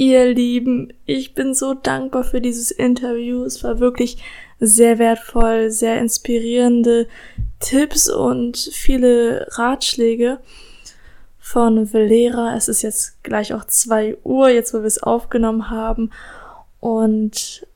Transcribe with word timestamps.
Ihr 0.00 0.32
Lieben, 0.32 0.94
ich 1.04 1.34
bin 1.34 1.52
so 1.52 1.74
dankbar 1.74 2.24
für 2.24 2.40
dieses 2.40 2.70
Interview. 2.70 3.44
Es 3.44 3.62
war 3.62 3.80
wirklich 3.80 4.16
sehr 4.58 4.98
wertvoll, 4.98 5.70
sehr 5.70 5.98
inspirierende 5.98 7.06
Tipps 7.58 8.08
und 8.08 8.56
viele 8.56 9.46
Ratschläge 9.50 10.38
von 11.38 11.92
Valera. 11.92 12.56
Es 12.56 12.68
ist 12.68 12.80
jetzt 12.80 13.22
gleich 13.22 13.52
auch 13.52 13.66
zwei 13.66 14.16
Uhr, 14.24 14.48
jetzt 14.48 14.72
wo 14.72 14.78
wir 14.78 14.86
es 14.86 15.02
aufgenommen 15.02 15.68
haben. 15.68 16.10
Und 16.80 17.66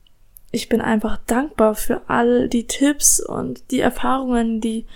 ich 0.49 0.67
bin 0.67 0.81
einfach 0.81 1.19
dankbar 1.27 1.75
für 1.75 2.09
all 2.09 2.49
die 2.49 2.65
Tipps 2.65 3.19
und 3.19 3.69
die 3.69 3.81
Erfahrungen, 3.81 4.61
die 4.61 4.87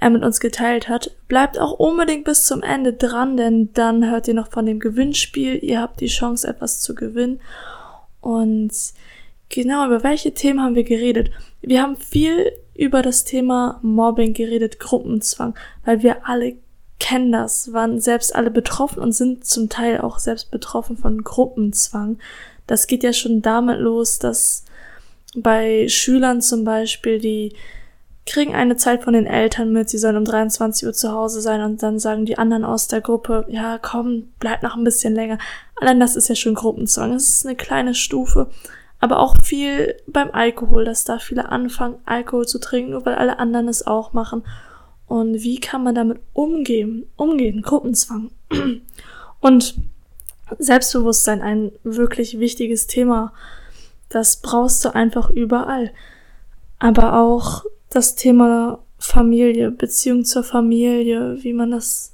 er 0.00 0.10
mit 0.10 0.24
uns 0.24 0.40
geteilt 0.40 0.88
hat. 0.88 1.10
Bleibt 1.28 1.58
auch 1.58 1.72
unbedingt 1.72 2.24
bis 2.24 2.46
zum 2.46 2.62
Ende 2.62 2.94
dran, 2.94 3.36
denn 3.36 3.72
dann 3.74 4.10
hört 4.10 4.26
ihr 4.28 4.34
noch 4.34 4.50
von 4.50 4.66
dem 4.66 4.80
Gewinnspiel. 4.80 5.62
Ihr 5.62 5.80
habt 5.80 6.00
die 6.00 6.06
Chance, 6.06 6.48
etwas 6.48 6.80
zu 6.80 6.94
gewinnen. 6.94 7.40
Und 8.20 8.72
genau, 9.50 9.86
über 9.86 10.02
welche 10.02 10.32
Themen 10.32 10.62
haben 10.62 10.74
wir 10.74 10.84
geredet? 10.84 11.30
Wir 11.60 11.82
haben 11.82 11.96
viel 11.96 12.50
über 12.74 13.02
das 13.02 13.24
Thema 13.24 13.78
Mobbing 13.82 14.32
geredet, 14.32 14.80
Gruppenzwang, 14.80 15.54
weil 15.84 16.02
wir 16.02 16.26
alle 16.26 16.56
kennen 16.98 17.32
das, 17.32 17.72
waren 17.72 18.00
selbst 18.00 18.34
alle 18.34 18.50
betroffen 18.50 19.02
und 19.02 19.12
sind 19.12 19.44
zum 19.44 19.68
Teil 19.68 20.00
auch 20.00 20.18
selbst 20.18 20.50
betroffen 20.50 20.96
von 20.96 21.22
Gruppenzwang. 21.22 22.18
Das 22.66 22.86
geht 22.86 23.02
ja 23.02 23.12
schon 23.12 23.42
damit 23.42 23.80
los, 23.80 24.18
dass 24.18 24.64
bei 25.34 25.88
Schülern 25.88 26.40
zum 26.40 26.64
Beispiel, 26.64 27.18
die 27.18 27.54
kriegen 28.26 28.54
eine 28.54 28.76
Zeit 28.76 29.04
von 29.04 29.12
den 29.12 29.26
Eltern 29.26 29.72
mit, 29.72 29.88
sie 29.88 29.98
sollen 29.98 30.16
um 30.16 30.24
23 30.24 30.86
Uhr 30.86 30.92
zu 30.92 31.12
Hause 31.12 31.40
sein 31.40 31.62
und 31.62 31.82
dann 31.82 31.98
sagen 31.98 32.26
die 32.26 32.38
anderen 32.38 32.64
aus 32.64 32.86
der 32.86 33.00
Gruppe, 33.00 33.46
ja, 33.48 33.78
komm, 33.78 34.28
bleib 34.38 34.62
noch 34.62 34.76
ein 34.76 34.84
bisschen 34.84 35.14
länger. 35.14 35.38
Allein 35.76 36.00
das 36.00 36.16
ist 36.16 36.28
ja 36.28 36.34
schon 36.34 36.54
Gruppenzwang. 36.54 37.12
Das 37.12 37.28
ist 37.28 37.46
eine 37.46 37.56
kleine 37.56 37.94
Stufe. 37.94 38.50
Aber 39.00 39.18
auch 39.18 39.34
viel 39.42 39.96
beim 40.06 40.30
Alkohol, 40.30 40.84
dass 40.84 41.04
da 41.04 41.18
viele 41.18 41.48
anfangen, 41.48 41.96
Alkohol 42.04 42.46
zu 42.46 42.58
trinken, 42.58 42.90
nur 42.90 43.06
weil 43.06 43.14
alle 43.14 43.38
anderen 43.38 43.66
es 43.66 43.86
auch 43.86 44.12
machen. 44.12 44.44
Und 45.06 45.42
wie 45.42 45.58
kann 45.58 45.82
man 45.82 45.94
damit 45.94 46.20
umgehen? 46.34 47.06
Umgehen, 47.16 47.62
Gruppenzwang. 47.62 48.30
Und 49.40 49.74
Selbstbewusstsein, 50.58 51.40
ein 51.40 51.72
wirklich 51.82 52.38
wichtiges 52.38 52.86
Thema. 52.86 53.32
Das 54.08 54.36
brauchst 54.36 54.84
du 54.84 54.94
einfach 54.94 55.30
überall. 55.30 55.92
Aber 56.78 57.18
auch 57.18 57.64
das 57.90 58.14
Thema 58.14 58.78
Familie, 58.98 59.70
Beziehung 59.70 60.24
zur 60.24 60.44
Familie, 60.44 61.42
wie 61.42 61.52
man 61.52 61.72
das 61.72 62.12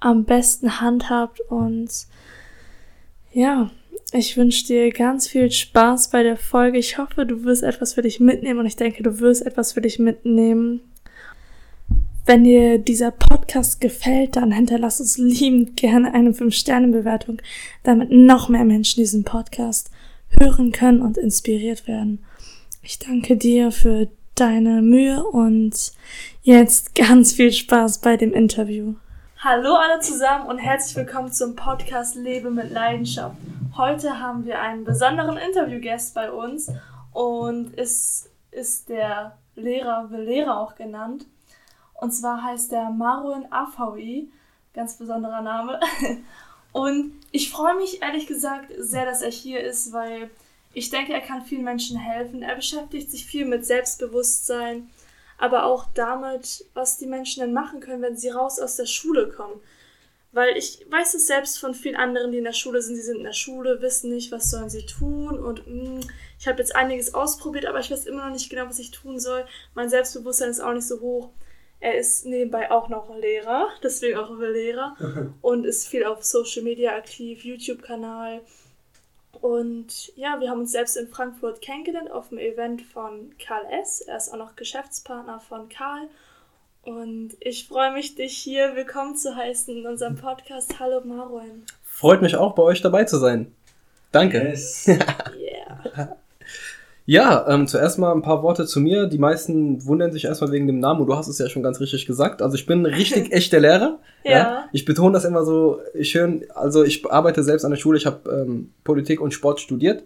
am 0.00 0.24
besten 0.24 0.80
handhabt 0.80 1.40
und 1.48 1.88
ja, 3.32 3.70
ich 4.12 4.36
wünsche 4.36 4.66
dir 4.66 4.90
ganz 4.90 5.28
viel 5.28 5.50
Spaß 5.50 6.08
bei 6.08 6.22
der 6.22 6.38
Folge. 6.38 6.78
Ich 6.78 6.96
hoffe, 6.96 7.26
du 7.26 7.44
wirst 7.44 7.62
etwas 7.62 7.94
für 7.94 8.02
dich 8.02 8.20
mitnehmen 8.20 8.60
und 8.60 8.66
ich 8.66 8.76
denke, 8.76 9.02
du 9.02 9.20
wirst 9.20 9.44
etwas 9.44 9.74
für 9.74 9.82
dich 9.82 9.98
mitnehmen. 9.98 10.80
Wenn 12.24 12.44
dir 12.44 12.78
dieser 12.78 13.10
Podcast 13.10 13.80
gefällt, 13.80 14.36
dann 14.36 14.52
hinterlass 14.52 15.00
uns 15.00 15.18
liebend 15.18 15.76
gerne 15.76 16.14
eine 16.14 16.30
5-Sterne-Bewertung, 16.30 17.42
damit 17.82 18.10
noch 18.10 18.48
mehr 18.48 18.64
Menschen 18.64 19.00
diesen 19.00 19.24
Podcast 19.24 19.90
hören 20.40 20.72
können 20.72 21.02
und 21.02 21.18
inspiriert 21.18 21.86
werden. 21.86 22.24
Ich 22.82 22.98
danke 22.98 23.36
dir 23.36 23.72
für 23.72 24.08
deine 24.38 24.82
Mühe 24.82 25.24
und 25.24 25.92
jetzt 26.42 26.94
ganz 26.94 27.32
viel 27.32 27.52
Spaß 27.52 28.00
bei 28.00 28.16
dem 28.16 28.32
Interview. 28.32 28.94
Hallo 29.38 29.74
alle 29.74 29.98
zusammen 30.00 30.46
und 30.46 30.58
herzlich 30.58 30.94
willkommen 30.96 31.32
zum 31.32 31.56
Podcast 31.56 32.14
Lebe 32.14 32.50
mit 32.50 32.70
Leidenschaft. 32.70 33.36
Heute 33.76 34.20
haben 34.20 34.44
wir 34.44 34.60
einen 34.60 34.84
besonderen 34.84 35.38
Interviewgast 35.38 36.14
bei 36.14 36.30
uns 36.30 36.70
und 37.12 37.76
es 37.76 38.30
ist 38.52 38.88
der 38.88 39.36
Lehrer, 39.56 40.10
will 40.10 40.22
Lehrer 40.22 40.60
auch 40.60 40.76
genannt. 40.76 41.26
Und 41.94 42.12
zwar 42.12 42.44
heißt 42.44 42.70
der 42.70 42.90
Marun 42.90 43.46
Afawi, 43.50 44.30
ganz 44.72 44.96
besonderer 44.96 45.42
Name. 45.42 45.80
Und 46.72 47.12
ich 47.32 47.50
freue 47.50 47.74
mich 47.76 48.02
ehrlich 48.02 48.28
gesagt 48.28 48.70
sehr, 48.78 49.04
dass 49.04 49.22
er 49.22 49.30
hier 49.30 49.60
ist, 49.60 49.92
weil 49.92 50.30
ich 50.78 50.90
denke, 50.90 51.12
er 51.12 51.20
kann 51.20 51.44
vielen 51.44 51.64
Menschen 51.64 51.98
helfen. 51.98 52.42
Er 52.42 52.54
beschäftigt 52.54 53.10
sich 53.10 53.26
viel 53.26 53.44
mit 53.44 53.66
Selbstbewusstsein, 53.66 54.88
aber 55.36 55.64
auch 55.64 55.86
damit, 55.94 56.64
was 56.72 56.98
die 56.98 57.06
Menschen 57.06 57.40
denn 57.40 57.52
machen 57.52 57.80
können, 57.80 58.02
wenn 58.02 58.16
sie 58.16 58.30
raus 58.30 58.60
aus 58.60 58.76
der 58.76 58.86
Schule 58.86 59.28
kommen. 59.28 59.60
Weil 60.30 60.56
ich 60.56 60.86
weiß 60.88 61.14
es 61.14 61.26
selbst 61.26 61.58
von 61.58 61.74
vielen 61.74 61.96
anderen, 61.96 62.30
die 62.30 62.38
in 62.38 62.44
der 62.44 62.52
Schule 62.52 62.80
sind. 62.80 62.96
Sie 62.96 63.02
sind 63.02 63.18
in 63.18 63.24
der 63.24 63.32
Schule, 63.32 63.80
wissen 63.80 64.10
nicht, 64.10 64.30
was 64.30 64.50
sollen 64.50 64.70
sie 64.70 64.86
tun. 64.86 65.38
Und 65.38 65.66
mh, 65.66 65.98
mm, 65.98 66.00
ich 66.38 66.46
habe 66.46 66.58
jetzt 66.58 66.76
einiges 66.76 67.12
ausprobiert, 67.12 67.66
aber 67.66 67.80
ich 67.80 67.90
weiß 67.90 68.06
immer 68.06 68.26
noch 68.26 68.32
nicht 68.32 68.48
genau, 68.48 68.68
was 68.68 68.78
ich 68.78 68.92
tun 68.92 69.18
soll. 69.18 69.46
Mein 69.74 69.88
Selbstbewusstsein 69.88 70.50
ist 70.50 70.60
auch 70.60 70.74
nicht 70.74 70.86
so 70.86 71.00
hoch. 71.00 71.30
Er 71.80 71.96
ist 71.98 72.26
nebenbei 72.26 72.70
auch 72.70 72.88
noch 72.88 73.16
Lehrer, 73.16 73.68
deswegen 73.82 74.18
auch 74.18 74.36
Lehrer. 74.38 74.96
und 75.40 75.64
ist 75.64 75.88
viel 75.88 76.04
auf 76.04 76.22
Social 76.24 76.62
Media 76.62 76.94
aktiv, 76.94 77.44
YouTube-Kanal. 77.44 78.42
Und 79.32 80.16
ja, 80.16 80.40
wir 80.40 80.50
haben 80.50 80.60
uns 80.60 80.72
selbst 80.72 80.96
in 80.96 81.08
Frankfurt 81.08 81.60
kennengelernt 81.60 82.10
auf 82.10 82.30
dem 82.30 82.38
Event 82.38 82.82
von 82.82 83.34
Karl 83.38 83.64
S. 83.80 84.00
Er 84.00 84.16
ist 84.16 84.32
auch 84.32 84.38
noch 84.38 84.56
Geschäftspartner 84.56 85.40
von 85.40 85.68
Karl. 85.68 86.08
Und 86.82 87.36
ich 87.40 87.68
freue 87.68 87.92
mich, 87.92 88.14
dich 88.14 88.36
hier 88.36 88.74
willkommen 88.74 89.16
zu 89.16 89.36
heißen 89.36 89.76
in 89.76 89.86
unserem 89.86 90.16
Podcast. 90.16 90.80
Hallo 90.80 91.02
Marwan. 91.04 91.64
Freut 91.84 92.22
mich 92.22 92.36
auch, 92.36 92.54
bei 92.54 92.62
euch 92.62 92.80
dabei 92.80 93.04
zu 93.04 93.18
sein. 93.18 93.54
Danke. 94.10 94.38
Yes. 94.38 94.88
yeah. 95.36 96.16
Ja, 97.10 97.46
ähm, 97.48 97.66
zuerst 97.66 97.98
mal 97.98 98.12
ein 98.12 98.20
paar 98.20 98.42
Worte 98.42 98.66
zu 98.66 98.80
mir. 98.80 99.06
Die 99.06 99.16
meisten 99.16 99.82
wundern 99.86 100.12
sich 100.12 100.26
erstmal 100.26 100.52
wegen 100.52 100.66
dem 100.66 100.78
Namen 100.78 101.00
und 101.00 101.06
du 101.06 101.16
hast 101.16 101.26
es 101.26 101.38
ja 101.38 101.48
schon 101.48 101.62
ganz 101.62 101.80
richtig 101.80 102.04
gesagt. 102.04 102.42
Also 102.42 102.54
ich 102.54 102.66
bin 102.66 102.84
richtig 102.86 103.32
echter 103.32 103.60
Lehrer. 103.60 103.98
ja. 104.24 104.30
ja. 104.30 104.68
Ich 104.72 104.84
betone 104.84 105.14
das 105.14 105.24
immer 105.24 105.42
so 105.42 105.80
schön. 106.02 106.44
Also 106.54 106.84
ich 106.84 107.10
arbeite 107.10 107.42
selbst 107.42 107.64
an 107.64 107.70
der 107.70 107.78
Schule. 107.78 107.96
Ich 107.96 108.04
habe 108.04 108.30
ähm, 108.30 108.74
Politik 108.84 109.22
und 109.22 109.32
Sport 109.32 109.58
studiert 109.58 110.04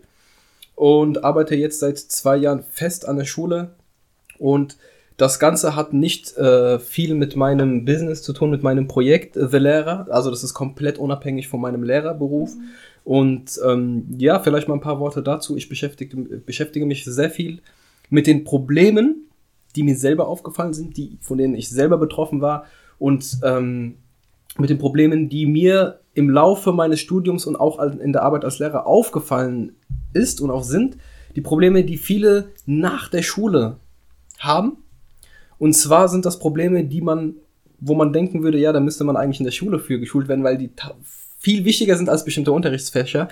und 0.76 1.24
arbeite 1.24 1.56
jetzt 1.56 1.80
seit 1.80 1.98
zwei 1.98 2.36
Jahren 2.36 2.62
fest 2.62 3.08
an 3.08 3.16
der 3.16 3.24
Schule. 3.24 3.70
Und 4.38 4.76
das 5.16 5.38
Ganze 5.38 5.76
hat 5.76 5.92
nicht 5.92 6.36
äh, 6.36 6.78
viel 6.78 7.14
mit 7.14 7.36
meinem 7.36 7.84
Business 7.84 8.22
zu 8.22 8.32
tun, 8.32 8.50
mit 8.50 8.62
meinem 8.62 8.88
Projekt 8.88 9.36
äh, 9.36 9.48
The 9.48 9.58
Lehrer. 9.58 10.06
Also 10.10 10.30
das 10.30 10.42
ist 10.42 10.54
komplett 10.54 10.98
unabhängig 10.98 11.48
von 11.48 11.60
meinem 11.60 11.82
Lehrerberuf. 11.82 12.54
Mhm. 12.54 12.62
Und 13.04 13.60
ähm, 13.64 14.06
ja, 14.18 14.38
vielleicht 14.40 14.68
mal 14.68 14.74
ein 14.74 14.80
paar 14.80 15.00
Worte 15.00 15.22
dazu. 15.22 15.56
Ich 15.56 15.68
beschäftige, 15.68 16.16
beschäftige 16.16 16.86
mich 16.86 17.04
sehr 17.04 17.30
viel 17.30 17.60
mit 18.10 18.26
den 18.26 18.44
Problemen, 18.44 19.28
die 19.74 19.82
mir 19.82 19.96
selber 19.96 20.28
aufgefallen 20.28 20.74
sind, 20.74 20.96
die, 20.96 21.18
von 21.20 21.38
denen 21.38 21.54
ich 21.54 21.68
selber 21.70 21.98
betroffen 21.98 22.40
war 22.40 22.66
und 22.98 23.38
ähm, 23.42 23.96
mit 24.58 24.70
den 24.70 24.78
Problemen, 24.78 25.28
die 25.28 25.46
mir 25.46 26.00
im 26.14 26.28
Laufe 26.28 26.72
meines 26.72 27.00
Studiums 27.00 27.46
und 27.46 27.56
auch 27.56 27.80
in 27.80 28.12
der 28.12 28.22
Arbeit 28.22 28.44
als 28.44 28.58
Lehrer 28.58 28.86
aufgefallen 28.86 29.72
ist 30.12 30.40
und 30.40 30.50
auch 30.50 30.62
sind. 30.62 30.98
Die 31.34 31.40
Probleme, 31.40 31.84
die 31.84 31.96
viele 31.96 32.50
nach 32.66 33.08
der 33.08 33.22
Schule 33.22 33.78
haben. 34.38 34.76
Und 35.62 35.74
zwar 35.74 36.08
sind 36.08 36.24
das 36.24 36.40
Probleme, 36.40 36.82
die 36.82 37.00
man, 37.00 37.36
wo 37.78 37.94
man 37.94 38.12
denken 38.12 38.42
würde, 38.42 38.58
ja, 38.58 38.72
da 38.72 38.80
müsste 38.80 39.04
man 39.04 39.16
eigentlich 39.16 39.38
in 39.38 39.44
der 39.44 39.52
Schule 39.52 39.78
für 39.78 40.00
geschult 40.00 40.26
werden, 40.26 40.42
weil 40.42 40.58
die 40.58 40.70
viel 41.38 41.64
wichtiger 41.64 41.96
sind 41.96 42.08
als 42.08 42.24
bestimmte 42.24 42.50
Unterrichtsfächer. 42.50 43.28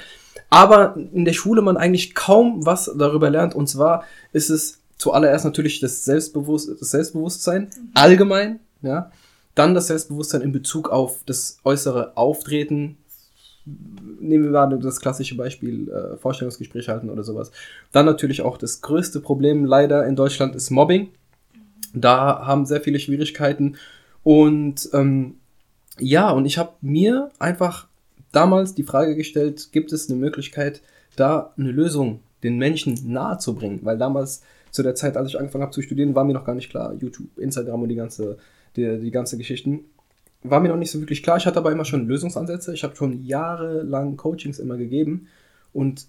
Aber 0.48 0.96
in 1.12 1.24
der 1.24 1.32
Schule 1.32 1.60
man 1.60 1.76
eigentlich 1.76 2.14
kaum 2.14 2.64
was 2.64 2.88
darüber 2.96 3.30
lernt. 3.30 3.56
Und 3.56 3.68
zwar 3.68 4.04
ist 4.32 4.48
es 4.48 4.78
zuallererst 4.96 5.44
natürlich 5.44 5.80
das, 5.80 6.04
Selbstbewusst 6.04 6.70
das 6.80 6.92
Selbstbewusstsein 6.92 7.70
allgemein, 7.94 8.60
ja. 8.80 9.10
Dann 9.56 9.74
das 9.74 9.88
Selbstbewusstsein 9.88 10.42
in 10.42 10.52
Bezug 10.52 10.88
auf 10.88 11.24
das 11.26 11.58
äußere 11.64 12.16
Auftreten. 12.16 12.96
Nehmen 14.20 14.44
wir 14.44 14.50
mal 14.52 14.78
das 14.78 15.00
klassische 15.00 15.36
Beispiel, 15.36 15.88
äh, 15.88 16.16
Vorstellungsgespräch 16.16 16.88
halten 16.88 17.10
oder 17.10 17.24
sowas. 17.24 17.50
Dann 17.90 18.06
natürlich 18.06 18.42
auch 18.42 18.56
das 18.56 18.82
größte 18.82 19.18
Problem 19.18 19.64
leider 19.64 20.06
in 20.06 20.14
Deutschland 20.14 20.54
ist 20.54 20.70
Mobbing. 20.70 21.08
Da 21.94 22.46
haben 22.46 22.66
sehr 22.66 22.80
viele 22.80 23.00
Schwierigkeiten. 23.00 23.76
Und 24.22 24.88
ähm, 24.92 25.36
ja, 25.98 26.30
und 26.30 26.46
ich 26.46 26.58
habe 26.58 26.72
mir 26.80 27.30
einfach 27.38 27.86
damals 28.32 28.74
die 28.74 28.82
Frage 28.82 29.16
gestellt, 29.16 29.70
gibt 29.72 29.92
es 29.92 30.08
eine 30.08 30.18
Möglichkeit, 30.18 30.82
da 31.16 31.52
eine 31.56 31.70
Lösung 31.70 32.20
den 32.42 32.58
Menschen 32.58 32.98
nahe 33.06 33.38
zu 33.38 33.54
bringen? 33.54 33.80
Weil 33.82 33.98
damals, 33.98 34.42
zu 34.70 34.82
der 34.82 34.94
Zeit, 34.94 35.16
als 35.16 35.28
ich 35.30 35.38
angefangen 35.38 35.62
habe 35.62 35.72
zu 35.72 35.82
studieren, 35.82 36.14
war 36.14 36.24
mir 36.24 36.32
noch 36.32 36.44
gar 36.44 36.54
nicht 36.54 36.70
klar, 36.70 36.94
YouTube, 36.94 37.26
Instagram 37.36 37.82
und 37.82 37.88
die 37.88 37.96
ganze, 37.96 38.38
die, 38.76 38.98
die 38.98 39.10
ganze 39.10 39.36
Geschichten, 39.36 39.84
war 40.42 40.60
mir 40.60 40.68
noch 40.68 40.76
nicht 40.76 40.90
so 40.90 41.00
wirklich 41.00 41.22
klar. 41.22 41.36
Ich 41.36 41.46
hatte 41.46 41.58
aber 41.58 41.72
immer 41.72 41.84
schon 41.84 42.06
Lösungsansätze. 42.06 42.72
Ich 42.72 42.84
habe 42.84 42.96
schon 42.96 43.24
jahrelang 43.24 44.16
Coachings 44.16 44.58
immer 44.58 44.76
gegeben 44.76 45.26
und 45.72 46.06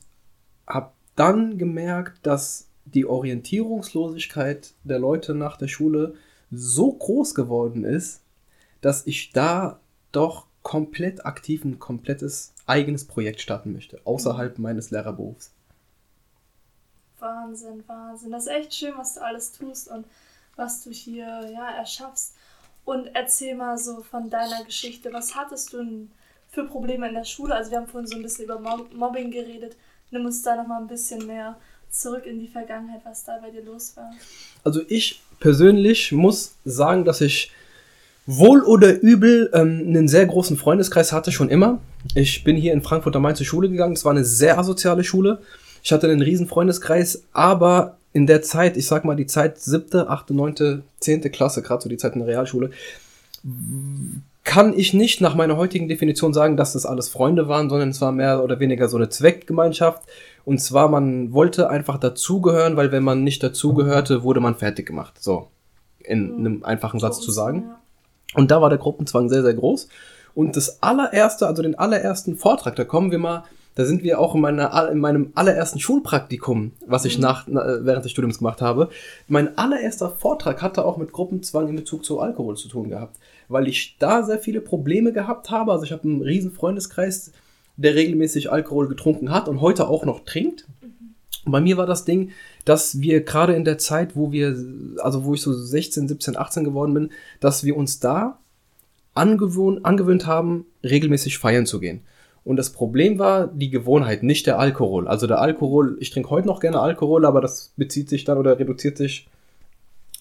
habe 0.67 0.91
dann 1.15 1.57
gemerkt, 1.57 2.25
dass 2.25 2.67
die 2.85 3.05
Orientierungslosigkeit 3.05 4.73
der 4.83 4.99
Leute 4.99 5.33
nach 5.33 5.57
der 5.57 5.67
Schule 5.67 6.15
so 6.51 6.91
groß 6.91 7.35
geworden 7.35 7.83
ist, 7.85 8.21
dass 8.81 9.07
ich 9.07 9.31
da 9.31 9.79
doch 10.11 10.47
komplett 10.63 11.25
aktiv 11.25 11.63
ein 11.63 11.79
komplettes 11.79 12.53
eigenes 12.65 13.05
Projekt 13.05 13.41
starten 13.41 13.73
möchte, 13.73 14.01
außerhalb 14.03 14.57
mhm. 14.57 14.63
meines 14.63 14.91
Lehrerberufs. 14.91 15.53
Wahnsinn, 17.19 17.83
Wahnsinn. 17.87 18.31
Das 18.31 18.43
ist 18.43 18.51
echt 18.51 18.73
schön, 18.73 18.93
was 18.97 19.15
du 19.15 19.21
alles 19.23 19.51
tust 19.51 19.87
und 19.89 20.05
was 20.55 20.83
du 20.83 20.91
hier 20.91 21.49
ja, 21.51 21.71
erschaffst. 21.71 22.35
Und 22.83 23.07
erzähl 23.13 23.55
mal 23.55 23.77
so 23.77 24.01
von 24.01 24.29
deiner 24.29 24.63
Geschichte. 24.63 25.13
Was 25.13 25.35
hattest 25.35 25.71
du 25.71 25.77
denn 25.77 26.11
für 26.49 26.65
Probleme 26.65 27.07
in 27.07 27.13
der 27.13 27.25
Schule? 27.25 27.53
Also 27.53 27.71
wir 27.71 27.77
haben 27.77 27.87
vorhin 27.87 28.07
so 28.07 28.15
ein 28.15 28.23
bisschen 28.23 28.45
über 28.45 28.59
Mobbing 28.59 29.29
geredet. 29.29 29.77
Nimm 30.09 30.25
uns 30.25 30.41
da 30.41 30.55
nochmal 30.55 30.81
ein 30.81 30.87
bisschen 30.87 31.25
mehr 31.27 31.57
zurück 31.91 32.25
in 32.25 32.39
die 32.39 32.47
Vergangenheit, 32.47 33.01
was 33.03 33.23
da 33.23 33.37
bei 33.41 33.51
dir 33.51 33.63
los 33.63 33.93
war. 33.95 34.11
Also 34.63 34.81
ich 34.87 35.21
persönlich 35.39 36.11
muss 36.11 36.55
sagen, 36.65 37.05
dass 37.05 37.21
ich 37.21 37.51
wohl 38.25 38.61
oder 38.61 39.01
übel 39.01 39.49
ähm, 39.53 39.83
einen 39.87 40.07
sehr 40.07 40.25
großen 40.25 40.57
Freundeskreis 40.57 41.11
hatte 41.11 41.31
schon 41.31 41.49
immer. 41.49 41.79
Ich 42.15 42.43
bin 42.43 42.55
hier 42.55 42.73
in 42.73 42.81
Frankfurt 42.81 43.15
am 43.15 43.23
Main 43.23 43.35
zur 43.35 43.45
Schule 43.45 43.69
gegangen. 43.69 43.93
Es 43.93 44.05
war 44.05 44.11
eine 44.11 44.23
sehr 44.23 44.57
asoziale 44.57 45.03
Schule. 45.03 45.39
Ich 45.83 45.91
hatte 45.91 46.07
einen 46.07 46.21
riesen 46.21 46.47
Freundeskreis, 46.47 47.23
aber 47.33 47.97
in 48.13 48.27
der 48.27 48.41
Zeit, 48.41 48.77
ich 48.77 48.87
sag 48.87 49.03
mal 49.03 49.15
die 49.15 49.25
Zeit 49.25 49.59
siebte, 49.59 50.09
achte, 50.09 50.33
neunte, 50.33 50.83
zehnte 50.99 51.29
Klasse, 51.29 51.61
gerade 51.61 51.81
so 51.81 51.89
die 51.89 51.97
Zeit 51.97 52.13
in 52.13 52.19
der 52.19 52.27
Realschule, 52.27 52.71
kann 54.43 54.73
ich 54.77 54.93
nicht 54.93 55.21
nach 55.21 55.35
meiner 55.35 55.57
heutigen 55.57 55.87
Definition 55.87 56.33
sagen, 56.33 56.57
dass 56.57 56.73
das 56.73 56.85
alles 56.85 57.09
Freunde 57.09 57.47
waren, 57.47 57.69
sondern 57.69 57.89
es 57.89 58.01
war 58.01 58.11
mehr 58.11 58.43
oder 58.43 58.59
weniger 58.59 58.87
so 58.87 58.97
eine 58.97 59.09
Zweckgemeinschaft. 59.09 60.03
Und 60.45 60.59
zwar, 60.59 60.89
man 60.89 61.31
wollte 61.33 61.69
einfach 61.69 61.99
dazugehören, 61.99 62.75
weil 62.75 62.91
wenn 62.91 63.03
man 63.03 63.23
nicht 63.23 63.43
dazugehörte, 63.43 64.23
wurde 64.23 64.39
man 64.39 64.55
fertig 64.55 64.87
gemacht. 64.87 65.21
So, 65.21 65.49
in 65.99 66.31
mhm. 66.31 66.39
einem 66.39 66.63
einfachen 66.63 66.99
Satz 66.99 67.21
zu 67.21 67.31
sagen. 67.31 67.69
Und 68.33 68.49
da 68.49 68.61
war 68.61 68.69
der 68.69 68.79
Gruppenzwang 68.79 69.29
sehr, 69.29 69.43
sehr 69.43 69.53
groß. 69.53 69.87
Und 70.33 70.55
das 70.55 70.81
allererste, 70.81 71.45
also 71.45 71.61
den 71.61 71.77
allerersten 71.77 72.35
Vortrag, 72.35 72.75
da 72.75 72.85
kommen 72.85 73.11
wir 73.11 73.19
mal 73.19 73.43
da 73.75 73.85
sind 73.85 74.03
wir 74.03 74.19
auch 74.19 74.35
in, 74.35 74.41
meiner, 74.41 74.89
in 74.91 74.99
meinem 74.99 75.31
allerersten 75.33 75.79
Schulpraktikum, 75.79 76.73
was 76.85 77.05
ich 77.05 77.17
mhm. 77.17 77.23
nach, 77.23 77.47
während 77.47 78.03
des 78.03 78.11
Studiums 78.11 78.39
gemacht 78.39 78.61
habe. 78.61 78.89
Mein 79.27 79.57
allererster 79.57 80.09
Vortrag 80.09 80.61
hatte 80.61 80.83
auch 80.83 80.97
mit 80.97 81.11
Gruppenzwang 81.11 81.69
in 81.69 81.75
Bezug 81.77 82.03
zu 82.03 82.19
Alkohol 82.19 82.57
zu 82.57 82.67
tun 82.67 82.89
gehabt, 82.89 83.17
weil 83.47 83.67
ich 83.67 83.95
da 83.99 84.23
sehr 84.23 84.39
viele 84.39 84.61
Probleme 84.61 85.13
gehabt 85.13 85.49
habe. 85.49 85.71
Also 85.71 85.85
ich 85.85 85.91
habe 85.91 86.03
einen 86.03 86.21
riesen 86.21 86.51
Freundeskreis, 86.51 87.31
der 87.77 87.95
regelmäßig 87.95 88.51
Alkohol 88.51 88.87
getrunken 88.87 89.31
hat 89.31 89.47
und 89.47 89.61
heute 89.61 89.87
auch 89.87 90.05
noch 90.05 90.25
trinkt. 90.25 90.67
Und 91.45 91.53
bei 91.53 91.61
mir 91.61 91.77
war 91.77 91.87
das 91.87 92.05
Ding, 92.05 92.31
dass 92.65 92.99
wir 93.01 93.23
gerade 93.23 93.55
in 93.55 93.65
der 93.65 93.77
Zeit, 93.77 94.15
wo 94.15 94.31
wir, 94.31 94.55
also 94.99 95.23
wo 95.23 95.33
ich 95.33 95.41
so 95.41 95.53
16, 95.53 96.07
17, 96.07 96.37
18 96.37 96.63
geworden 96.63 96.93
bin, 96.93 97.09
dass 97.39 97.63
wir 97.63 97.75
uns 97.75 97.99
da 97.99 98.37
angewöhnt, 99.13 99.85
angewöhnt 99.85 100.27
haben, 100.27 100.65
regelmäßig 100.83 101.37
feiern 101.37 101.65
zu 101.65 101.79
gehen. 101.79 102.01
Und 102.43 102.57
das 102.57 102.71
Problem 102.71 103.19
war 103.19 103.47
die 103.47 103.69
Gewohnheit, 103.69 104.23
nicht 104.23 104.47
der 104.47 104.57
Alkohol. 104.57 105.07
Also 105.07 105.27
der 105.27 105.39
Alkohol, 105.39 105.97
ich 105.99 106.09
trinke 106.09 106.31
heute 106.31 106.47
noch 106.47 106.59
gerne 106.59 106.79
Alkohol, 106.79 107.25
aber 107.25 107.39
das 107.39 107.73
bezieht 107.77 108.09
sich 108.09 108.23
dann 108.23 108.37
oder 108.37 108.57
reduziert 108.57 108.97
sich 108.97 109.27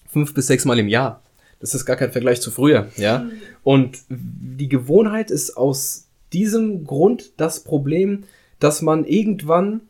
fünf 0.07 0.33
bis 0.33 0.47
sechs 0.47 0.65
Mal 0.65 0.77
im 0.77 0.87
Jahr. 0.87 1.21
Das 1.59 1.73
ist 1.73 1.85
gar 1.85 1.95
kein 1.95 2.11
Vergleich 2.11 2.41
zu 2.41 2.51
früher, 2.51 2.87
ja. 2.97 3.19
Mhm. 3.19 3.31
Und 3.63 3.97
die 4.09 4.69
Gewohnheit 4.69 5.31
ist 5.31 5.57
aus 5.57 6.07
diesem 6.33 6.85
Grund 6.85 7.31
das 7.37 7.63
Problem, 7.63 8.23
dass 8.59 8.81
man 8.81 9.05
irgendwann 9.05 9.81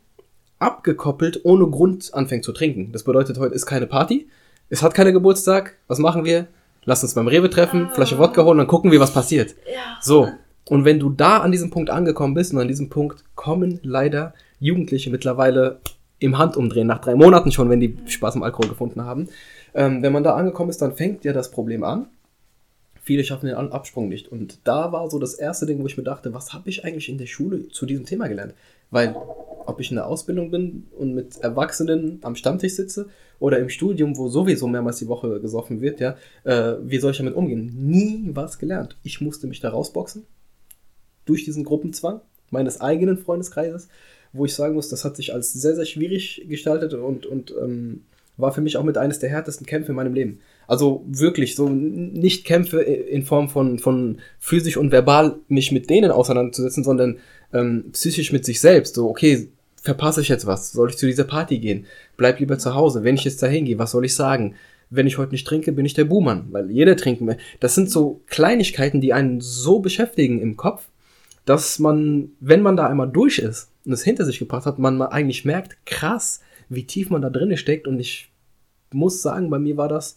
abgekoppelt 0.59 1.41
ohne 1.43 1.67
Grund 1.67 2.13
anfängt 2.13 2.43
zu 2.43 2.53
trinken. 2.53 2.91
Das 2.91 3.03
bedeutet, 3.03 3.39
heute 3.39 3.55
ist 3.55 3.65
keine 3.65 3.87
Party, 3.87 4.27
es 4.69 4.83
hat 4.83 4.93
keine 4.93 5.11
Geburtstag. 5.11 5.77
Was 5.87 5.99
machen 5.99 6.23
wir? 6.23 6.47
Lass 6.85 7.03
uns 7.03 7.13
beim 7.13 7.27
Rewe 7.27 7.49
treffen, 7.49 7.89
Flasche 7.93 8.17
Wodka 8.17 8.43
holen, 8.43 8.57
dann 8.57 8.67
gucken 8.67 8.91
wir, 8.91 8.99
was 8.99 9.13
passiert. 9.13 9.55
Ja. 9.67 9.97
So. 10.01 10.29
Und 10.71 10.85
wenn 10.85 11.01
du 11.01 11.09
da 11.09 11.39
an 11.39 11.51
diesem 11.51 11.69
Punkt 11.69 11.89
angekommen 11.89 12.33
bist, 12.33 12.53
und 12.53 12.59
an 12.59 12.69
diesem 12.69 12.87
Punkt 12.87 13.25
kommen 13.35 13.81
leider 13.83 14.33
Jugendliche 14.61 15.09
mittlerweile 15.09 15.81
im 16.19 16.37
Handumdrehen, 16.37 16.87
nach 16.87 17.01
drei 17.01 17.13
Monaten 17.13 17.51
schon, 17.51 17.69
wenn 17.69 17.81
die 17.81 17.97
Spaß 18.05 18.37
am 18.37 18.43
Alkohol 18.43 18.69
gefunden 18.69 19.03
haben. 19.03 19.27
Ähm, 19.73 20.01
wenn 20.01 20.13
man 20.13 20.23
da 20.23 20.33
angekommen 20.33 20.69
ist, 20.69 20.81
dann 20.81 20.95
fängt 20.95 21.25
ja 21.25 21.33
das 21.33 21.51
Problem 21.51 21.83
an. 21.83 22.07
Viele 23.01 23.25
schaffen 23.25 23.47
den 23.47 23.55
Absprung 23.55 24.07
nicht. 24.07 24.29
Und 24.29 24.59
da 24.63 24.93
war 24.93 25.09
so 25.09 25.19
das 25.19 25.33
erste 25.33 25.65
Ding, 25.65 25.81
wo 25.81 25.87
ich 25.87 25.97
mir 25.97 26.03
dachte, 26.03 26.33
was 26.33 26.53
habe 26.53 26.69
ich 26.69 26.85
eigentlich 26.85 27.09
in 27.09 27.17
der 27.17 27.25
Schule 27.25 27.67
zu 27.67 27.85
diesem 27.85 28.05
Thema 28.05 28.29
gelernt? 28.29 28.53
Weil, 28.91 29.13
ob 29.65 29.81
ich 29.81 29.91
in 29.91 29.95
der 29.95 30.07
Ausbildung 30.07 30.51
bin 30.51 30.87
und 30.97 31.13
mit 31.13 31.35
Erwachsenen 31.39 32.19
am 32.21 32.37
Stammtisch 32.37 32.75
sitze 32.75 33.09
oder 33.39 33.59
im 33.59 33.67
Studium, 33.67 34.15
wo 34.15 34.29
sowieso 34.29 34.69
mehrmals 34.69 34.99
die 34.99 35.09
Woche 35.09 35.41
gesoffen 35.41 35.81
wird, 35.81 35.99
ja, 35.99 36.15
äh, 36.45 36.75
wie 36.81 36.99
soll 36.99 37.11
ich 37.11 37.17
damit 37.17 37.35
umgehen? 37.35 37.75
Nie 37.77 38.29
was 38.33 38.57
gelernt. 38.57 38.95
Ich 39.03 39.19
musste 39.19 39.47
mich 39.47 39.59
da 39.59 39.71
rausboxen 39.71 40.25
durch 41.25 41.45
diesen 41.45 41.63
Gruppenzwang 41.63 42.21
meines 42.49 42.81
eigenen 42.81 43.17
Freundeskreises, 43.17 43.87
wo 44.33 44.45
ich 44.45 44.53
sagen 44.53 44.75
muss, 44.75 44.89
das 44.89 45.03
hat 45.05 45.15
sich 45.15 45.33
als 45.33 45.53
sehr, 45.53 45.75
sehr 45.75 45.85
schwierig 45.85 46.45
gestaltet 46.47 46.93
und, 46.93 47.25
und 47.25 47.53
ähm, 47.61 48.01
war 48.37 48.53
für 48.53 48.61
mich 48.61 48.77
auch 48.77 48.83
mit 48.83 48.97
eines 48.97 49.19
der 49.19 49.29
härtesten 49.29 49.65
Kämpfe 49.65 49.91
in 49.91 49.95
meinem 49.95 50.13
Leben. 50.13 50.39
Also 50.67 51.05
wirklich, 51.07 51.55
so 51.55 51.69
nicht 51.69 52.45
Kämpfe 52.45 52.81
in 52.81 53.23
Form 53.23 53.49
von, 53.49 53.79
von 53.79 54.19
physisch 54.39 54.77
und 54.77 54.91
verbal 54.91 55.37
mich 55.47 55.71
mit 55.71 55.89
denen 55.89 56.11
auseinanderzusetzen, 56.11 56.83
sondern 56.83 57.19
ähm, 57.53 57.85
psychisch 57.91 58.31
mit 58.31 58.45
sich 58.45 58.61
selbst. 58.61 58.95
So, 58.95 59.09
okay, 59.09 59.49
verpasse 59.81 60.21
ich 60.21 60.29
jetzt 60.29 60.47
was? 60.47 60.71
Soll 60.71 60.89
ich 60.89 60.97
zu 60.97 61.07
dieser 61.07 61.23
Party 61.25 61.59
gehen? 61.59 61.85
Bleib 62.17 62.39
lieber 62.39 62.57
zu 62.57 62.73
Hause. 62.73 63.03
Wenn 63.03 63.15
ich 63.15 63.25
jetzt 63.25 63.43
dahin 63.43 63.65
gehe, 63.65 63.79
was 63.79 63.91
soll 63.91 64.05
ich 64.05 64.15
sagen? 64.15 64.55
Wenn 64.89 65.07
ich 65.07 65.17
heute 65.17 65.31
nicht 65.31 65.47
trinke, 65.47 65.71
bin 65.71 65.85
ich 65.85 65.93
der 65.93 66.05
Buhmann, 66.05 66.47
weil 66.51 66.69
jeder 66.69 66.97
trinken 66.97 67.27
will. 67.27 67.37
Das 67.59 67.75
sind 67.75 67.89
so 67.89 68.21
Kleinigkeiten, 68.27 69.01
die 69.01 69.13
einen 69.13 69.39
so 69.39 69.79
beschäftigen 69.79 70.41
im 70.41 70.57
Kopf, 70.57 70.87
dass 71.51 71.79
man, 71.79 72.29
wenn 72.39 72.61
man 72.61 72.77
da 72.77 72.87
einmal 72.87 73.11
durch 73.11 73.37
ist 73.37 73.73
und 73.85 73.91
es 73.91 74.05
hinter 74.05 74.23
sich 74.23 74.39
gebracht 74.39 74.65
hat, 74.65 74.79
man 74.79 75.01
eigentlich 75.01 75.43
merkt, 75.43 75.85
krass, 75.85 76.39
wie 76.69 76.85
tief 76.85 77.09
man 77.09 77.21
da 77.21 77.29
drin 77.29 77.57
steckt. 77.57 77.89
Und 77.89 77.99
ich 77.99 78.31
muss 78.93 79.21
sagen, 79.21 79.49
bei 79.49 79.59
mir 79.59 79.75
war 79.75 79.89
das 79.89 80.15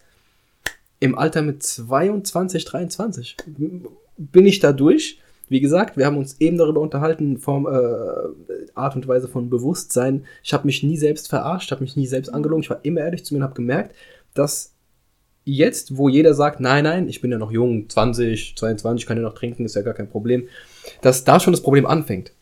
im 1.00 1.18
Alter 1.18 1.42
mit 1.42 1.64
22, 1.64 2.64
23. 2.66 3.36
Bin 4.16 4.46
ich 4.46 4.60
da 4.60 4.72
durch. 4.72 5.18
Wie 5.48 5.58
gesagt, 5.58 5.96
wir 5.96 6.06
haben 6.06 6.18
uns 6.18 6.36
eben 6.38 6.56
darüber 6.56 6.80
unterhalten, 6.80 7.38
Form, 7.38 7.66
äh, 7.66 8.70
Art 8.76 8.94
und 8.94 9.08
Weise 9.08 9.26
von 9.26 9.50
Bewusstsein. 9.50 10.26
Ich 10.44 10.52
habe 10.52 10.66
mich 10.66 10.84
nie 10.84 10.96
selbst 10.96 11.28
verarscht, 11.28 11.72
habe 11.72 11.82
mich 11.82 11.96
nie 11.96 12.06
selbst 12.06 12.28
angelogen. 12.28 12.62
Ich 12.62 12.70
war 12.70 12.84
immer 12.84 13.00
ehrlich 13.00 13.24
zu 13.24 13.34
mir 13.34 13.38
und 13.38 13.44
habe 13.44 13.54
gemerkt, 13.54 13.96
dass 14.34 14.72
jetzt, 15.42 15.96
wo 15.96 16.08
jeder 16.08 16.32
sagt, 16.32 16.60
nein, 16.60 16.84
nein, 16.84 17.08
ich 17.08 17.20
bin 17.20 17.32
ja 17.32 17.38
noch 17.38 17.50
jung, 17.50 17.88
20, 17.88 18.54
22, 18.56 19.04
kann 19.04 19.16
ja 19.16 19.24
noch 19.24 19.34
trinken, 19.34 19.64
ist 19.64 19.74
ja 19.74 19.82
gar 19.82 19.94
kein 19.94 20.08
Problem, 20.08 20.46
dass 21.00 21.24
da 21.24 21.40
schon 21.40 21.52
das 21.52 21.62
Problem 21.62 21.86
anfängt. 21.86 22.32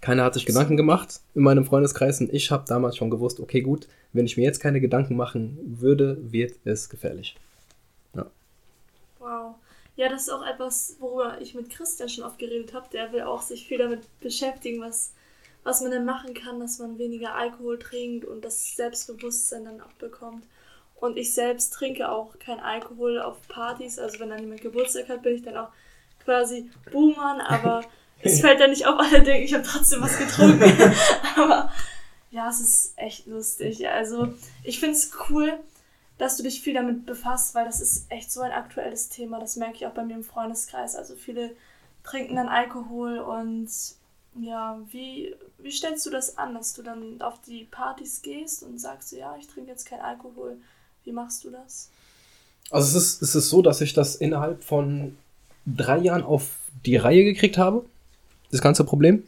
Keiner 0.00 0.24
hat 0.24 0.34
sich 0.34 0.46
Gedanken 0.46 0.76
gemacht 0.76 1.20
in 1.34 1.42
meinem 1.42 1.64
Freundeskreis 1.64 2.20
und 2.20 2.32
ich 2.32 2.50
habe 2.50 2.64
damals 2.66 2.96
schon 2.96 3.08
gewusst, 3.08 3.38
okay, 3.38 3.60
gut, 3.60 3.86
wenn 4.12 4.26
ich 4.26 4.36
mir 4.36 4.42
jetzt 4.42 4.58
keine 4.58 4.80
Gedanken 4.80 5.16
machen 5.16 5.58
würde, 5.64 6.18
wird 6.20 6.56
es 6.64 6.88
gefährlich. 6.90 7.36
Ja. 8.14 8.26
Wow. 9.20 9.54
Ja, 9.94 10.08
das 10.08 10.22
ist 10.22 10.30
auch 10.30 10.44
etwas, 10.44 10.96
worüber 10.98 11.40
ich 11.40 11.54
mit 11.54 11.70
Christian 11.70 12.08
schon 12.08 12.24
oft 12.24 12.38
geredet 12.38 12.74
habe. 12.74 12.88
Der 12.92 13.12
will 13.12 13.22
auch 13.22 13.42
sich 13.42 13.66
viel 13.68 13.78
damit 13.78 14.00
beschäftigen, 14.20 14.80
was, 14.80 15.12
was 15.62 15.82
man 15.82 15.92
denn 15.92 16.04
machen 16.04 16.34
kann, 16.34 16.58
dass 16.58 16.80
man 16.80 16.98
weniger 16.98 17.34
Alkohol 17.34 17.78
trinkt 17.78 18.24
und 18.24 18.44
das 18.44 18.74
Selbstbewusstsein 18.74 19.64
dann 19.64 19.80
auch 19.80 19.92
bekommt. 20.00 20.44
Und 20.96 21.16
ich 21.16 21.32
selbst 21.32 21.72
trinke 21.74 22.10
auch 22.10 22.38
kein 22.38 22.58
Alkohol 22.58 23.20
auf 23.20 23.36
Partys. 23.48 23.98
Also 23.98 24.18
wenn 24.18 24.30
dann 24.30 24.40
jemand 24.40 24.62
Geburtstag 24.62 25.08
hat, 25.08 25.22
bin 25.22 25.36
ich 25.36 25.42
dann 25.42 25.56
auch 25.56 25.68
quasi 26.24 26.70
Buhmann, 26.90 27.40
aber 27.40 27.82
es 28.22 28.40
fällt 28.40 28.60
ja 28.60 28.68
nicht 28.68 28.86
auf, 28.86 28.98
alle 28.98 29.22
denken, 29.22 29.44
ich 29.44 29.54
habe 29.54 29.64
trotzdem 29.64 30.00
was 30.00 30.18
getrunken. 30.18 30.62
aber 31.36 31.70
ja, 32.30 32.48
es 32.48 32.60
ist 32.60 32.92
echt 32.96 33.26
lustig. 33.26 33.88
Also 33.88 34.32
ich 34.62 34.80
finde 34.80 34.96
es 34.96 35.10
cool, 35.28 35.58
dass 36.18 36.36
du 36.36 36.42
dich 36.42 36.62
viel 36.62 36.74
damit 36.74 37.04
befasst, 37.04 37.54
weil 37.54 37.64
das 37.64 37.80
ist 37.80 38.10
echt 38.10 38.30
so 38.30 38.40
ein 38.40 38.52
aktuelles 38.52 39.08
Thema. 39.08 39.40
Das 39.40 39.56
merke 39.56 39.76
ich 39.76 39.86
auch 39.86 39.92
bei 39.92 40.04
mir 40.04 40.14
im 40.14 40.24
Freundeskreis. 40.24 40.94
Also 40.94 41.16
viele 41.16 41.50
trinken 42.04 42.36
dann 42.36 42.48
Alkohol 42.48 43.18
und 43.18 43.68
ja, 44.40 44.80
wie, 44.90 45.34
wie 45.58 45.70
stellst 45.70 46.06
du 46.06 46.10
das 46.10 46.38
an, 46.38 46.54
dass 46.54 46.74
du 46.74 46.82
dann 46.82 47.20
auf 47.20 47.40
die 47.42 47.64
Partys 47.64 48.22
gehst 48.22 48.62
und 48.62 48.78
sagst, 48.78 49.12
ja, 49.12 49.36
ich 49.38 49.46
trinke 49.46 49.70
jetzt 49.70 49.84
kein 49.84 50.00
Alkohol. 50.00 50.56
Wie 51.04 51.12
machst 51.12 51.44
du 51.44 51.50
das? 51.50 51.90
Also 52.70 52.96
es 52.96 53.04
ist, 53.04 53.22
es 53.22 53.34
ist 53.34 53.50
so, 53.50 53.60
dass 53.60 53.80
ich 53.80 53.92
das 53.92 54.16
innerhalb 54.16 54.64
von 54.64 55.18
drei 55.66 55.98
Jahren 55.98 56.22
auf 56.22 56.50
die 56.84 56.96
Reihe 56.96 57.24
gekriegt 57.24 57.58
habe, 57.58 57.84
das 58.50 58.60
ganze 58.60 58.84
Problem. 58.84 59.22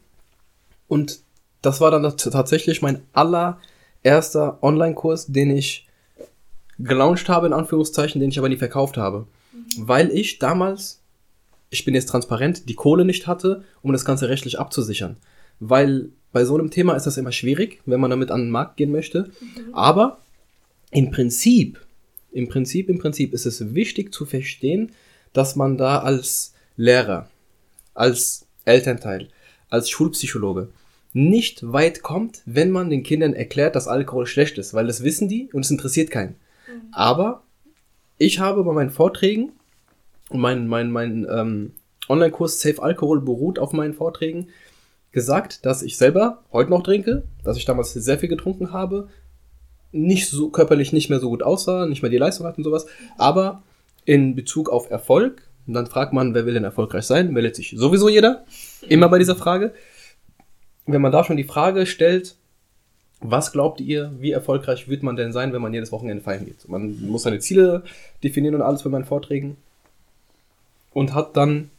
Und 0.89 1.21
das 1.63 1.81
war 1.81 1.91
dann 1.91 2.17
tatsächlich 2.17 2.83
mein 2.83 3.01
allererster 3.13 4.59
Online-Kurs, 4.63 5.27
den 5.27 5.51
ich 5.51 5.87
gelauncht 6.79 7.29
habe, 7.29 7.47
in 7.47 7.53
Anführungszeichen, 7.53 8.21
den 8.21 8.31
ich 8.31 8.39
aber 8.39 8.49
nie 8.49 8.57
verkauft 8.57 8.97
habe. 8.97 9.27
Mhm. 9.53 9.89
Weil 9.89 10.11
ich 10.11 10.39
damals, 10.39 11.01
ich 11.71 11.85
bin 11.85 11.95
jetzt 11.95 12.09
transparent, 12.09 12.69
die 12.69 12.75
Kohle 12.75 13.05
nicht 13.05 13.27
hatte, 13.27 13.65
um 13.83 13.93
das 13.93 14.05
Ganze 14.05 14.29
rechtlich 14.29 14.59
abzusichern. 14.59 15.17
Weil 15.61 16.11
bei 16.33 16.45
so 16.45 16.55
einem 16.59 16.71
Thema 16.71 16.95
ist 16.95 17.07
das 17.07 17.17
immer 17.17 17.33
schwierig, 17.33 17.81
wenn 17.87 18.01
man 18.01 18.11
damit 18.11 18.31
an 18.31 18.43
den 18.43 18.51
Markt 18.51 18.77
gehen 18.77 18.93
möchte. 18.93 19.31
Mhm. 19.41 19.75
Aber 19.75 20.19
im 20.91 21.11
Prinzip, 21.11 21.81
im 22.33 22.49
Prinzip, 22.49 22.89
im 22.89 22.99
Prinzip 22.99 23.33
ist 23.33 23.47
es 23.47 23.75
wichtig 23.75 24.13
zu 24.13 24.27
verstehen, 24.27 24.93
dass 25.35 25.57
man 25.57 25.77
da 25.77 25.99
als 25.99 26.55
Lehrer 26.77 27.29
als 27.95 28.47
Elternteil, 28.65 29.29
als 29.71 29.89
Schulpsychologe 29.89 30.69
nicht 31.13 31.73
weit 31.73 32.03
kommt, 32.03 32.43
wenn 32.45 32.71
man 32.71 32.91
den 32.91 33.05
Kindern 33.05 33.35
erklärt, 33.35 33.77
dass 33.77 33.87
Alkohol 33.87 34.27
schlecht 34.27 34.59
ist, 34.59 34.75
weil 34.75 34.89
das 34.89 35.05
wissen 35.05 35.29
die 35.29 35.49
und 35.53 35.65
es 35.65 35.71
interessiert 35.71 36.11
keinen. 36.11 36.35
Mhm. 36.67 36.89
Aber 36.91 37.43
ich 38.19 38.41
habe 38.41 38.65
bei 38.65 38.73
meinen 38.73 38.91
Vorträgen 38.91 39.53
und 40.29 40.41
mein, 40.41 40.67
mein, 40.67 40.91
mein 40.91 41.27
ähm, 41.31 41.73
Online-Kurs 42.09 42.61
Safe 42.61 42.83
Alkohol 42.83 43.21
beruht 43.21 43.61
auf 43.61 43.73
meinen 43.73 43.95
Vorträgen 43.95 44.49
gesagt, 45.13 45.65
dass 45.65 45.83
ich 45.83 45.97
selber 45.97 46.43
heute 46.53 46.71
noch 46.71 46.83
trinke, 46.83 47.23
dass 47.45 47.57
ich 47.57 47.65
damals 47.65 47.93
sehr 47.93 48.19
viel 48.19 48.29
getrunken 48.29 48.73
habe, 48.73 49.09
nicht 49.93 50.29
so 50.29 50.51
körperlich 50.51 50.93
nicht 50.93 51.09
mehr 51.09 51.21
so 51.21 51.29
gut 51.29 51.45
aussah, 51.45 51.87
nicht 51.87 52.03
mehr 52.03 52.11
die 52.11 52.19
Leistung 52.19 52.45
hatte 52.45 52.57
und 52.57 52.65
sowas, 52.65 52.87
aber 53.17 53.63
in 54.05 54.35
Bezug 54.35 54.69
auf 54.69 54.91
Erfolg, 54.91 55.43
und 55.67 55.75
dann 55.75 55.87
fragt 55.87 56.13
man, 56.13 56.35
wer 56.35 56.45
will 56.45 56.55
denn 56.55 56.65
erfolgreich 56.65 57.05
sein, 57.05 57.33
meldet 57.33 57.57
sich 57.57 57.75
sowieso 57.77 58.09
jeder, 58.09 58.45
immer 58.89 59.09
bei 59.09 59.19
dieser 59.19 59.37
Frage. 59.37 59.73
Wenn 60.87 61.01
man 61.01 61.13
da 61.13 61.25
schon 61.25 61.39
die 61.39 61.45
Frage 61.45 61.87
stellt, 61.87 62.37
was 63.21 63.53
glaubt 63.53 63.81
ihr, 63.81 64.13
wie 64.19 64.33
erfolgreich 64.33 64.89
wird 64.89 65.03
man 65.03 65.17
denn 65.17 65.33
sein, 65.33 65.55
wenn 65.55 65.63
man 65.63 65.73
jedes 65.73 65.93
Wochenende 65.93 66.23
feiern 66.23 66.45
geht? 66.45 66.69
Man 66.69 67.01
muss 67.07 67.23
seine 67.23 67.39
Ziele 67.39 67.83
definieren 68.23 68.57
und 68.57 68.63
alles 68.63 68.83
bei 68.83 68.91
meinen 68.91 69.07
Vorträgen 69.07 69.57
und 70.93 71.15
hat 71.15 71.35
dann 71.37 71.71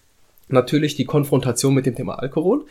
natürlich 0.48 0.96
die 0.96 1.06
Konfrontation 1.06 1.76
mit 1.76 1.86
dem 1.86 1.96
Thema 1.96 2.16
Alkohol. 2.16 2.66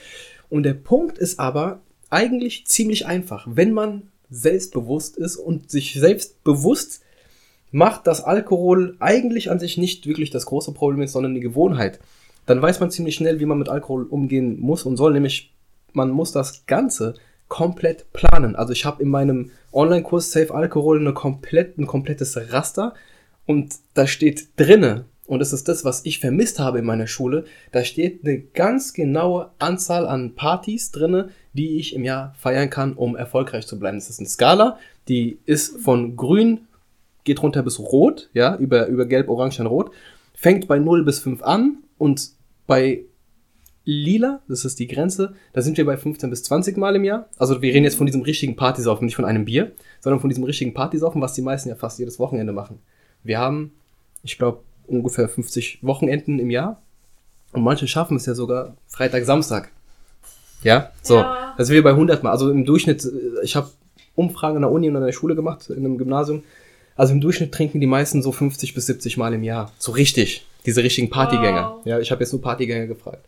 Und 0.51 0.65
der 0.65 0.75
Punkt 0.75 1.19
ist 1.19 1.39
aber 1.39 1.81
eigentlich 2.11 2.67
ziemlich 2.67 3.07
einfach. 3.07 3.47
Wenn 3.49 3.73
man 3.73 4.03
selbstbewusst 4.31 5.17
ist 5.17 5.37
und 5.37 5.71
sich 5.71 5.95
selbst 5.95 6.43
bewusst 6.43 7.04
macht, 7.75 8.07
dass 8.07 8.23
Alkohol 8.23 8.97
eigentlich 9.01 9.51
an 9.51 9.59
sich 9.59 9.77
nicht 9.79 10.07
wirklich 10.07 10.31
das 10.31 10.47
große 10.47 10.73
Problem 10.73 11.03
ist, 11.03 11.13
sondern 11.13 11.35
die 11.35 11.41
Gewohnheit, 11.41 11.99
dann 12.47 12.63
weiß 12.63 12.79
man 12.79 12.93
ziemlich 12.93 13.17
schnell, 13.17 13.41
wie 13.41 13.47
man 13.47 13.59
mit 13.59 13.69
Alkohol 13.69 14.05
umgehen 14.05 14.61
muss 14.61 14.85
und 14.85 14.97
soll. 14.97 15.13
Nämlich, 15.13 15.53
man 15.93 16.11
muss 16.11 16.31
das 16.31 16.67
Ganze 16.67 17.15
komplett 17.49 18.13
planen. 18.13 18.55
Also 18.55 18.73
ich 18.73 18.85
habe 18.85 19.03
in 19.03 19.09
meinem 19.09 19.51
Online-Kurs 19.73 20.31
Safe 20.31 20.55
Alkohol 20.55 21.01
eine 21.01 21.15
komplett, 21.15 21.77
ein 21.77 21.89
komplettes 21.89 22.39
Raster 22.53 22.95
und 23.45 23.75
da 23.95 24.07
steht 24.07 24.51
drinne, 24.57 25.07
und 25.27 25.41
das 25.41 25.53
ist 25.53 25.67
das, 25.67 25.85
was 25.85 26.05
ich 26.05 26.21
vermisst 26.21 26.61
habe 26.61 26.79
in 26.79 26.85
meiner 26.85 27.09
Schule, 27.09 27.45
da 27.73 27.83
steht 27.83 28.25
eine 28.25 28.39
ganz 28.39 28.93
genaue 28.93 29.51
Anzahl 29.59 30.07
an 30.07 30.37
Partys 30.37 30.93
drinne, 30.93 31.31
die 31.55 31.79
ich 31.79 31.97
im 31.97 32.05
Jahr 32.05 32.35
feiern 32.39 32.71
kann, 32.71 32.93
um 32.93 33.17
erfolgreich 33.17 33.67
zu 33.67 33.81
bleiben. 33.81 33.97
Das 33.97 34.11
ist 34.11 34.21
eine 34.21 34.29
Skala, 34.29 34.79
die 35.09 35.39
ist 35.45 35.81
von 35.81 36.15
grün, 36.17 36.69
geht 37.25 37.43
runter 37.43 37.63
bis 37.63 37.79
rot, 37.79 38.31
ja, 38.33 38.57
über, 38.57 38.87
über 38.87 39.07
gelb, 39.07 39.29
orange, 39.29 39.59
dann 39.59 39.67
rot, 39.67 39.91
fängt 40.35 40.69
bei 40.69 40.79
0 40.79 41.05
bis 41.05 41.19
5 41.19 41.43
an 41.43 41.79
und 41.99 42.31
bei 42.67 43.05
lila, 43.85 44.41
das 44.49 44.65
ist 44.65 44.79
die 44.79 44.87
Grenze, 44.87 45.35
da 45.53 45.63
sind 45.63 45.77
wir 45.77 45.85
bei 45.85 45.97
15 45.97 46.31
bis 46.31 46.43
20 46.45 46.77
Mal 46.77 46.97
im 46.97 47.05
Jahr. 47.05 47.29
Also 47.39 47.61
wir 47.61 47.73
reden 47.73 47.85
jetzt 47.85 47.97
von 47.97 48.07
diesem 48.07 48.23
richtigen 48.23 48.57
Partysaufen, 48.57 49.05
nicht 49.05 49.17
von 49.17 49.25
einem 49.25 49.45
Bier, 49.45 49.73
sondern 50.01 50.21
von 50.21 50.31
diesem 50.31 50.45
richtigen 50.45 50.75
Partysaufen, 50.75 51.21
was 51.21 51.35
die 51.35 51.43
meisten 51.43 51.69
ja 51.69 51.75
fast 51.75 51.99
jedes 51.99 52.19
Wochenende 52.19 52.53
machen. 52.53 52.79
Wir 53.23 53.39
haben, 53.39 53.73
ich 54.23 54.39
glaube, 54.39 54.61
ungefähr 54.87 55.29
50 55.29 55.81
Wochenenden 55.83 56.39
im 56.39 56.51
Jahr 56.51 56.81
und 57.53 57.63
manche 57.63 57.87
schaffen 57.87 58.17
es 58.17 58.27
ja 58.27 58.35
sogar 58.35 58.77
Freitag, 58.87 59.25
Samstag. 59.25 59.71
Ja, 60.63 60.91
so. 61.03 61.17
Ja. 61.17 61.55
Da 61.57 61.65
sind 61.65 61.75
wir 61.75 61.83
bei 61.83 61.91
100 61.91 62.23
Mal. 62.23 62.31
Also 62.31 62.51
im 62.51 62.65
Durchschnitt, 62.65 63.05
äh, 63.05 63.45
ich 63.45 63.55
habe 63.55 63.69
Umfragen 64.15 64.57
an 64.57 64.63
der 64.63 64.71
Uni 64.71 64.89
und 64.89 64.97
an 64.97 65.05
der 65.05 65.13
Schule 65.13 65.35
gemacht, 65.35 65.69
in 65.71 65.85
einem 65.85 65.99
Gymnasium. 65.99 66.43
Also 66.97 67.13
im 67.13 67.21
Durchschnitt 67.21 67.53
trinken 67.53 67.81
die 67.81 67.87
meisten 67.87 68.23
so 68.23 68.33
50 68.33 68.75
bis 68.75 68.87
70 68.87 69.17
Mal 69.17 69.35
im 69.35 69.43
Jahr. 69.43 69.73
So 69.79 69.93
richtig. 69.93 70.47
Diese 70.67 70.83
richtigen 70.83 71.11
Partygänger. 71.11 71.77
Wow. 71.77 71.87
Ja, 71.87 71.99
ich 71.99 72.11
habe 72.11 72.23
jetzt 72.23 72.33
nur 72.33 72.41
Partygänger 72.41 72.87
gefragt. 72.87 73.25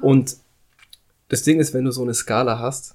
Und 0.00 0.36
das 1.28 1.42
Ding 1.42 1.60
ist, 1.60 1.74
wenn 1.74 1.84
du 1.84 1.90
so 1.90 2.02
eine 2.02 2.14
Skala 2.14 2.58
hast, 2.58 2.94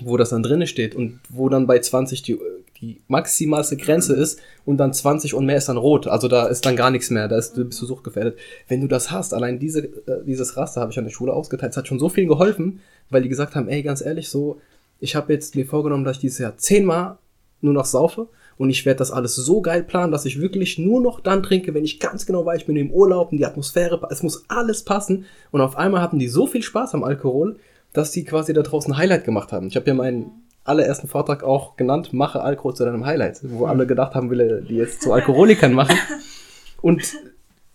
wo 0.00 0.16
das 0.16 0.30
dann 0.30 0.42
drinne 0.42 0.66
steht 0.66 0.94
und 0.94 1.20
wo 1.28 1.48
dann 1.48 1.66
bei 1.66 1.78
20 1.78 2.22
die, 2.22 2.38
die 2.80 3.00
maximalste 3.06 3.76
Grenze 3.76 4.14
ist 4.14 4.40
und 4.64 4.78
dann 4.78 4.92
20 4.92 5.34
und 5.34 5.46
mehr 5.46 5.58
ist 5.58 5.68
dann 5.68 5.76
rot. 5.76 6.08
Also 6.08 6.26
da 6.26 6.46
ist 6.46 6.66
dann 6.66 6.74
gar 6.74 6.90
nichts 6.90 7.10
mehr, 7.10 7.28
da 7.28 7.38
ist, 7.38 7.54
bist 7.54 7.80
du 7.80 7.86
suchtgefährdet. 7.86 8.36
Wenn 8.66 8.80
du 8.80 8.88
das 8.88 9.12
hast, 9.12 9.32
allein 9.32 9.60
diese, 9.60 9.84
äh, 9.84 10.24
dieses 10.26 10.56
Raster 10.56 10.80
habe 10.80 10.90
ich 10.90 10.98
an 10.98 11.04
der 11.04 11.12
Schule 11.12 11.32
ausgeteilt, 11.32 11.72
es 11.72 11.76
hat 11.76 11.86
schon 11.86 12.00
so 12.00 12.08
viel 12.08 12.26
geholfen, 12.26 12.80
weil 13.10 13.22
die 13.22 13.28
gesagt 13.28 13.54
haben, 13.54 13.68
ey, 13.68 13.82
ganz 13.82 14.00
ehrlich, 14.00 14.28
so, 14.28 14.60
ich 14.98 15.14
habe 15.14 15.32
jetzt 15.32 15.54
mir 15.54 15.66
vorgenommen, 15.66 16.04
dass 16.04 16.16
ich 16.16 16.22
dieses 16.22 16.38
Jahr 16.38 16.56
zehnmal 16.56 17.18
nur 17.60 17.74
noch 17.74 17.84
saufe 17.84 18.28
und 18.56 18.70
ich 18.70 18.86
werde 18.86 18.98
das 18.98 19.10
alles 19.10 19.34
so 19.34 19.60
geil 19.60 19.82
planen, 19.82 20.12
dass 20.12 20.24
ich 20.24 20.40
wirklich 20.40 20.78
nur 20.78 21.00
noch 21.00 21.20
dann 21.20 21.42
trinke, 21.42 21.74
wenn 21.74 21.84
ich 21.84 22.00
ganz 22.00 22.26
genau 22.26 22.46
weiß, 22.46 22.60
ich 22.60 22.66
bin 22.66 22.76
im 22.76 22.90
Urlaub 22.90 23.32
und 23.32 23.38
die 23.38 23.46
Atmosphäre, 23.46 24.00
es 24.10 24.22
muss 24.22 24.44
alles 24.48 24.84
passen. 24.84 25.24
Und 25.50 25.60
auf 25.60 25.76
einmal 25.76 26.00
hatten 26.00 26.18
die 26.18 26.28
so 26.28 26.46
viel 26.46 26.62
Spaß 26.62 26.94
am 26.94 27.04
Alkohol, 27.04 27.56
dass 27.92 28.12
die 28.12 28.24
quasi 28.24 28.52
da 28.52 28.62
draußen 28.62 28.92
ein 28.92 28.96
Highlight 28.98 29.24
gemacht 29.24 29.52
haben. 29.52 29.66
Ich 29.66 29.76
habe 29.76 29.86
ja 29.86 29.94
meinen 29.94 30.30
allerersten 30.64 31.08
Vortrag 31.08 31.42
auch 31.42 31.76
genannt, 31.76 32.12
mache 32.12 32.40
Alkohol 32.42 32.74
zu 32.74 32.84
deinem 32.84 33.04
Highlight, 33.04 33.40
wo 33.42 33.66
alle 33.66 33.86
gedacht 33.86 34.14
haben, 34.14 34.30
will 34.30 34.40
er 34.40 34.60
die 34.60 34.76
jetzt 34.76 35.02
zu 35.02 35.12
Alkoholikern 35.12 35.72
machen. 35.72 35.96
Und 36.80 37.14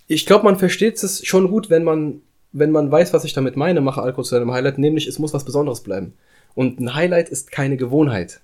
ich 0.08 0.26
glaube, 0.26 0.46
man 0.46 0.58
versteht 0.58 1.02
es 1.02 1.26
schon 1.26 1.50
gut, 1.50 1.70
wenn 1.70 1.84
man, 1.84 2.22
wenn 2.52 2.72
man 2.72 2.92
weiß, 2.92 3.14
was 3.14 3.26
ich 3.26 3.34
damit 3.34 3.56
meine, 3.56 3.82
mache 3.82 4.02
Alkohol 4.02 4.26
zu 4.26 4.36
deinem 4.36 4.52
Highlight, 4.52 4.78
nämlich 4.78 5.08
es 5.08 5.20
muss 5.20 5.34
was 5.34 5.46
Besonderes 5.46 5.82
bleiben. 5.82 6.14
Und 6.56 6.80
ein 6.80 6.96
Highlight 6.96 7.30
ist 7.30 7.52
keine 7.52 7.78
Gewohnheit. 7.78 8.42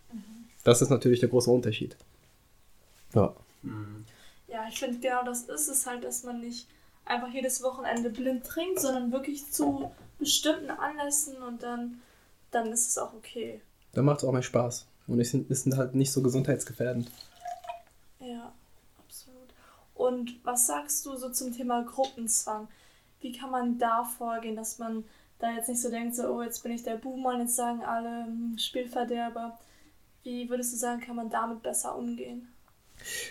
Das 0.64 0.82
ist 0.82 0.90
natürlich 0.90 1.20
der 1.20 1.30
große 1.30 1.50
Unterschied. 1.50 1.98
Ja. 3.16 3.34
Ja, 4.48 4.68
ich 4.70 4.80
finde 4.80 5.00
genau 5.00 5.24
das 5.24 5.44
ist 5.44 5.68
es 5.68 5.88
halt, 5.88 6.04
dass 6.04 6.24
man 6.24 6.40
nicht 6.40 6.68
einfach 7.06 7.30
jedes 7.30 7.64
Wochenende 7.64 8.10
blind 8.10 8.46
trinkt, 8.46 8.80
sondern 8.80 9.12
wirklich 9.12 9.52
zu 9.52 9.92
bestimmten 10.20 10.70
Anlässen 10.70 11.42
und 11.42 11.64
dann, 11.64 12.02
dann 12.52 12.72
ist 12.72 12.88
es 12.88 12.98
auch 12.98 13.14
okay. 13.14 13.62
Dann 13.94 14.06
macht 14.06 14.20
es 14.20 14.24
auch 14.24 14.32
mehr 14.32 14.44
Spaß. 14.44 14.88
Und 15.08 15.20
ist, 15.20 15.34
ist 15.34 15.78
halt 15.78 15.94
nicht 15.94 16.12
so 16.12 16.22
gesundheitsgefährdend. 16.22 17.12
Ja, 18.20 18.52
absolut. 18.98 19.50
Und 19.94 20.44
was 20.44 20.68
sagst 20.68 21.06
du 21.06 21.16
so 21.16 21.30
zum 21.30 21.54
Thema 21.54 21.84
Gruppenzwang? 21.84 22.68
Wie 23.22 23.32
kann 23.32 23.52
man 23.52 23.78
da 23.78 24.04
vorgehen, 24.04 24.56
dass 24.56 24.80
man 24.80 25.04
da 25.40 25.52
jetzt 25.52 25.70
nicht 25.70 25.82
so 25.82 25.90
denkt, 25.90 26.16
so, 26.16 26.28
oh, 26.28 26.42
jetzt 26.42 26.64
bin 26.64 26.72
ich 26.72 26.84
der 26.84 27.04
und 27.06 27.40
jetzt 27.40 27.56
sagen 27.56 27.84
alle 27.84 28.26
hm, 28.26 28.58
Spielverderber. 28.58 29.60
Wie 30.24 30.50
würdest 30.50 30.74
du 30.74 30.78
sagen, 30.78 31.02
kann 31.02 31.16
man 31.16 31.30
damit 31.30 31.62
besser 31.62 31.96
umgehen? 31.96 32.48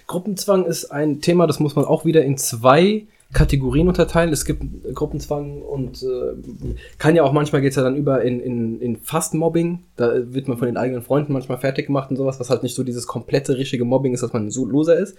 Gruppenzwang 0.06 0.64
ist 0.66 0.86
ein 0.86 1.20
Thema, 1.20 1.46
das 1.46 1.60
muss 1.60 1.76
man 1.76 1.84
auch 1.84 2.04
wieder 2.04 2.24
in 2.24 2.36
zwei 2.38 3.06
Kategorien 3.32 3.88
unterteilen. 3.88 4.32
Es 4.32 4.44
gibt 4.44 4.62
Gruppenzwang 4.94 5.60
und 5.60 6.02
äh, 6.02 6.76
kann 6.98 7.16
ja 7.16 7.24
auch 7.24 7.32
manchmal 7.32 7.60
geht 7.60 7.70
es 7.70 7.76
ja 7.76 7.82
dann 7.82 7.96
über 7.96 8.22
in, 8.22 8.40
in, 8.40 8.80
in 8.80 8.96
fast 8.96 9.34
Mobbing. 9.34 9.80
Da 9.96 10.32
wird 10.32 10.48
man 10.48 10.56
von 10.56 10.66
den 10.66 10.76
eigenen 10.76 11.02
Freunden 11.02 11.32
manchmal 11.32 11.58
fertig 11.58 11.86
gemacht 11.86 12.10
und 12.10 12.16
sowas, 12.16 12.40
was 12.40 12.48
halt 12.48 12.62
nicht 12.62 12.74
so 12.74 12.84
dieses 12.84 13.06
komplette 13.06 13.58
richtige 13.58 13.84
Mobbing 13.84 14.14
ist, 14.14 14.22
dass 14.22 14.32
man 14.32 14.50
so 14.50 14.64
loser 14.64 14.96
ist. 14.96 15.16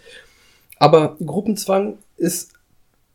Aber 0.79 1.17
Gruppenzwang 1.23 1.97
ist 2.17 2.53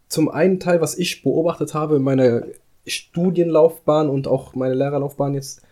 zum 0.08 0.28
einen 0.28 0.60
Teil, 0.60 0.80
was 0.80 0.96
ich 0.98 1.22
beobachtet 1.22 1.74
habe 1.74 1.96
in 1.96 2.02
meiner 2.02 2.42
Studienlaufbahn 2.86 4.08
und 4.08 4.28
auch 4.28 4.54
meine 4.54 4.74
Lehrerlaufbahn 4.74 5.34
jetzt, 5.34 5.62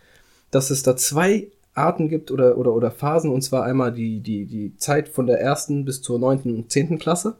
dass 0.50 0.70
es 0.70 0.82
da 0.82 0.96
zwei 0.96 1.48
Arten 1.78 2.08
gibt 2.08 2.30
oder, 2.30 2.58
oder, 2.58 2.74
oder 2.74 2.90
Phasen, 2.90 3.30
und 3.30 3.42
zwar 3.42 3.64
einmal 3.64 3.92
die, 3.92 4.20
die, 4.20 4.46
die 4.46 4.76
Zeit 4.76 5.08
von 5.08 5.26
der 5.26 5.40
ersten 5.40 5.84
bis 5.84 6.02
zur 6.02 6.18
neunten 6.18 6.54
und 6.54 6.70
zehnten 6.70 6.98
Klasse, 6.98 7.36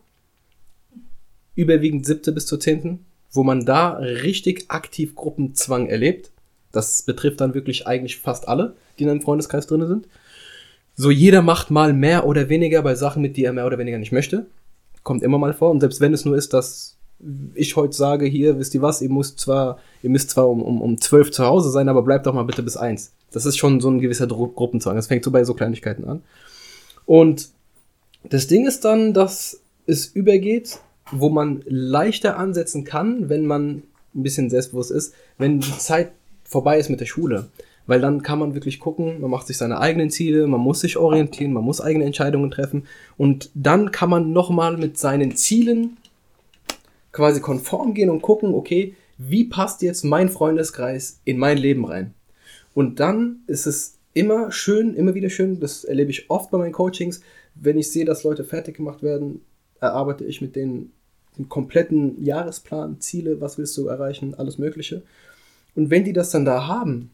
überwiegend 1.54 2.06
siebte 2.06 2.32
bis 2.32 2.46
zur 2.46 2.60
zehnten, 2.60 3.04
wo 3.32 3.42
man 3.42 3.64
da 3.64 3.94
richtig 3.98 4.70
aktiv 4.70 5.14
Gruppenzwang 5.14 5.86
erlebt. 5.88 6.30
Das 6.72 7.02
betrifft 7.02 7.40
dann 7.40 7.54
wirklich 7.54 7.86
eigentlich 7.86 8.18
fast 8.18 8.48
alle, 8.48 8.76
die 8.98 9.04
in 9.04 9.10
einem 9.10 9.22
Freundeskreis 9.22 9.66
drin 9.66 9.86
sind. 9.86 10.08
So 10.94 11.10
jeder 11.10 11.42
macht 11.42 11.70
mal 11.70 11.92
mehr 11.92 12.26
oder 12.26 12.48
weniger 12.48 12.82
bei 12.82 12.94
Sachen 12.94 13.22
mit, 13.22 13.36
die 13.36 13.44
er 13.44 13.52
mehr 13.52 13.66
oder 13.66 13.78
weniger 13.78 13.98
nicht 13.98 14.12
möchte. 14.12 14.46
Kommt 15.02 15.22
immer 15.22 15.38
mal 15.38 15.52
vor. 15.52 15.70
Und 15.70 15.80
selbst 15.80 16.00
wenn 16.00 16.12
es 16.12 16.24
nur 16.24 16.36
ist, 16.36 16.52
dass 16.52 16.96
ich 17.54 17.76
heute 17.76 17.96
sage, 17.96 18.26
hier, 18.26 18.58
wisst 18.58 18.74
ihr 18.74 18.82
was, 18.82 19.02
ihr 19.02 19.10
müsst 19.10 19.40
zwar, 19.40 19.78
ihr 20.02 20.10
müsst 20.10 20.30
zwar 20.30 20.48
um, 20.48 20.62
um, 20.62 20.80
um 20.80 21.00
12 21.00 21.30
zu 21.30 21.44
Hause 21.44 21.70
sein, 21.70 21.88
aber 21.88 22.02
bleibt 22.02 22.26
doch 22.26 22.34
mal 22.34 22.44
bitte 22.44 22.62
bis 22.62 22.76
eins. 22.76 23.12
Das 23.32 23.46
ist 23.46 23.58
schon 23.58 23.80
so 23.80 23.90
ein 23.90 24.00
gewisser 24.00 24.26
Dru 24.26 24.48
Gruppenzwang. 24.48 24.96
Das 24.96 25.06
fängt 25.06 25.24
so 25.24 25.30
bei 25.30 25.44
so 25.44 25.54
Kleinigkeiten 25.54 26.04
an. 26.04 26.22
Und 27.06 27.50
das 28.24 28.46
Ding 28.46 28.66
ist 28.66 28.84
dann, 28.84 29.14
dass 29.14 29.60
es 29.86 30.06
übergeht, 30.06 30.80
wo 31.10 31.30
man 31.30 31.62
leichter 31.66 32.36
ansetzen 32.36 32.84
kann, 32.84 33.28
wenn 33.28 33.46
man 33.46 33.82
ein 34.14 34.22
bisschen 34.22 34.50
selbstbewusst 34.50 34.90
ist, 34.90 35.14
wenn 35.38 35.60
die 35.60 35.78
Zeit 35.78 36.12
vorbei 36.44 36.78
ist 36.78 36.90
mit 36.90 37.00
der 37.00 37.06
Schule. 37.06 37.48
Weil 37.86 38.00
dann 38.00 38.22
kann 38.22 38.38
man 38.38 38.54
wirklich 38.54 38.80
gucken, 38.80 39.20
man 39.20 39.30
macht 39.30 39.46
sich 39.46 39.56
seine 39.56 39.80
eigenen 39.80 40.10
Ziele, 40.10 40.46
man 40.46 40.60
muss 40.60 40.80
sich 40.80 40.98
orientieren, 40.98 41.54
man 41.54 41.64
muss 41.64 41.80
eigene 41.80 42.04
Entscheidungen 42.04 42.50
treffen 42.50 42.86
und 43.16 43.50
dann 43.54 43.92
kann 43.92 44.10
man 44.10 44.32
nochmal 44.32 44.76
mit 44.76 44.98
seinen 44.98 45.36
Zielen 45.36 45.96
quasi 47.12 47.40
konform 47.40 47.94
gehen 47.94 48.10
und 48.10 48.20
gucken, 48.20 48.52
okay, 48.52 48.94
wie 49.16 49.44
passt 49.44 49.80
jetzt 49.80 50.04
mein 50.04 50.28
Freundeskreis 50.28 51.20
in 51.24 51.38
mein 51.38 51.56
Leben 51.56 51.86
rein? 51.86 52.12
Und 52.78 53.00
dann 53.00 53.40
ist 53.48 53.66
es 53.66 53.98
immer 54.14 54.52
schön, 54.52 54.94
immer 54.94 55.16
wieder 55.16 55.30
schön, 55.30 55.58
das 55.58 55.82
erlebe 55.82 56.12
ich 56.12 56.30
oft 56.30 56.52
bei 56.52 56.58
meinen 56.58 56.70
Coachings, 56.70 57.22
wenn 57.56 57.76
ich 57.76 57.90
sehe, 57.90 58.04
dass 58.04 58.22
Leute 58.22 58.44
fertig 58.44 58.76
gemacht 58.76 59.02
werden, 59.02 59.40
erarbeite 59.80 60.24
ich 60.24 60.40
mit 60.40 60.54
denen 60.54 60.92
den 61.36 61.48
kompletten 61.48 62.22
Jahresplan, 62.22 63.00
Ziele, 63.00 63.40
was 63.40 63.58
willst 63.58 63.76
du 63.76 63.88
erreichen, 63.88 64.34
alles 64.34 64.58
Mögliche. 64.58 65.02
Und 65.74 65.90
wenn 65.90 66.04
die 66.04 66.12
das 66.12 66.30
dann 66.30 66.44
da 66.44 66.68
haben, 66.68 67.10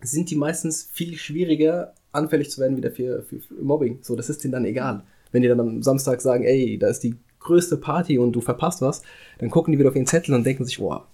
sind 0.00 0.30
die 0.30 0.36
meistens 0.36 0.88
viel 0.92 1.16
schwieriger, 1.16 1.92
anfällig 2.12 2.48
zu 2.48 2.60
werden 2.60 2.76
wieder 2.76 2.92
für, 2.92 3.24
für, 3.24 3.40
für 3.40 3.54
Mobbing. 3.54 3.98
So, 4.02 4.14
das 4.14 4.30
ist 4.30 4.44
denen 4.44 4.52
dann 4.52 4.64
egal. 4.64 5.02
Wenn 5.32 5.42
die 5.42 5.48
dann 5.48 5.58
am 5.58 5.82
Samstag 5.82 6.20
sagen, 6.20 6.44
ey, 6.44 6.78
da 6.78 6.86
ist 6.86 7.00
die 7.00 7.16
größte 7.40 7.78
Party 7.78 8.16
und 8.16 8.30
du 8.30 8.40
verpasst 8.40 8.80
was, 8.80 9.02
dann 9.38 9.50
gucken 9.50 9.72
die 9.72 9.78
wieder 9.80 9.88
auf 9.88 9.96
ihren 9.96 10.06
Zettel 10.06 10.36
und 10.36 10.46
denken 10.46 10.64
sich, 10.64 10.78
boah, 10.78 11.08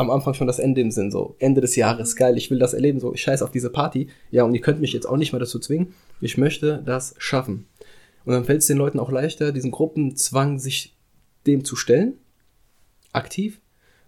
am 0.00 0.10
Anfang 0.10 0.34
schon 0.34 0.46
das 0.46 0.58
Ende 0.58 0.80
im 0.80 0.90
Sinn, 0.90 1.10
so 1.10 1.36
Ende 1.38 1.60
des 1.60 1.76
Jahres, 1.76 2.16
geil, 2.16 2.36
ich 2.36 2.50
will 2.50 2.58
das 2.58 2.74
erleben, 2.74 3.00
so 3.00 3.14
ich 3.14 3.22
scheiß 3.22 3.42
auf 3.42 3.50
diese 3.50 3.70
Party. 3.70 4.08
Ja, 4.30 4.44
und 4.44 4.54
ihr 4.54 4.60
könnt 4.60 4.80
mich 4.80 4.92
jetzt 4.92 5.06
auch 5.06 5.16
nicht 5.16 5.32
mehr 5.32 5.40
dazu 5.40 5.58
zwingen. 5.58 5.94
Ich 6.20 6.38
möchte 6.38 6.82
das 6.84 7.14
schaffen. 7.18 7.66
Und 8.24 8.32
dann 8.32 8.44
fällt 8.44 8.60
es 8.60 8.66
den 8.66 8.78
Leuten 8.78 8.98
auch 8.98 9.10
leichter, 9.10 9.52
diesen 9.52 9.70
Gruppenzwang 9.70 10.58
sich 10.58 10.94
dem 11.46 11.64
zu 11.64 11.76
stellen, 11.76 12.14
aktiv, 13.12 13.60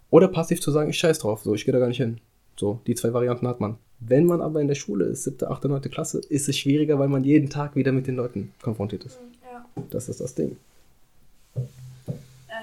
oder 0.09 0.27
passiv 0.27 0.61
zu 0.61 0.71
sagen, 0.71 0.89
ich 0.89 0.97
scheiß 0.99 1.19
drauf, 1.19 1.41
so 1.43 1.55
ich 1.55 1.65
gehe 1.65 1.73
da 1.73 1.79
gar 1.79 1.87
nicht 1.87 1.97
hin. 1.97 2.19
So, 2.55 2.79
die 2.85 2.93
zwei 2.93 3.13
Varianten 3.13 3.47
hat 3.47 3.59
man. 3.59 3.77
Wenn 3.99 4.25
man 4.25 4.41
aber 4.41 4.61
in 4.61 4.67
der 4.67 4.75
Schule 4.75 5.05
ist, 5.05 5.23
siebte, 5.23 5.49
achte, 5.49 5.69
neunte 5.69 5.89
Klasse, 5.89 6.19
ist 6.29 6.49
es 6.49 6.57
schwieriger, 6.57 6.99
weil 6.99 7.07
man 7.07 7.23
jeden 7.23 7.49
Tag 7.49 7.75
wieder 7.75 7.91
mit 7.91 8.05
den 8.05 8.15
Leuten 8.15 8.53
konfrontiert 8.61 9.05
ist. 9.05 9.17
Ja. 9.51 9.65
Das 9.89 10.09
ist 10.09 10.21
das 10.21 10.35
Ding. 10.35 10.57
Ja, 11.55 11.63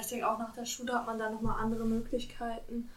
ich 0.00 0.06
denke 0.06 0.30
auch 0.30 0.38
nach 0.38 0.54
der 0.54 0.64
Schule 0.64 0.92
hat 0.92 1.06
man 1.06 1.18
da 1.18 1.30
nochmal 1.30 1.56
andere 1.60 1.84
Möglichkeiten. 1.84 2.88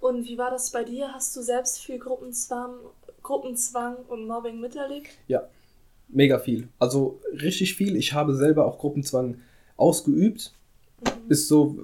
Und 0.00 0.26
wie 0.26 0.38
war 0.38 0.50
das 0.50 0.70
bei 0.70 0.84
dir? 0.84 1.12
Hast 1.12 1.36
du 1.36 1.42
selbst 1.42 1.78
viel 1.78 1.98
Gruppenzwang, 1.98 2.74
Gruppenzwang 3.22 3.96
und 4.08 4.26
Mobbing 4.26 4.60
miterlebt? 4.60 5.10
Ja, 5.28 5.42
mega 6.08 6.38
viel. 6.38 6.68
Also 6.78 7.20
richtig 7.32 7.74
viel. 7.74 7.96
Ich 7.96 8.14
habe 8.14 8.34
selber 8.34 8.66
auch 8.66 8.78
Gruppenzwang 8.78 9.36
ausgeübt. 9.76 10.52
Mhm. 11.04 11.30
Ist 11.30 11.48
so 11.48 11.78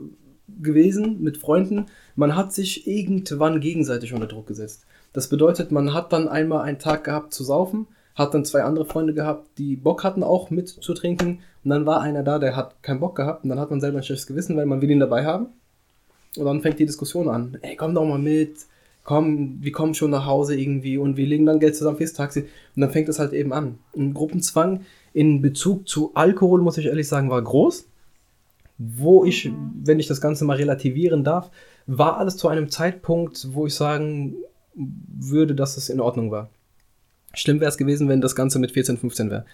gewesen 0.61 1.23
mit 1.23 1.37
Freunden. 1.37 1.87
Man 2.15 2.37
hat 2.37 2.53
sich 2.53 2.87
irgendwann 2.87 3.61
gegenseitig 3.61 4.15
unter 4.15 4.27
Druck 4.27 4.47
gesetzt. 4.47 4.87
Das 5.13 5.29
bedeutet, 5.29 5.73
man 5.73 5.93
hat 5.93 6.13
dann 6.13 6.29
einmal 6.29 6.63
einen 6.63 6.79
Tag 6.79 7.05
gehabt 7.05 7.33
zu 7.33 7.43
saufen, 7.43 7.87
hat 8.15 8.35
dann 8.35 8.45
zwei 8.45 8.63
andere 8.63 8.85
Freunde 8.85 9.15
gehabt, 9.15 9.59
die 9.59 9.77
Bock 9.77 10.05
hatten 10.05 10.23
auch 10.23 10.51
mit 10.51 10.69
zu 10.69 10.95
trinken. 10.95 11.41
Und 11.65 11.71
dann 11.71 11.87
war 11.87 12.01
einer 12.01 12.23
da, 12.23 12.39
der 12.39 12.57
hat 12.57 12.83
keinen 12.83 13.01
Bock 13.01 13.17
gehabt. 13.17 13.45
Und 13.45 13.51
dann 13.51 13.61
hat 13.61 13.71
man 13.71 13.81
selber 13.81 13.99
ein 13.99 14.03
schlechtes 14.03 14.27
Gewissen, 14.27 14.57
weil 14.57 14.67
man 14.67 14.81
will 14.81 14.91
ihn 14.91 15.01
dabei 15.01 15.27
haben. 15.27 15.49
Und 16.39 16.47
dann 16.47 16.61
fängt 16.61 16.79
die 16.79 16.87
Diskussion 16.87 17.29
an. 17.29 17.59
Ey, 17.63 17.77
komm 17.77 17.95
doch 17.95 18.05
mal 18.05 18.19
mit. 18.19 18.57
Komm, 19.05 19.59
wir 19.61 19.71
kommen 19.73 19.95
schon 19.95 20.11
nach 20.11 20.27
Hause 20.27 20.59
irgendwie 20.59 20.99
und 20.99 21.17
wir 21.17 21.27
legen 21.27 21.47
dann 21.47 21.61
Geld 21.61 21.77
zusammen 21.77 21.97
fürs 21.97 22.13
Taxi. 22.13 22.41
Und 22.75 22.81
dann 22.81 22.91
fängt 22.91 23.09
es 23.09 23.21
halt 23.21 23.33
eben 23.33 23.53
an. 23.53 23.79
Ein 23.97 24.15
Gruppenzwang 24.15 24.81
in 25.13 25.41
Bezug 25.41 25.89
zu 25.89 26.11
Alkohol, 26.15 26.61
muss 26.61 26.79
ich 26.79 26.87
ehrlich 26.87 27.07
sagen, 27.07 27.31
war 27.31 27.41
groß. 27.41 27.89
Wo 28.79 29.25
ich, 29.25 29.51
wenn 29.83 30.01
ich 30.01 30.09
das 30.09 30.21
Ganze 30.21 30.45
mal 30.45 30.57
relativieren 30.57 31.23
darf, 31.23 31.51
war 31.87 32.19
alles 32.19 32.37
zu 32.37 32.49
einem 32.49 32.69
Zeitpunkt, 32.69 33.47
wo 33.53 33.67
ich 33.67 33.75
sagen 33.75 34.35
würde, 34.75 35.55
dass 35.55 35.77
es 35.77 35.89
in 35.89 36.01
Ordnung 36.01 36.31
war. 36.31 36.51
Schlimm 37.33 37.61
wäre 37.61 37.69
es 37.69 37.79
gewesen, 37.79 38.09
wenn 38.09 38.21
das 38.21 38.35
Ganze 38.35 38.59
mit 38.59 38.73
14, 38.73 38.97
15 38.99 39.31
wäre. 39.31 39.47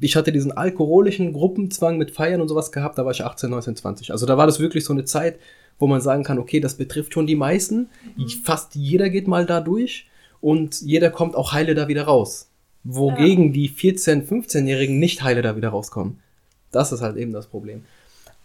Ich 0.00 0.16
hatte 0.16 0.32
diesen 0.32 0.52
alkoholischen 0.52 1.32
Gruppenzwang 1.32 1.96
mit 1.96 2.10
Feiern 2.10 2.40
und 2.40 2.48
sowas 2.48 2.72
gehabt, 2.72 2.98
da 2.98 3.04
war 3.04 3.12
ich 3.12 3.24
18, 3.24 3.50
19, 3.50 3.76
20. 3.76 4.10
Also 4.12 4.26
da 4.26 4.36
war 4.36 4.46
das 4.46 4.60
wirklich 4.60 4.84
so 4.84 4.92
eine 4.92 5.04
Zeit, 5.04 5.38
wo 5.78 5.86
man 5.86 6.00
sagen 6.00 6.22
kann, 6.22 6.38
okay, 6.38 6.60
das 6.60 6.74
betrifft 6.74 7.14
schon 7.14 7.26
die 7.26 7.36
meisten. 7.36 7.88
Mhm. 8.16 8.28
Fast 8.44 8.74
jeder 8.74 9.08
geht 9.10 9.28
mal 9.28 9.46
da 9.46 9.60
durch 9.60 10.06
und 10.40 10.80
jeder 10.82 11.10
kommt 11.10 11.34
auch 11.34 11.52
heile 11.52 11.74
da 11.74 11.88
wieder 11.88 12.04
raus. 12.04 12.48
Wogegen 12.84 13.46
ja. 13.46 13.52
die 13.52 13.70
14-, 13.70 14.26
15-Jährigen 14.26 14.98
nicht 14.98 15.22
heile 15.22 15.42
da 15.42 15.56
wieder 15.56 15.70
rauskommen. 15.70 16.18
Das 16.70 16.92
ist 16.92 17.00
halt 17.00 17.16
eben 17.16 17.32
das 17.32 17.46
Problem. 17.46 17.82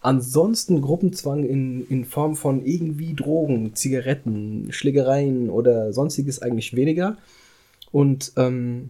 Ansonsten 0.02 0.82
Gruppenzwang 0.82 1.44
in, 1.44 1.86
in 1.88 2.06
Form 2.06 2.36
von 2.36 2.66
irgendwie 2.66 3.14
Drogen, 3.14 3.76
Zigaretten, 3.76 4.68
Schlägereien 4.72 5.50
oder 5.50 5.94
sonstiges 5.94 6.42
eigentlich 6.42 6.76
weniger. 6.76 7.18
Und 7.92 8.32
ähm, 8.36 8.90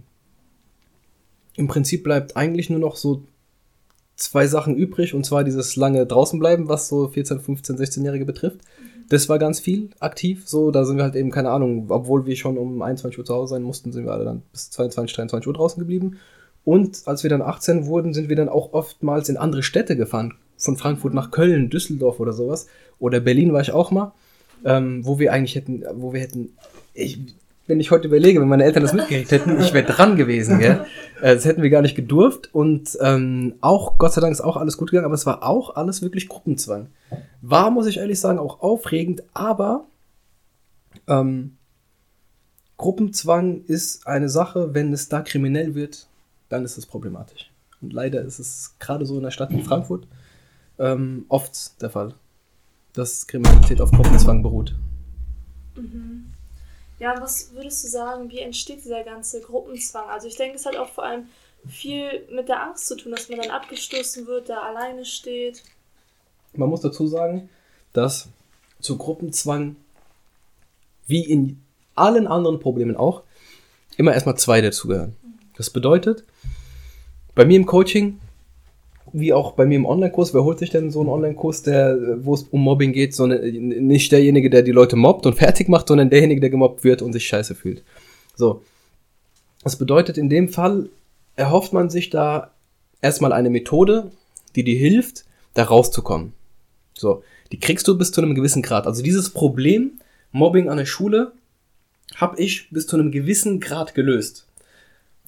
im 1.55 1.67
Prinzip 1.67 2.03
bleibt 2.03 2.38
eigentlich 2.38 2.70
nur 2.70 2.79
noch 2.79 2.96
so 2.96 3.24
zwei 4.15 4.47
Sachen 4.47 4.75
übrig, 4.75 5.13
und 5.13 5.25
zwar 5.25 5.43
dieses 5.43 5.75
lange 5.75 6.06
draußen 6.06 6.39
bleiben, 6.39 6.69
was 6.69 6.88
so 6.88 7.08
14, 7.08 7.39
15, 7.39 7.78
16-Jährige 7.78 8.25
betrifft. 8.25 8.62
Das 9.10 9.28
war 9.28 9.39
ganz 9.39 9.60
viel 9.60 9.89
aktiv, 9.99 10.47
so, 10.47 10.71
da 10.71 10.86
sind 10.86 10.97
wir 10.97 11.04
halt 11.04 11.15
eben, 11.15 11.32
keine 11.32 11.49
Ahnung, 11.49 11.88
obwohl 11.89 12.25
wir 12.25 12.36
schon 12.36 12.58
um 12.58 12.82
21 12.82 13.19
Uhr 13.19 13.25
zu 13.25 13.34
Hause 13.34 13.56
sein 13.56 13.63
mussten, 13.63 13.91
sind 13.91 14.06
wir 14.06 14.13
alle 14.13 14.25
dann 14.25 14.43
bis 14.52 14.69
22, 14.71 15.15
23 15.15 15.47
Uhr 15.47 15.54
draußen 15.54 15.80
geblieben. 15.80 16.17
Und 16.63 17.02
als 17.08 17.23
wir 17.23 17.30
dann 17.30 17.41
18 17.41 17.88
wurden, 17.88 18.13
sind 18.13 18.30
wir 18.30 18.36
dann 18.36 18.49
auch 18.49 18.73
oftmals 18.73 19.30
in 19.30 19.38
andere 19.38 19.63
Städte 19.63 19.97
gefahren. 19.97 20.36
Von 20.58 20.78
Frankfurt 20.78 21.13
nach 21.13 21.32
Köln, 21.32 21.69
Düsseldorf 21.69 22.19
oder 22.19 22.34
sowas. 22.34 22.67
Oder 22.99 23.19
Berlin 23.19 23.52
war 23.52 23.62
ich 23.62 23.71
auch 23.71 23.91
mal. 23.91 24.13
Ähm, 24.63 25.04
wo 25.04 25.17
wir 25.17 25.34
eigentlich 25.34 25.56
hätten, 25.56 25.84
wo 25.95 26.13
wir 26.13 26.21
hätten, 26.21 26.54
ich, 26.93 27.17
wenn 27.67 27.80
ich 27.80 27.91
heute 27.91 28.08
überlege, 28.08 28.41
wenn 28.41 28.47
meine 28.47 28.63
Eltern 28.63 28.84
das 28.84 28.93
mitgekriegt 28.93 29.32
hätten, 29.32 29.60
ich 29.60 29.74
wäre 29.74 29.86
dran 29.86 30.15
gewesen, 30.15 30.60
gell? 30.60 30.86
Äh, 31.21 31.36
das 31.36 31.45
hätten 31.45 31.62
wir 31.62 31.69
gar 31.69 31.84
nicht 31.84 31.95
gedurft 31.95 32.50
und 32.52 32.97
ähm, 33.00 33.54
auch, 33.62 34.00
Gott 34.00 34.12
sei 34.12 34.21
Dank 34.21 34.32
ist 34.32 34.41
auch 34.41 34.58
alles 34.58 34.76
gut 34.76 34.89
gegangen, 34.89 35.06
aber 35.06 35.13
es 35.13 35.28
war 35.28 35.43
auch 35.43 35.76
alles 35.76 36.02
wirklich 36.02 36.28
Gruppenzwang. 36.28 36.88
War, 37.43 37.69
muss 37.69 37.86
ich 37.86 37.97
ehrlich 37.97 38.19
sagen, 38.19 38.39
auch 38.39 38.62
aufregend, 38.62 39.21
aber 39.36 39.86
ähm, 41.08 41.58
Gruppenzwang 42.78 43.65
ist 43.67 44.08
eine 44.08 44.30
Sache, 44.30 44.74
wenn 44.74 44.91
es 44.93 45.10
da 45.10 45.21
kriminell 45.21 45.76
wird, 45.76 46.08
dann 46.50 46.65
ist 46.65 46.80
es 46.80 46.88
problematisch. 46.88 47.52
Und 47.82 47.93
leider 47.93 48.21
ist 48.24 48.39
es 48.39 48.74
gerade 48.80 49.06
so 49.06 49.13
in 49.13 49.19
einer 49.19 49.30
Stadt 49.30 49.52
wie 49.52 49.62
Frankfurt 49.62 50.08
ähm, 50.80 51.26
oft 51.30 51.80
der 51.84 51.91
Fall, 51.91 52.15
dass 52.93 53.28
Kriminalität 53.28 53.80
auf 53.80 53.91
Gruppenzwang 53.91 54.41
beruht. 54.41 54.76
Mhm. 55.76 56.31
Ja, 57.01 57.19
was 57.19 57.51
würdest 57.55 57.83
du 57.83 57.87
sagen, 57.87 58.29
wie 58.29 58.41
entsteht 58.41 58.85
dieser 58.85 59.03
ganze 59.03 59.41
Gruppenzwang? 59.41 60.07
Also 60.07 60.27
ich 60.27 60.35
denke, 60.35 60.57
es 60.57 60.67
hat 60.67 60.75
auch 60.77 60.89
vor 60.89 61.03
allem 61.03 61.25
viel 61.67 62.27
mit 62.31 62.47
der 62.47 62.61
Angst 62.61 62.85
zu 62.85 62.95
tun, 62.95 63.11
dass 63.11 63.27
man 63.27 63.39
dann 63.39 63.49
abgestoßen 63.49 64.27
wird, 64.27 64.49
da 64.49 64.61
alleine 64.61 65.03
steht. 65.03 65.63
Man 66.53 66.69
muss 66.69 66.81
dazu 66.81 67.07
sagen, 67.07 67.49
dass 67.91 68.27
zu 68.81 68.99
Gruppenzwang, 68.99 69.77
wie 71.07 71.23
in 71.23 71.63
allen 71.95 72.27
anderen 72.27 72.59
Problemen 72.59 72.95
auch, 72.95 73.23
immer 73.97 74.13
erstmal 74.13 74.37
zwei 74.37 74.61
dazugehören. 74.61 75.15
Das 75.57 75.71
bedeutet, 75.71 76.23
bei 77.33 77.45
mir 77.45 77.55
im 77.55 77.65
Coaching 77.65 78.21
wie 79.13 79.34
auch 79.34 79.54
bei 79.54 79.65
mir 79.65 79.76
im 79.76 79.86
Online-Kurs, 79.86 80.34
wer 80.34 80.43
holt 80.43 80.60
sich 80.60 80.69
denn 80.69 80.91
so 80.91 81.02
einen 81.02 81.10
Online-Kurs, 81.10 81.63
der, 81.63 81.97
wo 82.26 82.34
es 82.34 82.43
um 82.43 82.62
Mobbing 82.62 82.93
geht, 82.93 83.13
sondern 83.13 83.41
nicht 83.43 84.12
derjenige, 84.12 84.50
der 84.50 84.62
die 84.62 84.71
Leute 84.71 84.95
mobbt 84.95 85.26
und 85.26 85.36
fertig 85.36 85.67
macht, 85.69 85.88
sondern 85.88 86.10
derjenige, 86.10 86.41
der 86.41 86.50
gemobbt 86.50 86.84
wird 86.84 87.02
und 87.02 87.13
sich 87.13 87.28
scheiße 87.28 87.56
fühlt. 87.56 87.84
So. 88.36 88.63
Das 89.63 89.76
bedeutet, 89.76 90.17
in 90.17 90.30
dem 90.30 90.50
Fall 90.50 90.89
erhofft 91.36 91.74
man 91.74 91.89
sich 91.89 92.10
da 92.10 92.52
erstmal 93.02 93.34
eine 93.34 93.50
Methode, 93.50 94.12
die 94.56 94.63
dir 94.63 94.78
hilft, 94.78 95.26
da 95.54 95.63
rauszukommen. 95.63 96.34
So. 96.93 97.24
Die 97.52 97.60
kriegst 97.60 97.88
du 97.88 97.97
bis 97.97 98.12
zu 98.12 98.21
einem 98.21 98.36
gewissen 98.36 98.62
Grad. 98.62 98.88
Also 98.88 99.04
dieses 99.04 99.32
Problem, 99.32 100.00
Mobbing 100.32 100.69
an 100.69 100.78
der 100.78 100.86
Schule, 100.86 101.34
habe 102.15 102.39
ich 102.39 102.69
bis 102.71 102.88
zu 102.88 102.97
einem 102.97 103.12
gewissen 103.12 103.60
Grad 103.60 103.93
gelöst. 103.93 104.47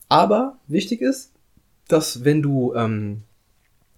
Aber 0.09 0.57
wichtig 0.67 1.01
ist, 1.01 1.31
dass 1.87 2.23
wenn 2.23 2.41
du 2.41 2.73
ähm, 2.75 3.23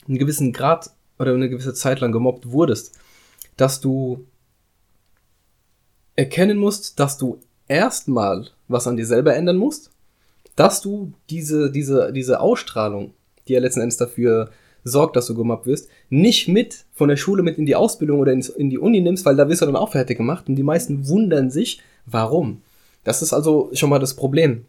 einen 0.07 0.17
gewissen 0.17 0.53
Grad 0.53 0.91
oder 1.19 1.33
eine 1.33 1.49
gewisse 1.49 1.73
Zeit 1.73 1.99
lang 1.99 2.11
gemobbt 2.11 2.51
wurdest, 2.51 2.97
dass 3.57 3.81
du 3.81 4.25
erkennen 6.15 6.57
musst, 6.57 6.99
dass 6.99 7.17
du 7.17 7.39
erstmal 7.67 8.47
was 8.67 8.87
an 8.87 8.97
dir 8.97 9.05
selber 9.05 9.35
ändern 9.35 9.57
musst, 9.57 9.91
dass 10.55 10.81
du 10.81 11.13
diese, 11.29 11.71
diese, 11.71 12.11
diese 12.13 12.39
Ausstrahlung, 12.39 13.13
die 13.47 13.53
ja 13.53 13.59
letzten 13.59 13.81
Endes 13.81 13.97
dafür 13.97 14.49
sorgt, 14.83 15.15
dass 15.15 15.27
du 15.27 15.35
gemobbt 15.35 15.65
wirst, 15.65 15.89
nicht 16.09 16.47
mit 16.47 16.85
von 16.93 17.09
der 17.09 17.17
Schule 17.17 17.43
mit 17.43 17.57
in 17.57 17.65
die 17.65 17.75
Ausbildung 17.75 18.19
oder 18.19 18.31
in 18.31 18.69
die 18.69 18.77
Uni 18.77 19.01
nimmst, 19.01 19.25
weil 19.25 19.35
da 19.35 19.49
wirst 19.49 19.61
du 19.61 19.65
dann 19.65 19.75
auch 19.75 19.91
fertig 19.91 20.17
gemacht 20.17 20.47
und 20.47 20.55
die 20.55 20.63
meisten 20.63 21.07
wundern 21.07 21.49
sich, 21.49 21.81
warum. 22.05 22.61
Das 23.03 23.21
ist 23.21 23.33
also 23.33 23.69
schon 23.73 23.89
mal 23.89 23.99
das 23.99 24.15
Problem. 24.15 24.65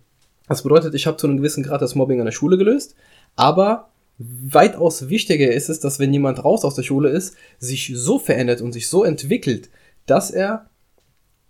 Das 0.49 0.63
bedeutet, 0.63 0.95
ich 0.95 1.07
habe 1.07 1.17
zu 1.17 1.27
einem 1.27 1.37
gewissen 1.37 1.63
Grad 1.63 1.83
das 1.83 1.95
Mobbing 1.95 2.21
an 2.21 2.27
der 2.27 2.33
Schule 2.33 2.57
gelöst, 2.57 2.95
aber 3.35 3.89
weitaus 4.19 5.09
wichtiger 5.09 5.53
ist 5.53 5.69
es, 5.69 5.81
dass 5.81 5.99
wenn 5.99 6.13
jemand 6.13 6.43
raus 6.45 6.65
aus 6.65 6.75
der 6.75 6.83
Schule 6.83 7.11
ist, 7.11 7.37
sich 7.59 7.93
so 7.95 8.19
verändert 8.19 8.61
und 8.61 8.73
sich 8.73 8.89
so 8.89 9.05
entwickelt, 9.05 9.69
dass 10.07 10.31
er 10.31 10.71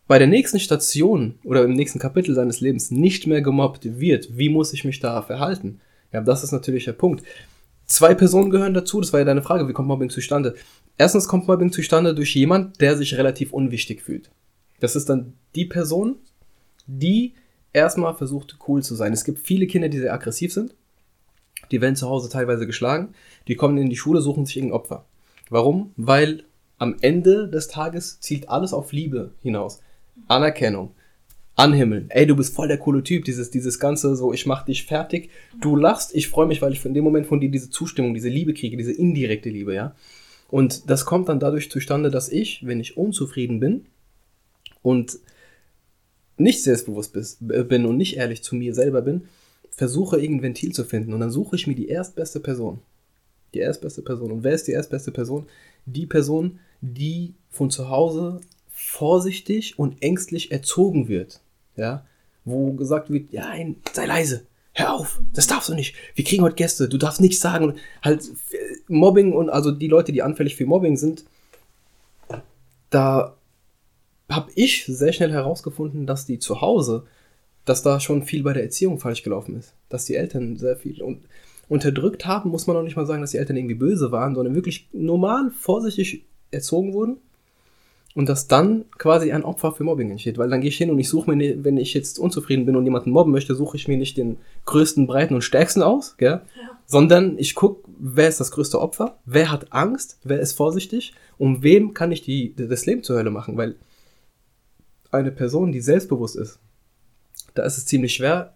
bei 0.08 0.18
der 0.18 0.26
nächsten 0.26 0.60
Station 0.60 1.38
oder 1.44 1.64
im 1.64 1.74
nächsten 1.74 1.98
Kapitel 1.98 2.34
seines 2.34 2.60
Lebens 2.60 2.90
nicht 2.90 3.26
mehr 3.26 3.42
gemobbt 3.42 4.00
wird. 4.00 4.36
Wie 4.36 4.48
muss 4.48 4.72
ich 4.72 4.84
mich 4.84 5.00
da 5.00 5.22
verhalten? 5.22 5.80
Ja, 6.12 6.20
das 6.20 6.44
ist 6.44 6.52
natürlich 6.52 6.84
der 6.84 6.92
Punkt. 6.92 7.24
Zwei 7.86 8.14
Personen 8.14 8.50
gehören 8.50 8.74
dazu, 8.74 9.00
das 9.00 9.12
war 9.12 9.20
ja 9.20 9.26
deine 9.26 9.42
Frage, 9.42 9.68
wie 9.68 9.72
kommt 9.72 9.88
Mobbing 9.88 10.10
zustande? 10.10 10.54
Erstens 10.98 11.28
kommt 11.28 11.46
Mobbing 11.46 11.72
zustande 11.72 12.14
durch 12.14 12.34
jemand, 12.34 12.80
der 12.80 12.96
sich 12.96 13.16
relativ 13.16 13.52
unwichtig 13.52 14.02
fühlt. 14.02 14.30
Das 14.80 14.96
ist 14.96 15.08
dann 15.08 15.34
die 15.54 15.66
Person, 15.66 16.16
die 16.86 17.34
erstmal 17.72 18.14
versucht 18.14 18.58
cool 18.66 18.82
zu 18.82 18.94
sein. 18.94 19.12
Es 19.12 19.24
gibt 19.24 19.38
viele 19.38 19.66
Kinder, 19.66 19.88
die 19.88 19.98
sehr 19.98 20.12
aggressiv 20.12 20.52
sind 20.52 20.74
die 21.70 21.80
werden 21.80 21.96
zu 21.96 22.08
Hause 22.08 22.28
teilweise 22.28 22.66
geschlagen, 22.66 23.14
die 23.48 23.54
kommen 23.54 23.78
in 23.78 23.90
die 23.90 23.96
Schule, 23.96 24.20
suchen 24.20 24.46
sich 24.46 24.56
irgendein 24.56 24.80
Opfer. 24.80 25.04
Warum? 25.50 25.92
Weil 25.96 26.44
am 26.78 26.96
Ende 27.00 27.48
des 27.48 27.68
Tages 27.68 28.20
zielt 28.20 28.48
alles 28.48 28.72
auf 28.72 28.92
Liebe 28.92 29.32
hinaus. 29.42 29.80
Anerkennung. 30.28 30.92
Anhimmeln. 31.54 32.10
Ey, 32.10 32.26
du 32.26 32.36
bist 32.36 32.54
voll 32.54 32.68
der 32.68 32.76
coole 32.76 33.02
Typ. 33.02 33.24
Dieses, 33.24 33.50
dieses 33.50 33.80
ganze 33.80 34.14
so, 34.14 34.32
ich 34.34 34.44
mach 34.44 34.64
dich 34.64 34.84
fertig. 34.84 35.30
Du 35.58 35.74
lachst, 35.74 36.14
ich 36.14 36.28
freue 36.28 36.46
mich, 36.46 36.60
weil 36.60 36.72
ich 36.72 36.84
in 36.84 36.92
dem 36.92 37.04
Moment 37.04 37.26
von 37.26 37.40
dir 37.40 37.50
diese 37.50 37.70
Zustimmung, 37.70 38.12
diese 38.12 38.28
Liebe 38.28 38.52
kriege, 38.52 38.76
diese 38.76 38.92
indirekte 38.92 39.48
Liebe, 39.48 39.74
ja. 39.74 39.94
Und 40.48 40.90
das 40.90 41.06
kommt 41.06 41.28
dann 41.28 41.40
dadurch 41.40 41.70
zustande, 41.70 42.10
dass 42.10 42.28
ich, 42.28 42.66
wenn 42.66 42.78
ich 42.78 42.96
unzufrieden 42.96 43.58
bin 43.58 43.86
und 44.82 45.18
nicht 46.36 46.62
selbstbewusst 46.62 47.16
bin 47.40 47.86
und 47.86 47.96
nicht 47.96 48.16
ehrlich 48.16 48.42
zu 48.42 48.54
mir 48.54 48.74
selber 48.74 49.02
bin, 49.02 49.22
versuche 49.76 50.18
irgendein 50.18 50.42
Ventil 50.42 50.72
zu 50.72 50.84
finden 50.84 51.12
und 51.12 51.20
dann 51.20 51.30
suche 51.30 51.56
ich 51.56 51.66
mir 51.66 51.74
die 51.74 51.88
erstbeste 51.88 52.40
Person. 52.40 52.80
Die 53.54 53.60
erstbeste 53.60 54.02
Person. 54.02 54.32
Und 54.32 54.42
wer 54.42 54.54
ist 54.54 54.66
die 54.66 54.72
erstbeste 54.72 55.12
Person? 55.12 55.46
Die 55.84 56.06
Person, 56.06 56.58
die 56.80 57.34
von 57.50 57.70
zu 57.70 57.88
Hause 57.88 58.40
vorsichtig 58.70 59.78
und 59.78 60.02
ängstlich 60.02 60.50
erzogen 60.50 61.08
wird. 61.08 61.40
Ja, 61.76 62.04
wo 62.44 62.72
gesagt 62.72 63.10
wird, 63.10 63.32
ja, 63.32 63.52
sei 63.92 64.06
leise, 64.06 64.46
hör 64.72 64.94
auf, 64.94 65.20
das 65.34 65.46
darfst 65.46 65.68
du 65.68 65.74
nicht. 65.74 65.94
Wir 66.14 66.24
kriegen 66.24 66.42
heute 66.42 66.54
Gäste, 66.54 66.88
du 66.88 66.96
darfst 66.96 67.20
nichts 67.20 67.40
sagen. 67.40 67.74
Halt 68.02 68.24
äh, 68.50 68.56
Mobbing 68.88 69.32
und 69.32 69.50
also 69.50 69.72
die 69.72 69.88
Leute, 69.88 70.12
die 70.12 70.22
anfällig 70.22 70.56
für 70.56 70.64
Mobbing 70.64 70.96
sind, 70.96 71.24
da 72.90 73.36
habe 74.30 74.50
ich 74.54 74.86
sehr 74.86 75.12
schnell 75.12 75.32
herausgefunden, 75.32 76.06
dass 76.06 76.26
die 76.26 76.38
zu 76.38 76.60
Hause, 76.60 77.06
dass 77.66 77.82
da 77.82 78.00
schon 78.00 78.22
viel 78.22 78.42
bei 78.42 78.54
der 78.54 78.62
Erziehung 78.62 78.98
falsch 78.98 79.22
gelaufen 79.22 79.58
ist. 79.58 79.74
Dass 79.90 80.06
die 80.06 80.14
Eltern 80.14 80.56
sehr 80.56 80.76
viel 80.76 81.02
und 81.02 81.20
unterdrückt 81.68 82.24
haben, 82.24 82.50
muss 82.50 82.66
man 82.66 82.76
noch 82.76 82.84
nicht 82.84 82.96
mal 82.96 83.06
sagen, 83.06 83.20
dass 83.20 83.32
die 83.32 83.38
Eltern 83.38 83.56
irgendwie 83.56 83.74
böse 83.74 84.12
waren, 84.12 84.34
sondern 84.34 84.54
wirklich 84.54 84.88
normal, 84.92 85.50
vorsichtig 85.50 86.24
erzogen 86.50 86.94
wurden. 86.94 87.18
Und 88.14 88.30
dass 88.30 88.48
dann 88.48 88.86
quasi 88.96 89.30
ein 89.32 89.44
Opfer 89.44 89.72
für 89.72 89.84
Mobbing 89.84 90.10
entsteht. 90.10 90.38
Weil 90.38 90.48
dann 90.48 90.62
gehe 90.62 90.70
ich 90.70 90.78
hin 90.78 90.90
und 90.90 90.98
ich 90.98 91.08
suche 91.08 91.30
mir, 91.30 91.64
wenn 91.64 91.76
ich 91.76 91.92
jetzt 91.92 92.18
unzufrieden 92.18 92.64
bin 92.64 92.74
und 92.74 92.84
jemanden 92.84 93.10
mobben 93.10 93.30
möchte, 93.30 93.54
suche 93.54 93.76
ich 93.76 93.88
mir 93.88 93.98
nicht 93.98 94.16
den 94.16 94.38
größten, 94.64 95.06
breiten 95.06 95.34
und 95.34 95.42
stärksten 95.42 95.82
aus, 95.82 96.16
gell? 96.16 96.40
Ja. 96.58 96.78
sondern 96.86 97.36
ich 97.36 97.54
gucke, 97.54 97.86
wer 97.98 98.28
ist 98.28 98.40
das 98.40 98.52
größte 98.52 98.80
Opfer, 98.80 99.18
wer 99.26 99.50
hat 99.50 99.72
Angst, 99.74 100.18
wer 100.24 100.40
ist 100.40 100.54
vorsichtig 100.54 101.12
und 101.36 101.62
wem 101.62 101.92
kann 101.92 102.10
ich 102.10 102.22
die, 102.22 102.54
das 102.56 102.86
Leben 102.86 103.02
zur 103.02 103.18
Hölle 103.18 103.30
machen. 103.30 103.58
Weil 103.58 103.74
eine 105.10 105.30
Person, 105.32 105.72
die 105.72 105.82
selbstbewusst 105.82 106.36
ist, 106.36 106.58
da 107.58 107.64
ist 107.64 107.78
es 107.78 107.86
ziemlich 107.86 108.14
schwer, 108.14 108.54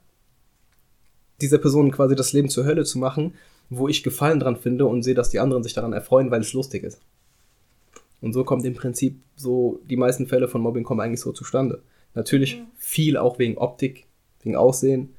dieser 1.40 1.58
Person 1.58 1.90
quasi 1.90 2.14
das 2.14 2.32
Leben 2.32 2.48
zur 2.48 2.64
Hölle 2.64 2.84
zu 2.84 2.98
machen, 2.98 3.34
wo 3.70 3.88
ich 3.88 4.02
Gefallen 4.02 4.40
dran 4.40 4.56
finde 4.56 4.86
und 4.86 5.02
sehe, 5.02 5.14
dass 5.14 5.30
die 5.30 5.38
anderen 5.38 5.62
sich 5.62 5.74
daran 5.74 5.92
erfreuen, 5.92 6.30
weil 6.30 6.40
es 6.40 6.52
lustig 6.52 6.82
ist. 6.82 7.00
Und 8.20 8.32
so 8.32 8.44
kommt 8.44 8.64
im 8.66 8.74
Prinzip 8.74 9.20
so, 9.36 9.80
die 9.88 9.96
meisten 9.96 10.26
Fälle 10.26 10.48
von 10.48 10.60
Mobbing 10.60 10.84
kommen 10.84 11.00
eigentlich 11.00 11.20
so 11.20 11.32
zustande. 11.32 11.82
Natürlich 12.14 12.58
mhm. 12.58 12.66
viel 12.76 13.16
auch 13.16 13.38
wegen 13.38 13.56
Optik, 13.56 14.06
wegen 14.42 14.56
Aussehen, 14.56 15.14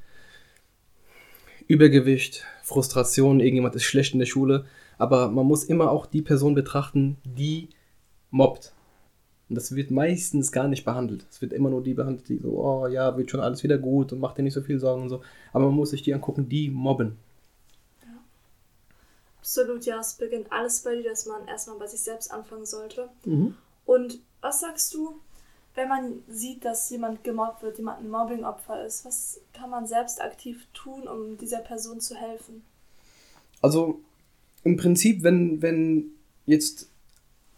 Übergewicht, 1.67 2.45
Frustration, 2.63 3.39
irgendjemand 3.39 3.75
ist 3.75 3.85
schlecht 3.85 4.13
in 4.13 4.19
der 4.19 4.25
Schule, 4.25 4.65
aber 4.97 5.29
man 5.29 5.45
muss 5.45 5.63
immer 5.63 5.89
auch 5.89 6.05
die 6.05 6.21
Person 6.21 6.53
betrachten, 6.53 7.17
die 7.23 7.69
mobbt. 8.29 8.73
Und 9.51 9.55
das 9.55 9.75
wird 9.75 9.91
meistens 9.91 10.53
gar 10.53 10.69
nicht 10.69 10.85
behandelt. 10.85 11.25
Es 11.29 11.41
wird 11.41 11.51
immer 11.51 11.69
nur 11.69 11.83
die 11.83 11.93
behandelt, 11.93 12.29
die 12.29 12.37
so, 12.37 12.51
oh 12.51 12.87
ja, 12.87 13.17
wird 13.17 13.29
schon 13.29 13.41
alles 13.41 13.61
wieder 13.63 13.77
gut 13.77 14.13
und 14.13 14.21
macht 14.21 14.37
dir 14.37 14.43
nicht 14.43 14.53
so 14.53 14.61
viel 14.61 14.79
Sorgen 14.79 15.01
und 15.01 15.09
so. 15.09 15.21
Aber 15.51 15.65
man 15.65 15.75
muss 15.75 15.89
sich 15.89 16.01
die 16.01 16.13
angucken, 16.13 16.47
die 16.47 16.69
mobben. 16.69 17.17
Ja. 18.01 18.13
Absolut, 19.39 19.83
ja, 19.83 19.99
es 19.99 20.13
beginnt 20.13 20.53
alles 20.53 20.79
bei 20.83 20.95
dir, 20.95 21.03
dass 21.03 21.25
man 21.25 21.49
erstmal 21.49 21.77
bei 21.77 21.87
sich 21.87 21.99
selbst 21.99 22.31
anfangen 22.31 22.65
sollte. 22.65 23.09
Mhm. 23.25 23.55
Und 23.83 24.19
was 24.39 24.61
sagst 24.61 24.93
du, 24.93 25.19
wenn 25.75 25.89
man 25.89 26.23
sieht, 26.29 26.63
dass 26.63 26.89
jemand 26.89 27.25
gemobbt 27.25 27.61
wird, 27.61 27.77
jemand 27.77 27.99
ein 27.99 28.09
Mobbingopfer 28.09 28.85
ist? 28.85 29.03
Was 29.03 29.41
kann 29.51 29.69
man 29.69 29.85
selbst 29.85 30.21
aktiv 30.21 30.65
tun, 30.71 31.09
um 31.09 31.37
dieser 31.37 31.59
Person 31.59 31.99
zu 31.99 32.15
helfen? 32.15 32.63
Also 33.61 33.99
im 34.63 34.77
Prinzip, 34.77 35.23
wenn, 35.23 35.61
wenn 35.61 36.11
jetzt 36.45 36.90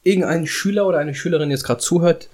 irgendein 0.03 0.47
Schüler 0.47 0.87
oder 0.87 0.99
eine 0.99 1.15
Schülerin 1.15 1.51
jetzt 1.51 1.63
gerade 1.63 1.81
zuhört, 1.81 2.29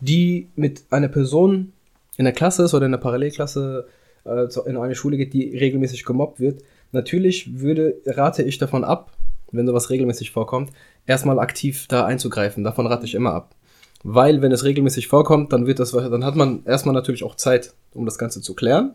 die 0.00 0.48
mit 0.56 0.84
einer 0.90 1.08
Person 1.08 1.72
in 2.16 2.24
der 2.24 2.34
Klasse 2.34 2.64
ist 2.64 2.74
oder 2.74 2.86
in 2.86 2.92
der 2.92 2.98
Parallelklasse 2.98 3.86
äh, 4.24 4.46
in 4.66 4.76
eine 4.76 4.94
Schule 4.94 5.16
geht, 5.16 5.32
die 5.32 5.56
regelmäßig 5.56 6.04
gemobbt 6.04 6.40
wird, 6.40 6.62
natürlich 6.92 7.60
würde, 7.60 7.96
rate 8.06 8.42
ich 8.42 8.58
davon 8.58 8.84
ab, 8.84 9.12
wenn 9.52 9.66
sowas 9.66 9.90
regelmäßig 9.90 10.30
vorkommt, 10.30 10.70
erstmal 11.06 11.38
aktiv 11.38 11.86
da 11.88 12.04
einzugreifen. 12.04 12.64
Davon 12.64 12.86
rate 12.86 13.04
ich 13.04 13.14
immer 13.14 13.32
ab. 13.32 13.54
Weil, 14.02 14.40
wenn 14.40 14.52
es 14.52 14.64
regelmäßig 14.64 15.08
vorkommt, 15.08 15.52
dann 15.52 15.66
wird 15.66 15.78
das, 15.78 15.90
dann 15.90 16.24
hat 16.24 16.36
man 16.36 16.64
erstmal 16.64 16.94
natürlich 16.94 17.22
auch 17.22 17.34
Zeit, 17.34 17.74
um 17.92 18.06
das 18.06 18.16
Ganze 18.16 18.40
zu 18.40 18.54
klären. 18.54 18.94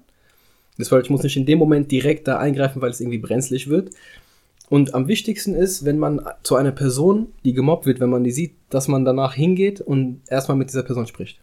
Das 0.78 0.92
heißt, 0.92 1.06
ich 1.06 1.10
muss 1.10 1.24
nicht 1.24 1.38
in 1.38 1.46
dem 1.46 1.60
Moment 1.60 1.92
direkt 1.92 2.28
da 2.28 2.38
eingreifen, 2.38 2.82
weil 2.82 2.90
es 2.90 3.00
irgendwie 3.00 3.20
brenzlig 3.20 3.70
wird. 3.70 3.92
Und 4.70 4.96
am 4.96 5.08
wichtigsten 5.08 5.54
ist, 5.54 5.86
wenn 5.86 6.00
man 6.00 6.22
zu 6.44 6.56
einer 6.56 6.72
Person, 6.72 7.34
die 7.44 7.54
gemobbt 7.54 7.86
wird, 7.86 8.00
wenn 8.00 8.10
man 8.10 8.24
die 8.24 8.32
sieht, 8.32 8.56
dass 8.70 8.88
man 8.88 9.06
danach 9.06 9.34
hingeht 9.36 9.80
und 9.82 10.22
erstmal 10.28 10.58
mit 10.58 10.70
dieser 10.70 10.84
Person 10.84 11.06
spricht. 11.06 11.40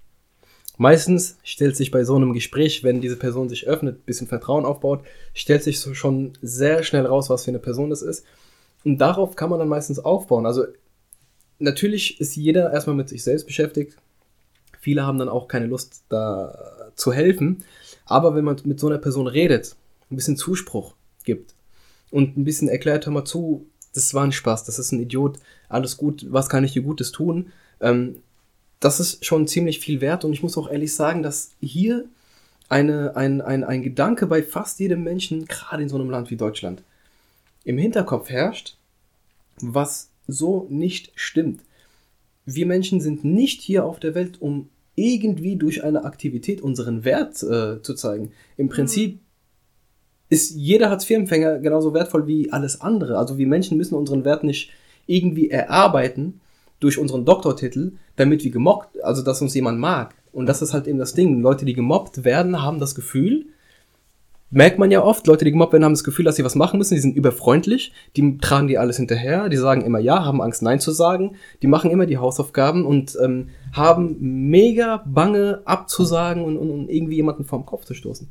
Meistens 0.79 1.39
stellt 1.45 1.77
sich 1.77 1.91
bei 1.91 2.03
so 2.03 2.17
einem 2.17 2.33
Gespräch, 2.33 2.83
wenn 2.83 3.01
diese 3.01 3.17
Person 3.17 3.49
sich 3.49 3.69
öffnet, 3.69 4.05
bisschen 4.07 4.27
Vertrauen 4.27 4.65
aufbaut, 4.65 5.05
stellt 5.35 5.63
sich 5.63 5.79
so 5.81 5.95
schon 5.95 6.33
sehr 6.43 6.83
schnell 6.83 7.07
raus, 7.07 7.31
was 7.31 7.45
für 7.45 7.51
eine 7.51 7.59
Person 7.59 7.91
das 7.91 8.03
ist. 8.03 8.25
Und 8.85 8.99
darauf 8.99 9.37
kann 9.37 9.51
man 9.51 9.61
dann 9.61 9.69
meistens 9.69 10.01
aufbauen. 10.01 10.47
Also 10.47 10.65
natürlich 11.59 12.21
ist 12.21 12.35
jeder 12.35 12.73
erstmal 12.73 12.97
mit 12.97 13.09
sich 13.09 13.23
selbst 13.23 13.47
beschäftigt. 13.47 13.97
Viele 14.81 15.07
haben 15.07 15.19
dann 15.19 15.29
auch 15.29 15.47
keine 15.47 15.67
Lust, 15.67 16.03
da 16.09 16.91
zu 16.97 17.13
helfen. 17.13 17.63
Aber 18.05 18.35
wenn 18.35 18.45
man 18.45 18.57
mit 18.65 18.81
so 18.81 18.89
einer 18.89 18.99
Person 18.99 19.29
redet, 19.29 19.77
ein 20.11 20.17
bisschen 20.17 20.37
Zuspruch 20.37 20.95
gibt, 21.25 21.55
und 22.13 22.37
ein 22.37 22.45
bisschen 22.45 22.69
erklärt, 22.69 23.07
hör 23.07 23.13
mal 23.13 23.25
zu, 23.25 23.67
das 23.95 24.15
war 24.15 24.23
ein 24.23 24.33
Spaß, 24.33 24.65
das 24.65 24.79
ist 24.79 24.93
ein 24.93 25.01
Idiot, 25.01 25.39
alles 25.69 25.97
gut, 25.97 26.27
was 26.31 26.49
kann 26.49 26.65
ich 26.65 26.73
dir 26.73 26.83
Gutes 26.83 27.11
tun? 27.11 27.53
Ähm, 27.81 28.17
das 28.79 29.01
ist 29.01 29.25
schon 29.25 29.47
ziemlich 29.47 29.81
viel 29.81 30.01
wert 30.01 30.25
und 30.25 30.33
ich 30.33 30.43
muss 30.43 30.59
auch 30.59 30.71
ehrlich 30.71 30.95
sagen, 30.95 31.23
dass 31.23 31.51
hier 31.61 32.05
eine, 32.69 33.17
ein, 33.17 33.41
ein, 33.41 33.65
ein 33.65 33.83
Gedanke 33.83 34.27
bei 34.27 34.43
fast 34.43 34.79
jedem 34.81 35.03
Menschen, 35.03 35.47
gerade 35.47 35.83
in 35.83 35.89
so 35.89 35.97
einem 35.97 36.11
Land 36.11 36.31
wie 36.31 36.37
Deutschland, 36.37 36.83
im 37.65 37.79
Hinterkopf 37.79 38.29
herrscht, 38.29 38.77
was 39.61 40.09
so 40.27 40.67
nicht 40.69 41.13
stimmt. 41.15 41.61
Wir 42.45 42.67
Menschen 42.67 43.01
sind 43.01 43.25
nicht 43.25 43.63
hier 43.63 43.85
auf 43.85 44.01
der 44.01 44.15
Welt, 44.15 44.41
um 44.41 44.69
irgendwie 44.95 45.57
durch 45.57 45.85
eine 45.85 46.05
Aktivität 46.05 46.61
unseren 46.61 47.05
Wert 47.05 47.43
äh, 47.43 47.81
zu 47.83 47.95
zeigen. 47.95 48.33
Im 48.57 48.69
Prinzip 48.69 49.21
ist 50.33 50.57
jeder 50.57 50.89
Hartz-IV-Empfänger 50.89 51.59
genauso 51.59 51.93
wertvoll 51.93 52.27
wie 52.27 52.51
alles 52.51 52.81
andere. 52.81 53.19
Also 53.19 53.37
wir 53.37 53.47
Menschen 53.47 53.77
müssen 53.77 53.97
unseren 53.97 54.25
Wert 54.25 54.45
nicht 54.45 54.71
irgendwie 55.07 55.51
erarbeiten 55.51 56.41
durch 56.81 56.97
unseren 56.97 57.27
Doktortitel, 57.27 57.93
damit 58.17 58.43
wir 58.43 58.51
gemobbt, 58.51 59.05
also 59.05 59.23
dass 59.23 59.43
uns 59.43 59.55
jemand 59.55 59.79
mag. 59.79 60.15
Und 60.33 60.47
das 60.47 60.63
ist 60.63 60.73
halt 60.73 60.87
eben 60.87 60.99
das 60.99 61.13
Ding. 61.13 61.43
Leute, 61.43 61.67
die 61.67 61.75
gemobbt 61.75 62.25
werden, 62.25 62.63
haben 62.63 62.81
das 62.81 62.95
Gefühl, 62.95 63.45
merkt 64.49 64.79
man 64.79 64.91
ja 64.91 65.05
oft, 65.05 65.27
Leute, 65.27 65.45
die 65.45 65.53
gemobbt 65.53 65.75
werden, 65.75 65.85
haben 65.85 65.93
das 65.93 66.03
Gefühl, 66.03 66.25
dass 66.25 66.37
sie 66.37 66.45
was 66.45 66.55
machen 66.55 66.79
müssen, 66.79 66.95
die 66.95 67.01
sind 67.03 67.15
überfreundlich, 67.15 67.93
die 68.17 68.39
tragen 68.39 68.69
dir 68.69 68.81
alles 68.81 68.97
hinterher, 68.97 69.51
die 69.51 69.59
sagen 69.59 69.83
immer 69.83 69.99
ja, 69.99 70.25
haben 70.25 70.41
Angst, 70.41 70.63
nein 70.63 70.81
zu 70.81 70.93
sagen, 70.93 71.37
die 71.61 71.67
machen 71.67 71.91
immer 71.91 72.07
die 72.07 72.17
Hausaufgaben 72.17 72.87
und 72.87 73.19
ähm, 73.23 73.51
haben 73.75 74.17
mega 74.49 75.03
Bange 75.05 75.61
abzusagen 75.67 76.43
und, 76.43 76.57
und, 76.57 76.71
und 76.71 76.89
irgendwie 76.89 77.17
jemanden 77.17 77.45
vorm 77.45 77.67
Kopf 77.67 77.85
zu 77.85 77.93
stoßen. 77.93 78.31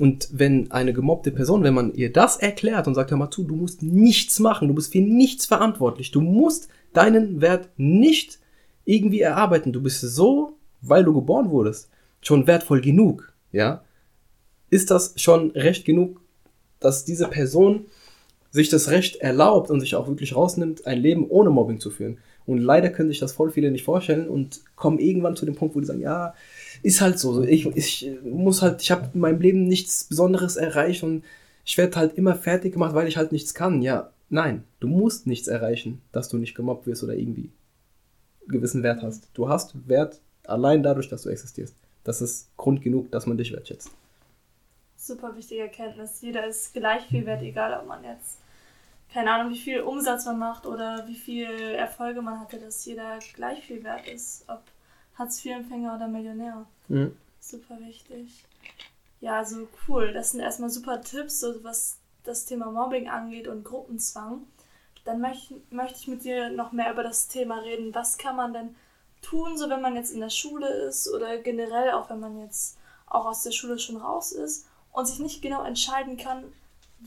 Und 0.00 0.28
wenn 0.32 0.70
eine 0.72 0.92
gemobbte 0.92 1.30
Person, 1.30 1.62
wenn 1.62 1.74
man 1.74 1.94
ihr 1.94 2.12
das 2.12 2.36
erklärt 2.36 2.88
und 2.88 2.94
sagt, 2.94 3.10
hör 3.10 3.18
mal 3.18 3.30
zu, 3.30 3.44
du 3.44 3.54
musst 3.54 3.82
nichts 3.82 4.40
machen, 4.40 4.68
du 4.68 4.74
bist 4.74 4.92
für 4.92 5.00
nichts 5.00 5.46
verantwortlich, 5.46 6.10
du 6.10 6.20
musst 6.20 6.68
deinen 6.92 7.40
Wert 7.40 7.68
nicht 7.76 8.40
irgendwie 8.84 9.20
erarbeiten, 9.20 9.72
du 9.72 9.80
bist 9.80 10.00
so, 10.00 10.56
weil 10.80 11.04
du 11.04 11.14
geboren 11.14 11.50
wurdest, 11.50 11.90
schon 12.20 12.46
wertvoll 12.46 12.80
genug, 12.80 13.32
ja, 13.52 13.84
ist 14.70 14.90
das 14.90 15.14
schon 15.16 15.52
recht 15.52 15.84
genug, 15.84 16.20
dass 16.80 17.04
diese 17.04 17.28
Person 17.28 17.86
sich 18.50 18.68
das 18.68 18.90
Recht 18.90 19.16
erlaubt 19.16 19.70
und 19.70 19.80
sich 19.80 19.94
auch 19.94 20.08
wirklich 20.08 20.34
rausnimmt, 20.34 20.86
ein 20.86 20.98
Leben 20.98 21.28
ohne 21.28 21.50
Mobbing 21.50 21.80
zu 21.80 21.90
führen. 21.90 22.18
Und 22.46 22.58
leider 22.58 22.90
können 22.90 23.08
sich 23.08 23.20
das 23.20 23.32
voll 23.32 23.50
viele 23.50 23.70
nicht 23.70 23.84
vorstellen 23.84 24.28
und 24.28 24.60
kommen 24.76 24.98
irgendwann 24.98 25.36
zu 25.36 25.46
dem 25.46 25.54
Punkt, 25.54 25.74
wo 25.74 25.80
die 25.80 25.86
sagen, 25.86 26.00
ja, 26.00 26.34
ist 26.82 27.00
halt 27.00 27.18
so. 27.18 27.42
Ich, 27.42 27.66
ich 27.66 28.10
muss 28.22 28.60
halt, 28.60 28.82
ich 28.82 28.90
habe 28.90 29.10
in 29.14 29.20
meinem 29.20 29.40
Leben 29.40 29.64
nichts 29.66 30.04
Besonderes 30.04 30.56
erreicht 30.56 31.02
und 31.02 31.24
ich 31.64 31.78
werde 31.78 31.96
halt 31.96 32.18
immer 32.18 32.34
fertig 32.34 32.74
gemacht, 32.74 32.94
weil 32.94 33.08
ich 33.08 33.16
halt 33.16 33.32
nichts 33.32 33.54
kann. 33.54 33.80
Ja, 33.80 34.10
nein, 34.28 34.64
du 34.80 34.88
musst 34.88 35.26
nichts 35.26 35.48
erreichen, 35.48 36.02
dass 36.12 36.28
du 36.28 36.36
nicht 36.36 36.54
gemobbt 36.54 36.86
wirst 36.86 37.02
oder 37.02 37.14
irgendwie 37.14 37.50
gewissen 38.46 38.82
Wert 38.82 39.02
hast. 39.02 39.30
Du 39.32 39.48
hast 39.48 39.74
Wert 39.88 40.20
allein 40.46 40.82
dadurch, 40.82 41.08
dass 41.08 41.22
du 41.22 41.30
existierst. 41.30 41.74
Das 42.04 42.20
ist 42.20 42.54
Grund 42.58 42.82
genug, 42.82 43.10
dass 43.10 43.26
man 43.26 43.38
dich 43.38 43.52
wertschätzt. 43.52 43.90
Super 44.96 45.34
wichtige 45.36 45.62
Erkenntnis. 45.62 46.20
Jeder 46.20 46.46
ist 46.46 46.74
gleich 46.74 47.02
viel 47.04 47.24
wert, 47.24 47.42
egal 47.42 47.78
ob 47.80 47.86
man 47.88 48.04
jetzt 48.04 48.38
keine 49.14 49.30
Ahnung, 49.30 49.52
wie 49.52 49.60
viel 49.60 49.80
Umsatz 49.80 50.24
man 50.24 50.40
macht 50.40 50.66
oder 50.66 51.06
wie 51.06 51.14
viel 51.14 51.48
Erfolge 51.48 52.20
man 52.20 52.40
hatte, 52.40 52.58
dass 52.58 52.84
jeder 52.84 53.20
gleich 53.34 53.64
viel 53.64 53.84
wert 53.84 54.08
ist, 54.08 54.44
ob 54.48 54.60
Hartz-IV-Empfänger 55.16 55.94
oder 55.94 56.08
Millionär. 56.08 56.66
Mhm. 56.88 57.16
Super 57.38 57.78
wichtig. 57.78 58.44
Ja, 59.20 59.44
so 59.44 59.68
cool. 59.86 60.12
Das 60.12 60.32
sind 60.32 60.40
erstmal 60.40 60.68
super 60.68 61.00
Tipps, 61.00 61.38
so 61.38 61.62
was 61.62 61.98
das 62.24 62.44
Thema 62.44 62.72
Mobbing 62.72 63.08
angeht 63.08 63.46
und 63.46 63.62
Gruppenzwang. 63.62 64.48
Dann 65.04 65.20
möchte, 65.20 65.60
möchte 65.70 66.00
ich 66.00 66.08
mit 66.08 66.24
dir 66.24 66.50
noch 66.50 66.72
mehr 66.72 66.90
über 66.90 67.04
das 67.04 67.28
Thema 67.28 67.58
reden. 67.58 67.94
Was 67.94 68.18
kann 68.18 68.34
man 68.34 68.52
denn 68.52 68.74
tun, 69.22 69.56
so 69.56 69.70
wenn 69.70 69.80
man 69.80 69.94
jetzt 69.94 70.12
in 70.12 70.20
der 70.20 70.30
Schule 70.30 70.66
ist 70.66 71.08
oder 71.08 71.38
generell 71.38 71.92
auch 71.92 72.10
wenn 72.10 72.18
man 72.18 72.40
jetzt 72.40 72.78
auch 73.06 73.26
aus 73.26 73.44
der 73.44 73.52
Schule 73.52 73.78
schon 73.78 73.96
raus 73.96 74.32
ist 74.32 74.66
und 74.90 75.06
sich 75.06 75.20
nicht 75.20 75.40
genau 75.40 75.62
entscheiden 75.62 76.16
kann, 76.16 76.52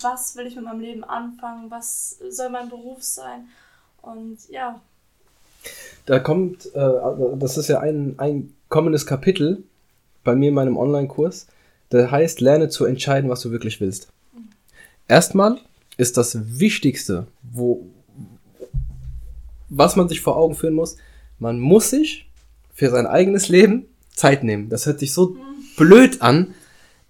was 0.02 0.36
will 0.36 0.48
ich 0.48 0.56
mit 0.56 0.66
meinem 0.66 0.80
Leben 0.80 1.04
anfangen, 1.04 1.70
was 1.70 2.20
soll 2.30 2.50
mein 2.50 2.70
Beruf 2.70 3.04
sein 3.04 3.48
und 4.02 4.38
ja. 4.50 4.82
Da 6.06 6.20
kommt, 6.20 6.74
äh, 6.74 6.90
das 7.38 7.58
ist 7.58 7.68
ja 7.68 7.80
ein, 7.80 8.16
ein 8.18 8.54
kommendes 8.70 9.06
Kapitel 9.06 9.64
bei 10.24 10.36
mir 10.36 10.50
in 10.50 10.56
meinem 10.56 10.78
Online-Kurs, 10.78 11.48
der 11.92 12.12
heißt, 12.12 12.42
lerne 12.42 12.70
zu 12.70 12.86
entscheiden, 12.86 13.30
was 13.30 13.42
du 13.42 13.52
wirklich 13.52 13.82
willst. 13.82 14.10
Mhm. 14.34 14.50
Erstmal 15.08 15.58
ist 15.98 16.18
das 16.18 16.60
Wichtigste, 16.60 17.28
wo, 17.44 17.86
was 19.70 19.96
man 19.96 20.08
sich 20.08 20.22
vor 20.22 20.38
Augen 20.38 20.56
führen 20.56 20.74
muss, 20.74 20.98
man 21.40 21.60
muss 21.60 21.90
sich 21.90 22.30
für 22.74 22.90
sein 22.90 23.08
eigenes 23.08 23.50
Leben 23.50 23.86
Zeit 24.14 24.44
nehmen. 24.44 24.70
Das 24.70 24.86
hört 24.86 25.00
sich 25.00 25.14
so 25.14 25.30
mhm. 25.30 25.42
blöd 25.76 26.22
an, 26.22 26.54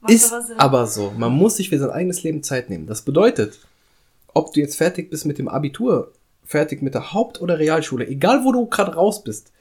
ist 0.09 0.33
aber, 0.57 0.87
so. 0.87 1.13
Man 1.17 1.33
muss 1.33 1.57
sich 1.57 1.69
für 1.69 1.79
sein 1.79 1.89
eigenes 1.89 2.23
Leben 2.23 2.43
Zeit 2.43 2.69
nehmen. 2.69 2.87
Das 2.87 3.01
bedeutet, 3.01 3.59
ob 4.33 4.53
du 4.53 4.59
jetzt 4.59 4.75
fertig 4.75 5.09
bist 5.09 5.25
mit 5.25 5.37
dem 5.37 5.47
Abitur, 5.47 6.13
fertig 6.45 6.81
mit 6.81 6.93
der 6.93 7.13
Haupt- 7.13 7.41
oder 7.41 7.59
Realschule, 7.59 8.07
egal 8.07 8.45
wo 8.45 8.51
du 8.51 8.65
gerade 8.67 8.93
raus 8.93 9.23
bist, 9.23 9.51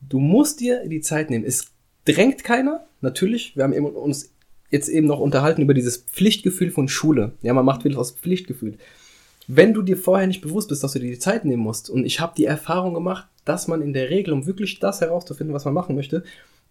du 0.00 0.18
musst 0.18 0.60
dir 0.60 0.86
die 0.88 1.00
Zeit 1.00 1.30
nehmen. 1.30 1.44
Es 1.44 1.66
drängt 2.04 2.44
keiner, 2.44 2.86
natürlich. 3.00 3.56
Wir 3.56 3.64
haben 3.64 3.74
uns 3.74 4.30
jetzt 4.70 4.88
eben 4.88 5.06
noch 5.06 5.20
unterhalten 5.20 5.62
über 5.62 5.74
dieses 5.74 5.98
Pflichtgefühl 5.98 6.70
von 6.70 6.88
Schule. 6.88 7.32
Ja, 7.42 7.54
man 7.54 7.64
macht 7.64 7.82
viel 7.82 7.96
aus 7.96 8.12
Pflichtgefühl. 8.12 8.76
Wenn 9.46 9.72
du 9.72 9.80
dir 9.80 9.96
vorher 9.96 10.26
nicht 10.26 10.42
bewusst 10.42 10.68
bist, 10.68 10.84
dass 10.84 10.92
du 10.92 10.98
dir 10.98 11.10
die 11.10 11.18
Zeit 11.18 11.46
nehmen 11.46 11.62
musst, 11.62 11.88
und 11.88 12.04
ich 12.04 12.20
habe 12.20 12.34
die 12.36 12.44
Erfahrung 12.44 12.92
gemacht, 12.92 13.26
dass 13.46 13.66
man 13.66 13.80
in 13.80 13.94
der 13.94 14.10
Regel, 14.10 14.34
um 14.34 14.46
wirklich 14.46 14.78
das 14.78 15.00
herauszufinden, 15.00 15.54
was 15.54 15.64
man 15.64 15.72
machen 15.72 15.96
möchte, 15.96 16.22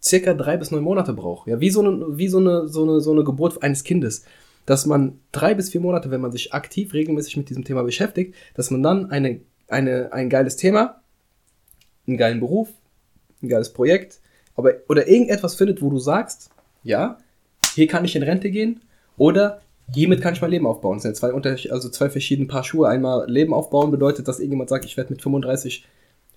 circa 0.02 0.34
drei 0.34 0.56
bis 0.56 0.70
neun 0.70 0.82
Monate 0.82 1.12
braucht. 1.12 1.48
Ja, 1.48 1.60
wie 1.60 1.70
so 1.70 1.80
eine, 1.80 2.18
wie 2.18 2.28
so 2.28 2.38
eine, 2.38 2.68
so 2.68 2.84
eine, 2.84 3.00
so 3.00 3.12
eine 3.12 3.24
Geburt 3.24 3.62
eines 3.62 3.84
Kindes. 3.84 4.24
Dass 4.66 4.86
man 4.86 5.20
drei 5.32 5.54
bis 5.54 5.70
vier 5.70 5.80
Monate, 5.80 6.10
wenn 6.10 6.20
man 6.20 6.32
sich 6.32 6.52
aktiv 6.52 6.92
regelmäßig 6.92 7.36
mit 7.36 7.48
diesem 7.48 7.64
Thema 7.64 7.82
beschäftigt, 7.82 8.34
dass 8.54 8.70
man 8.70 8.82
dann 8.82 9.10
eine, 9.10 9.40
eine, 9.68 10.12
ein 10.12 10.28
geiles 10.28 10.56
Thema, 10.56 11.00
einen 12.06 12.18
geilen 12.18 12.40
Beruf, 12.40 12.68
ein 13.42 13.48
geiles 13.48 13.72
Projekt, 13.72 14.20
aber, 14.56 14.74
oder 14.88 15.08
irgendetwas 15.08 15.54
findet, 15.54 15.80
wo 15.80 15.88
du 15.90 15.98
sagst, 15.98 16.50
ja, 16.82 17.18
hier 17.74 17.86
kann 17.86 18.04
ich 18.04 18.14
in 18.16 18.22
Rente 18.22 18.50
gehen, 18.50 18.80
oder 19.16 19.62
hiermit 19.92 20.20
kann 20.20 20.34
ich 20.34 20.42
mein 20.42 20.50
Leben 20.50 20.66
aufbauen. 20.66 20.96
Das 20.96 21.02
sind 21.02 21.16
zwei, 21.16 21.32
also 21.32 21.88
zwei 21.88 22.10
verschiedene 22.10 22.48
Paar 22.48 22.64
Schuhe. 22.64 22.88
Einmal 22.88 23.28
Leben 23.30 23.54
aufbauen 23.54 23.90
bedeutet, 23.90 24.28
dass 24.28 24.38
irgendjemand 24.38 24.68
sagt, 24.68 24.84
ich 24.84 24.96
werde 24.96 25.12
mit 25.12 25.22
35 25.22 25.86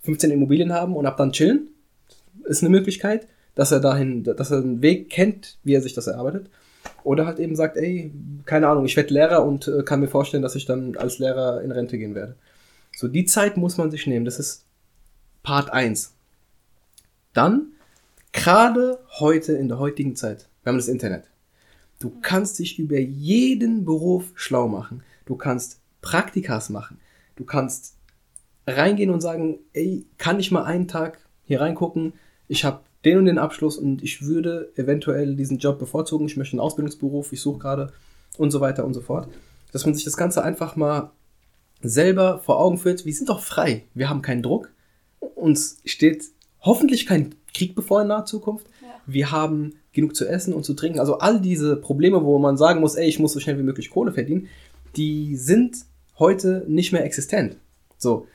15 0.03 0.31
Immobilien 0.31 0.73
haben 0.73 0.95
und 0.95 1.05
ab 1.05 1.17
dann 1.17 1.31
chillen. 1.31 1.69
Ist 2.45 2.63
eine 2.63 2.69
Möglichkeit, 2.69 3.27
dass 3.55 3.71
er 3.71 3.79
dahin, 3.79 4.23
dass 4.23 4.51
er 4.51 4.57
einen 4.57 4.81
Weg 4.81 5.09
kennt, 5.09 5.57
wie 5.63 5.73
er 5.73 5.81
sich 5.81 5.93
das 5.93 6.07
erarbeitet. 6.07 6.49
Oder 7.03 7.25
halt 7.25 7.39
eben 7.39 7.55
sagt, 7.55 7.77
ey, 7.77 8.11
keine 8.45 8.67
Ahnung, 8.67 8.85
ich 8.85 8.95
werde 8.95 9.13
Lehrer 9.13 9.45
und 9.45 9.67
äh, 9.67 9.83
kann 9.83 9.99
mir 9.99 10.07
vorstellen, 10.07 10.43
dass 10.43 10.55
ich 10.55 10.65
dann 10.65 10.95
als 10.97 11.19
Lehrer 11.19 11.61
in 11.61 11.71
Rente 11.71 11.97
gehen 11.97 12.15
werde. 12.15 12.35
So, 12.95 13.07
die 13.07 13.25
Zeit 13.25 13.57
muss 13.57 13.77
man 13.77 13.91
sich 13.91 14.07
nehmen. 14.07 14.25
Das 14.25 14.39
ist 14.39 14.65
Part 15.43 15.71
1. 15.71 16.13
Dann, 17.33 17.67
gerade 18.31 18.99
heute 19.19 19.53
in 19.53 19.67
der 19.67 19.79
heutigen 19.79 20.15
Zeit, 20.15 20.47
wir 20.63 20.71
haben 20.71 20.77
das 20.77 20.87
Internet. 20.87 21.23
Du 21.99 22.11
kannst 22.21 22.59
dich 22.59 22.79
über 22.79 22.99
jeden 22.99 23.85
Beruf 23.85 24.31
schlau 24.35 24.67
machen. 24.67 25.03
Du 25.25 25.35
kannst 25.35 25.79
Praktikas 26.01 26.69
machen. 26.69 26.99
Du 27.35 27.45
kannst 27.45 27.95
reingehen 28.67 29.09
und 29.09 29.21
sagen, 29.21 29.59
ey, 29.73 30.05
kann 30.17 30.39
ich 30.39 30.51
mal 30.51 30.63
einen 30.63 30.87
Tag 30.87 31.19
hier 31.43 31.61
reingucken? 31.61 32.13
Ich 32.47 32.65
habe 32.65 32.81
den 33.05 33.17
und 33.17 33.25
den 33.25 33.37
Abschluss 33.37 33.77
und 33.77 34.03
ich 34.03 34.25
würde 34.25 34.71
eventuell 34.75 35.35
diesen 35.35 35.57
Job 35.57 35.79
bevorzugen. 35.79 36.27
Ich 36.27 36.37
möchte 36.37 36.53
einen 36.53 36.61
Ausbildungsberuf, 36.61 37.33
ich 37.33 37.41
suche 37.41 37.59
gerade 37.59 37.93
und 38.37 38.51
so 38.51 38.61
weiter 38.61 38.85
und 38.85 38.93
so 38.93 39.01
fort. 39.01 39.27
Dass 39.71 39.85
man 39.85 39.95
sich 39.95 40.03
das 40.03 40.17
Ganze 40.17 40.43
einfach 40.43 40.75
mal 40.75 41.11
selber 41.81 42.39
vor 42.39 42.59
Augen 42.59 42.77
führt. 42.77 43.05
Wir 43.05 43.13
sind 43.13 43.29
doch 43.29 43.41
frei. 43.41 43.85
Wir 43.93 44.09
haben 44.09 44.21
keinen 44.21 44.43
Druck. 44.43 44.71
Uns 45.19 45.81
steht 45.85 46.25
hoffentlich 46.59 47.05
kein 47.05 47.33
Krieg 47.53 47.73
bevor 47.73 48.01
in 48.01 48.09
naher 48.09 48.25
Zukunft. 48.25 48.67
Ja. 48.81 48.87
Wir 49.07 49.31
haben 49.31 49.75
genug 49.93 50.15
zu 50.15 50.27
essen 50.27 50.53
und 50.53 50.63
zu 50.63 50.73
trinken. 50.73 50.99
Also 50.99 51.17
all 51.17 51.41
diese 51.41 51.75
Probleme, 51.75 52.23
wo 52.23 52.37
man 52.37 52.57
sagen 52.57 52.81
muss, 52.81 52.95
ey, 52.95 53.07
ich 53.07 53.19
muss 53.19 53.33
so 53.33 53.39
schnell 53.39 53.57
wie 53.57 53.63
möglich 53.63 53.89
Kohle 53.89 54.11
verdienen, 54.11 54.47
die 54.95 55.35
sind 55.37 55.77
heute 56.19 56.65
nicht 56.67 56.91
mehr 56.91 57.03
existent. 57.03 57.57
So, 57.97 58.27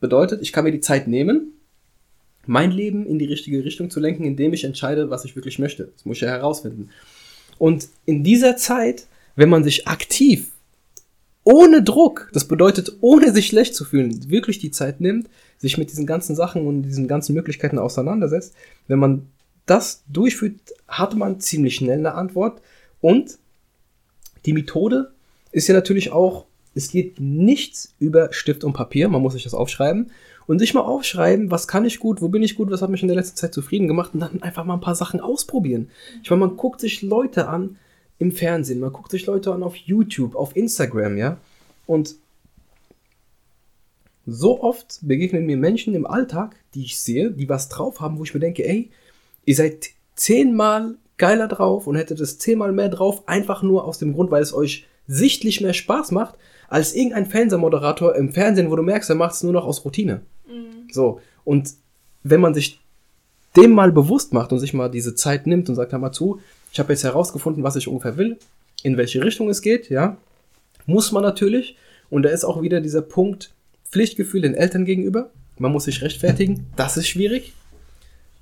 Bedeutet, 0.00 0.40
ich 0.40 0.52
kann 0.52 0.64
mir 0.64 0.72
die 0.72 0.80
Zeit 0.80 1.06
nehmen, 1.06 1.52
mein 2.50 2.72
Leben 2.72 3.06
in 3.06 3.20
die 3.20 3.26
richtige 3.26 3.64
Richtung 3.64 3.90
zu 3.90 4.00
lenken, 4.00 4.24
indem 4.24 4.52
ich 4.52 4.64
entscheide, 4.64 5.08
was 5.08 5.24
ich 5.24 5.36
wirklich 5.36 5.60
möchte. 5.60 5.92
Das 5.94 6.04
muss 6.04 6.16
ich 6.16 6.22
ja 6.22 6.30
herausfinden. 6.30 6.90
Und 7.58 7.86
in 8.06 8.24
dieser 8.24 8.56
Zeit, 8.56 9.06
wenn 9.36 9.48
man 9.48 9.62
sich 9.62 9.86
aktiv, 9.86 10.50
ohne 11.44 11.80
Druck, 11.80 12.28
das 12.32 12.48
bedeutet, 12.48 12.96
ohne 13.02 13.32
sich 13.32 13.46
schlecht 13.46 13.76
zu 13.76 13.84
fühlen, 13.84 14.28
wirklich 14.30 14.58
die 14.58 14.72
Zeit 14.72 15.00
nimmt, 15.00 15.30
sich 15.58 15.78
mit 15.78 15.92
diesen 15.92 16.06
ganzen 16.06 16.34
Sachen 16.34 16.66
und 16.66 16.82
diesen 16.82 17.06
ganzen 17.06 17.36
Möglichkeiten 17.36 17.78
auseinandersetzt, 17.78 18.52
wenn 18.88 18.98
man 18.98 19.28
das 19.66 20.02
durchführt, 20.08 20.58
hat 20.88 21.14
man 21.14 21.38
ziemlich 21.38 21.76
schnell 21.76 21.98
eine 21.98 22.14
Antwort. 22.14 22.60
Und 23.00 23.38
die 24.44 24.54
Methode 24.54 25.12
ist 25.52 25.68
ja 25.68 25.74
natürlich 25.74 26.10
auch 26.10 26.46
es 26.74 26.90
geht 26.90 27.18
nichts 27.18 27.94
über 27.98 28.32
Stift 28.32 28.64
und 28.64 28.72
Papier. 28.72 29.08
Man 29.08 29.22
muss 29.22 29.32
sich 29.32 29.42
das 29.42 29.54
aufschreiben 29.54 30.10
und 30.50 30.58
sich 30.58 30.74
mal 30.74 30.80
aufschreiben, 30.80 31.52
was 31.52 31.68
kann 31.68 31.84
ich 31.84 32.00
gut, 32.00 32.20
wo 32.20 32.26
bin 32.26 32.42
ich 32.42 32.56
gut, 32.56 32.72
was 32.72 32.82
hat 32.82 32.90
mich 32.90 33.02
in 33.02 33.06
der 33.06 33.16
letzten 33.16 33.36
Zeit 33.36 33.54
zufrieden 33.54 33.86
gemacht 33.86 34.14
und 34.14 34.18
dann 34.18 34.42
einfach 34.42 34.64
mal 34.64 34.74
ein 34.74 34.80
paar 34.80 34.96
Sachen 34.96 35.20
ausprobieren. 35.20 35.90
Ich 36.24 36.30
meine, 36.30 36.44
man 36.44 36.56
guckt 36.56 36.80
sich 36.80 37.02
Leute 37.02 37.46
an 37.46 37.78
im 38.18 38.32
Fernsehen, 38.32 38.80
man 38.80 38.92
guckt 38.92 39.12
sich 39.12 39.26
Leute 39.26 39.54
an 39.54 39.62
auf 39.62 39.76
YouTube, 39.76 40.34
auf 40.34 40.56
Instagram, 40.56 41.16
ja. 41.16 41.36
Und 41.86 42.16
so 44.26 44.60
oft 44.60 44.98
begegnen 45.02 45.46
mir 45.46 45.56
Menschen 45.56 45.94
im 45.94 46.04
Alltag, 46.04 46.56
die 46.74 46.82
ich 46.82 46.98
sehe, 46.98 47.30
die 47.30 47.48
was 47.48 47.68
drauf 47.68 48.00
haben, 48.00 48.18
wo 48.18 48.24
ich 48.24 48.34
mir 48.34 48.40
denke, 48.40 48.68
ey, 48.68 48.90
ihr 49.44 49.54
seid 49.54 49.90
zehnmal 50.16 50.96
geiler 51.16 51.46
drauf 51.46 51.86
und 51.86 51.94
hättet 51.94 52.18
es 52.18 52.40
zehnmal 52.40 52.72
mehr 52.72 52.88
drauf, 52.88 53.28
einfach 53.28 53.62
nur 53.62 53.84
aus 53.84 53.98
dem 53.98 54.14
Grund, 54.14 54.32
weil 54.32 54.42
es 54.42 54.52
euch 54.52 54.88
sichtlich 55.06 55.60
mehr 55.60 55.74
Spaß 55.74 56.10
macht, 56.10 56.34
als 56.66 56.92
irgendein 56.92 57.26
Fernsehmoderator 57.26 58.16
im 58.16 58.32
Fernsehen, 58.32 58.72
wo 58.72 58.74
du 58.74 58.82
merkst, 58.82 59.10
er 59.10 59.16
macht 59.16 59.34
es 59.34 59.44
nur 59.44 59.52
noch 59.52 59.64
aus 59.64 59.84
Routine. 59.84 60.22
So. 60.94 61.20
Und 61.44 61.70
wenn 62.22 62.40
man 62.40 62.54
sich 62.54 62.80
dem 63.56 63.72
mal 63.72 63.92
bewusst 63.92 64.32
macht 64.32 64.52
und 64.52 64.60
sich 64.60 64.74
mal 64.74 64.90
diese 64.90 65.14
Zeit 65.14 65.46
nimmt 65.46 65.68
und 65.68 65.74
sagt, 65.74 65.92
hör 65.92 65.98
mal 65.98 66.12
zu, 66.12 66.40
ich 66.72 66.78
habe 66.78 66.92
jetzt 66.92 67.04
herausgefunden, 67.04 67.62
was 67.62 67.76
ich 67.76 67.88
ungefähr 67.88 68.16
will, 68.16 68.38
in 68.82 68.96
welche 68.96 69.24
Richtung 69.24 69.48
es 69.48 69.62
geht, 69.62 69.90
ja, 69.90 70.16
muss 70.86 71.12
man 71.12 71.22
natürlich. 71.22 71.76
Und 72.10 72.22
da 72.22 72.30
ist 72.30 72.44
auch 72.44 72.62
wieder 72.62 72.80
dieser 72.80 73.02
Punkt 73.02 73.52
Pflichtgefühl 73.90 74.42
den 74.42 74.54
Eltern 74.54 74.84
gegenüber. 74.84 75.30
Man 75.58 75.72
muss 75.72 75.84
sich 75.84 76.02
rechtfertigen. 76.02 76.66
Das 76.76 76.96
ist 76.96 77.08
schwierig. 77.08 77.52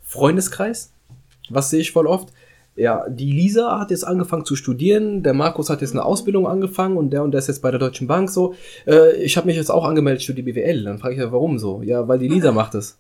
Freundeskreis. 0.05 0.93
Was 1.49 1.71
sehe 1.71 1.81
ich 1.81 1.93
voll 1.93 2.07
oft? 2.07 2.33
Ja, 2.79 3.09
die 3.09 3.33
Lisa 3.33 3.79
hat 3.81 3.91
jetzt 3.91 4.07
angefangen 4.07 4.45
zu 4.45 4.55
studieren, 4.55 5.23
der 5.23 5.35
Markus 5.35 5.69
hat 5.69 5.81
jetzt 5.81 5.93
eine 5.93 6.05
Ausbildung 6.05 6.47
angefangen 6.47 6.97
und 6.97 7.11
der 7.11 7.25
und 7.25 7.33
der 7.33 7.41
ist 7.41 7.49
jetzt 7.49 7.61
bei 7.61 7.71
der 7.71 7.81
Deutschen 7.81 8.07
Bank 8.07 8.31
so. 8.31 8.55
Äh, 8.87 9.17
ich 9.23 9.37
habe 9.37 9.47
mich 9.47 9.57
jetzt 9.57 9.71
auch 9.71 9.85
angemeldet, 9.85 10.23
studiere 10.23 10.53
BWL. 10.53 10.85
Dann 10.85 10.99
frage 10.99 11.14
ich 11.14 11.21
ja, 11.21 11.33
warum 11.33 11.59
so? 11.59 11.83
Ja, 11.83 12.07
weil 12.07 12.19
die 12.19 12.29
Lisa 12.29 12.53
macht 12.61 12.75
es. 12.75 12.99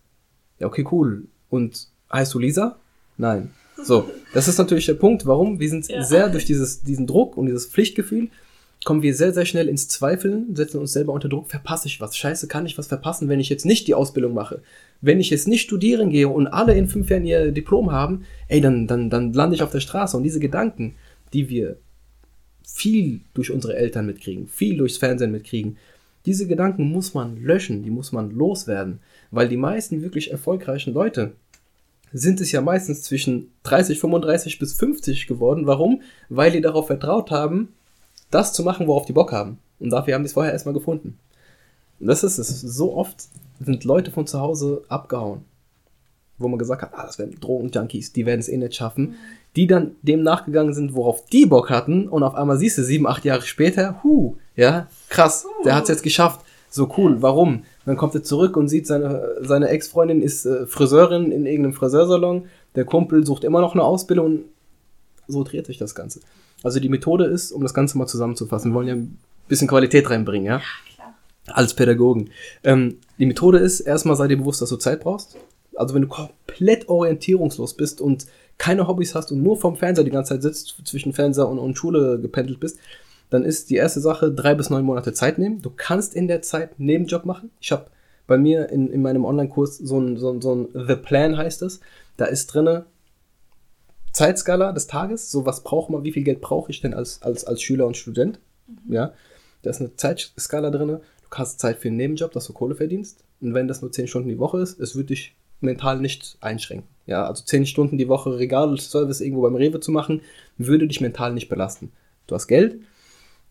Ja, 0.58 0.66
okay, 0.66 0.84
cool. 0.90 1.24
Und 1.48 1.88
heißt 2.12 2.34
du 2.34 2.38
Lisa? 2.40 2.76
Nein. 3.16 3.50
So, 3.82 4.10
das 4.34 4.48
ist 4.48 4.58
natürlich 4.58 4.86
der 4.86 4.94
Punkt, 4.94 5.24
warum 5.26 5.60
wir 5.60 5.68
sind 5.68 5.88
ja. 5.88 6.02
sehr 6.02 6.28
durch 6.28 6.44
dieses, 6.44 6.82
diesen 6.82 7.06
Druck 7.06 7.36
und 7.36 7.46
dieses 7.46 7.66
Pflichtgefühl 7.66 8.28
kommen 8.88 9.02
wir 9.02 9.14
sehr, 9.14 9.34
sehr 9.34 9.44
schnell 9.44 9.68
ins 9.68 9.86
Zweifeln, 9.86 10.56
setzen 10.56 10.78
uns 10.78 10.94
selber 10.94 11.12
unter 11.12 11.28
Druck, 11.28 11.50
verpasse 11.50 11.88
ich 11.88 12.00
was? 12.00 12.16
Scheiße, 12.16 12.48
kann 12.48 12.64
ich 12.64 12.78
was 12.78 12.86
verpassen, 12.86 13.28
wenn 13.28 13.38
ich 13.38 13.50
jetzt 13.50 13.66
nicht 13.66 13.86
die 13.86 13.92
Ausbildung 13.92 14.32
mache? 14.32 14.62
Wenn 15.02 15.20
ich 15.20 15.28
jetzt 15.28 15.46
nicht 15.46 15.60
studieren 15.60 16.08
gehe 16.08 16.26
und 16.26 16.46
alle 16.46 16.72
in 16.72 16.88
fünf 16.88 17.10
Jahren 17.10 17.26
ihr 17.26 17.52
Diplom 17.52 17.92
haben, 17.92 18.24
ey, 18.46 18.62
dann, 18.62 18.86
dann, 18.86 19.10
dann 19.10 19.34
lande 19.34 19.54
ich 19.54 19.62
auf 19.62 19.72
der 19.72 19.80
Straße. 19.80 20.16
Und 20.16 20.22
diese 20.22 20.40
Gedanken, 20.40 20.94
die 21.34 21.50
wir 21.50 21.76
viel 22.66 23.20
durch 23.34 23.50
unsere 23.50 23.76
Eltern 23.76 24.06
mitkriegen, 24.06 24.48
viel 24.48 24.78
durchs 24.78 24.96
Fernsehen 24.96 25.32
mitkriegen, 25.32 25.76
diese 26.24 26.46
Gedanken 26.46 26.90
muss 26.90 27.12
man 27.12 27.36
löschen, 27.42 27.82
die 27.82 27.90
muss 27.90 28.12
man 28.12 28.30
loswerden, 28.30 29.00
weil 29.30 29.50
die 29.50 29.58
meisten 29.58 30.00
wirklich 30.00 30.30
erfolgreichen 30.30 30.94
Leute 30.94 31.32
sind 32.10 32.40
es 32.40 32.52
ja 32.52 32.62
meistens 32.62 33.02
zwischen 33.02 33.50
30, 33.64 34.00
35 34.00 34.58
bis 34.58 34.72
50 34.72 35.26
geworden. 35.26 35.66
Warum? 35.66 36.00
Weil 36.30 36.52
die 36.52 36.62
darauf 36.62 36.86
vertraut 36.86 37.30
haben, 37.30 37.74
das 38.30 38.52
zu 38.52 38.62
machen, 38.62 38.86
worauf 38.86 39.06
die 39.06 39.12
Bock 39.12 39.32
haben. 39.32 39.58
Und 39.78 39.90
dafür 39.90 40.14
haben 40.14 40.22
die 40.22 40.26
es 40.26 40.32
vorher 40.32 40.52
erstmal 40.52 40.74
gefunden. 40.74 41.18
Und 42.00 42.06
das 42.06 42.24
ist 42.24 42.38
es. 42.38 42.60
So 42.60 42.94
oft 42.94 43.16
sind 43.60 43.84
Leute 43.84 44.10
von 44.10 44.26
zu 44.26 44.40
Hause 44.40 44.82
abgehauen. 44.88 45.44
Wo 46.38 46.46
man 46.46 46.58
gesagt 46.58 46.82
hat, 46.82 46.94
ah, 46.94 47.04
das 47.04 47.18
werden 47.18 47.38
Drogenjunkies, 47.40 48.12
die 48.12 48.24
werden 48.24 48.40
es 48.40 48.48
eh 48.48 48.56
nicht 48.56 48.76
schaffen. 48.76 49.16
Die 49.56 49.66
dann 49.66 49.96
dem 50.02 50.22
nachgegangen 50.22 50.72
sind, 50.72 50.94
worauf 50.94 51.24
die 51.26 51.46
Bock 51.46 51.70
hatten. 51.70 52.08
Und 52.08 52.22
auf 52.22 52.34
einmal 52.34 52.58
siehst 52.58 52.78
du, 52.78 52.84
sieben, 52.84 53.06
acht 53.08 53.24
Jahre 53.24 53.42
später, 53.42 54.02
hu, 54.04 54.36
ja, 54.54 54.86
krass, 55.08 55.46
der 55.64 55.74
hat 55.74 55.84
es 55.84 55.88
jetzt 55.88 56.02
geschafft. 56.02 56.40
So 56.70 56.92
cool, 56.96 57.22
warum? 57.22 57.64
Dann 57.86 57.96
kommt 57.96 58.14
er 58.14 58.22
zurück 58.22 58.56
und 58.56 58.68
sieht, 58.68 58.86
seine, 58.86 59.36
seine 59.40 59.68
Ex-Freundin 59.68 60.20
ist 60.20 60.44
äh, 60.44 60.66
Friseurin 60.66 61.32
in 61.32 61.46
irgendeinem 61.46 61.72
Friseursalon. 61.72 62.46
Der 62.74 62.84
Kumpel 62.84 63.24
sucht 63.24 63.42
immer 63.42 63.60
noch 63.60 63.72
eine 63.72 63.82
Ausbildung. 63.82 64.40
So 65.26 65.42
dreht 65.44 65.66
sich 65.66 65.78
das 65.78 65.94
Ganze. 65.94 66.20
Also 66.62 66.80
die 66.80 66.88
Methode 66.88 67.26
ist, 67.26 67.52
um 67.52 67.62
das 67.62 67.74
Ganze 67.74 67.98
mal 67.98 68.06
zusammenzufassen, 68.06 68.72
wir 68.72 68.74
wollen 68.74 68.88
ja 68.88 68.94
ein 68.94 69.18
bisschen 69.48 69.68
Qualität 69.68 70.10
reinbringen, 70.10 70.46
ja? 70.46 70.56
Ja, 70.56 70.62
klar. 70.94 71.14
Als 71.46 71.74
Pädagogen. 71.74 72.30
Ähm, 72.64 72.98
die 73.18 73.26
Methode 73.26 73.58
ist, 73.58 73.80
erstmal 73.80 74.16
sei 74.16 74.28
dir 74.28 74.38
bewusst, 74.38 74.60
dass 74.60 74.70
du 74.70 74.76
Zeit 74.76 75.00
brauchst. 75.00 75.36
Also 75.76 75.94
wenn 75.94 76.02
du 76.02 76.08
komplett 76.08 76.88
orientierungslos 76.88 77.74
bist 77.74 78.00
und 78.00 78.26
keine 78.58 78.88
Hobbys 78.88 79.14
hast 79.14 79.30
und 79.30 79.42
nur 79.42 79.56
vom 79.56 79.76
Fernseher 79.76 80.04
die 80.04 80.10
ganze 80.10 80.34
Zeit 80.34 80.42
sitzt, 80.42 80.76
zwischen 80.84 81.12
Fernseher 81.12 81.48
und, 81.48 81.58
und 81.58 81.78
Schule 81.78 82.18
gependelt 82.20 82.58
bist, 82.58 82.78
dann 83.30 83.44
ist 83.44 83.70
die 83.70 83.76
erste 83.76 84.00
Sache 84.00 84.32
drei 84.32 84.54
bis 84.54 84.70
neun 84.70 84.84
Monate 84.84 85.12
Zeit 85.12 85.38
nehmen. 85.38 85.62
Du 85.62 85.70
kannst 85.70 86.14
in 86.14 86.28
der 86.28 86.42
Zeit 86.42 86.80
Nebenjob 86.80 87.24
machen. 87.24 87.50
Ich 87.60 87.70
habe 87.70 87.86
bei 88.26 88.36
mir 88.36 88.70
in, 88.70 88.90
in 88.90 89.02
meinem 89.02 89.24
Online-Kurs 89.24 89.78
so 89.78 90.00
ein, 90.00 90.16
so, 90.16 90.30
ein, 90.30 90.40
so 90.40 90.54
ein 90.54 90.68
The 90.74 90.96
Plan 90.96 91.36
heißt 91.36 91.62
es. 91.62 91.80
Da 92.16 92.24
ist 92.24 92.48
drinne 92.48 92.86
Zeitskala 94.18 94.72
des 94.72 94.88
Tages, 94.88 95.30
so 95.30 95.46
was 95.46 95.62
braucht 95.62 95.90
man, 95.90 96.02
wie 96.02 96.10
viel 96.10 96.24
Geld 96.24 96.40
brauche 96.40 96.72
ich 96.72 96.80
denn 96.80 96.92
als, 96.92 97.22
als, 97.22 97.44
als 97.44 97.62
Schüler 97.62 97.86
und 97.86 97.96
Student. 97.96 98.40
Mhm. 98.66 98.92
Ja, 98.92 99.12
da 99.62 99.70
ist 99.70 99.80
eine 99.80 99.94
Zeitskala 99.94 100.70
drin. 100.70 100.88
Du 100.88 100.98
hast 101.30 101.60
Zeit 101.60 101.78
für 101.78 101.86
einen 101.86 101.98
Nebenjob, 101.98 102.32
dass 102.32 102.48
du 102.48 102.52
Kohle 102.52 102.74
verdienst. 102.74 103.22
Und 103.40 103.54
wenn 103.54 103.68
das 103.68 103.80
nur 103.80 103.92
10 103.92 104.08
Stunden 104.08 104.28
die 104.28 104.40
Woche 104.40 104.58
ist, 104.58 104.80
es 104.80 104.96
wird 104.96 105.10
dich 105.10 105.36
mental 105.60 106.00
nicht 106.00 106.36
einschränken. 106.40 106.88
Ja, 107.06 107.26
also 107.26 107.44
10 107.44 107.66
Stunden 107.66 107.96
die 107.96 108.08
Woche 108.08 108.36
Regalservice 108.36 109.20
irgendwo 109.20 109.42
beim 109.42 109.54
Rewe 109.54 109.78
zu 109.78 109.92
machen, 109.92 110.22
würde 110.56 110.88
dich 110.88 111.00
mental 111.00 111.32
nicht 111.32 111.48
belasten. 111.48 111.92
Du 112.26 112.34
hast 112.34 112.48
Geld, 112.48 112.80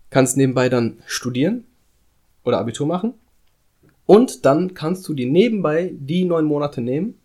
kannst 0.10 0.36
nebenbei 0.36 0.68
dann 0.68 0.98
studieren 1.06 1.64
oder 2.44 2.60
Abitur 2.60 2.88
machen. 2.88 3.14
Und 4.06 4.46
dann 4.46 4.74
kannst 4.74 5.08
du 5.08 5.14
dir 5.14 5.28
nebenbei 5.28 5.94
die 5.94 6.26
neun 6.26 6.44
Monate 6.44 6.82
nehmen, 6.82 7.16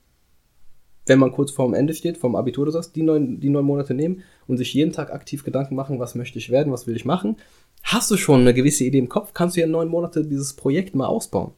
wenn 1.07 1.19
man 1.19 1.33
kurz 1.33 1.51
vorm 1.51 1.75
Ende 1.75 1.95
steht, 1.95 2.19
vom 2.19 2.37
Abitur 2.37 2.63
oder 2.63 2.73
so, 2.73 2.91
die 2.91 3.03
neun, 3.03 3.41
die 3.41 3.49
neun 3.49 3.65
Monate 3.65 3.95
nehmen 3.95 4.23
und 4.47 4.57
sich 4.57 4.73
jeden 4.75 4.93
Tag 4.93 5.13
aktiv 5.13 5.45
Gedanken 5.45 5.75
machen, 5.75 5.99
was 5.99 6.15
möchte 6.15 6.39
ich 6.39 6.51
werden, 6.51 6.73
was 6.73 6.87
will 6.87 6.97
ich 6.97 7.05
machen. 7.05 7.37
Hast 7.83 8.11
du 8.11 8.17
schon 8.17 8.41
eine 8.41 8.55
gewisse 8.55 8.85
Idee 8.85 8.99
im 8.99 9.09
Kopf, 9.09 9.35
kannst 9.35 9.57
du 9.57 9.61
ja 9.61 9.67
neun 9.67 9.89
Monate 9.89 10.25
dieses 10.25 10.55
Projekt 10.55 10.95
mal 10.95 11.07
ausbauen. 11.07 11.53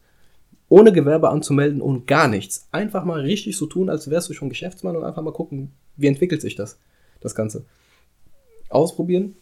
Ohne 0.71 0.93
Gewerbe 0.93 1.29
anzumelden 1.29 1.83
und 1.83 2.07
gar 2.07 2.27
nichts. 2.27 2.67
Einfach 2.73 3.05
mal 3.05 3.21
richtig 3.21 3.57
so 3.57 3.67
tun, 3.67 3.91
als 3.91 4.09
wärst 4.09 4.31
du 4.31 4.35
schon 4.35 4.49
Geschäftsmann 4.49 4.97
und 4.97 5.05
einfach 5.05 5.23
mal 5.23 5.33
gucken, 5.33 5.73
wie 5.97 6.07
entwickelt 6.07 6.41
sich 6.41 6.57
das, 6.57 6.79
das 7.21 7.35
Ganze. 7.35 7.67
Ausprobieren. 8.71 9.37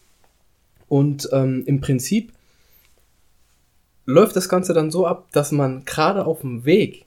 Und 0.89 1.29
ähm, 1.31 1.63
im 1.65 1.79
Prinzip 1.79 2.33
läuft 4.05 4.35
das 4.35 4.49
Ganze 4.49 4.73
dann 4.73 4.91
so 4.91 5.07
ab, 5.07 5.29
dass 5.31 5.53
man 5.53 5.85
gerade 5.85 6.25
auf 6.25 6.41
dem 6.41 6.65
Weg, 6.65 7.05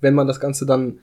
wenn 0.00 0.14
man 0.14 0.26
das 0.26 0.40
Ganze 0.40 0.66
dann 0.66 0.98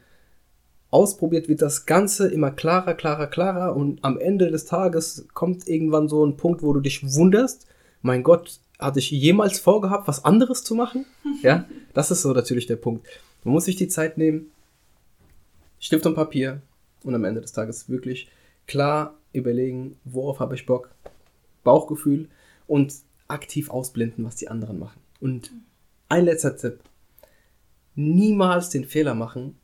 ausprobiert, 0.93 1.49
wird 1.49 1.62
das 1.62 1.86
Ganze 1.86 2.27
immer 2.27 2.51
klarer, 2.51 2.93
klarer, 2.93 3.27
klarer 3.27 3.75
und 3.75 4.03
am 4.03 4.19
Ende 4.19 4.51
des 4.51 4.65
Tages 4.65 5.27
kommt 5.34 5.67
irgendwann 5.67 6.08
so 6.08 6.25
ein 6.25 6.38
Punkt, 6.38 6.62
wo 6.62 6.71
du 6.71 6.79
dich 6.79 7.15
wunderst, 7.15 7.67
mein 8.01 8.21
Gott, 8.21 8.60
hatte 8.79 8.99
ich 8.99 9.10
jemals 9.12 9.60
vorgehabt, 9.60 10.08
was 10.08 10.25
anderes 10.25 10.63
zu 10.63 10.75
machen? 10.75 11.06
ja, 11.41 11.65
das 11.93 12.12
ist 12.12 12.21
so 12.21 12.32
natürlich 12.34 12.67
der 12.67 12.75
Punkt. 12.75 13.08
Man 13.43 13.53
muss 13.53 13.65
sich 13.65 13.75
die 13.75 13.88
Zeit 13.88 14.17
nehmen, 14.17 14.51
Stift 15.79 16.06
und 16.06 16.15
Papier 16.15 16.62
und 17.03 17.15
am 17.15 17.25
Ende 17.25 17.41
des 17.41 17.53
Tages 17.53 17.89
wirklich 17.89 18.29
klar 18.67 19.15
überlegen, 19.34 19.97
worauf 20.03 20.39
habe 20.39 20.56
ich 20.56 20.65
Bock, 20.65 20.91
Bauchgefühl 21.63 22.29
und 22.67 22.93
aktiv 23.27 23.69
ausblenden, 23.69 24.23
was 24.25 24.36
die 24.36 24.47
anderen 24.47 24.79
machen. 24.79 25.01
Und 25.19 25.51
ein 26.10 26.25
letzter 26.25 26.56
Tipp. 26.56 26.79
Niemals 27.95 28.69
den 28.69 28.86
Fehler 28.86 29.15
machen, 29.15 29.58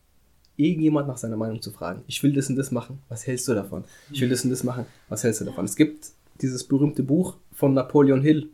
irgendjemand 0.59 1.07
nach 1.07 1.17
seiner 1.17 1.37
Meinung 1.37 1.61
zu 1.61 1.71
fragen. 1.71 2.03
Ich 2.07 2.21
will 2.21 2.33
das 2.33 2.49
und 2.49 2.57
das 2.57 2.71
machen, 2.71 2.99
was 3.07 3.25
hältst 3.25 3.47
du 3.47 3.53
davon? 3.53 3.85
Ich 4.11 4.19
will 4.21 4.29
das 4.29 4.43
und 4.43 4.49
das 4.49 4.63
machen, 4.63 4.85
was 5.07 5.23
hältst 5.23 5.41
du 5.41 5.45
davon? 5.45 5.65
Es 5.65 5.75
gibt 5.75 6.11
dieses 6.41 6.65
berühmte 6.65 7.01
Buch 7.01 7.37
von 7.53 7.73
Napoleon 7.73 8.21
Hill. 8.21 8.49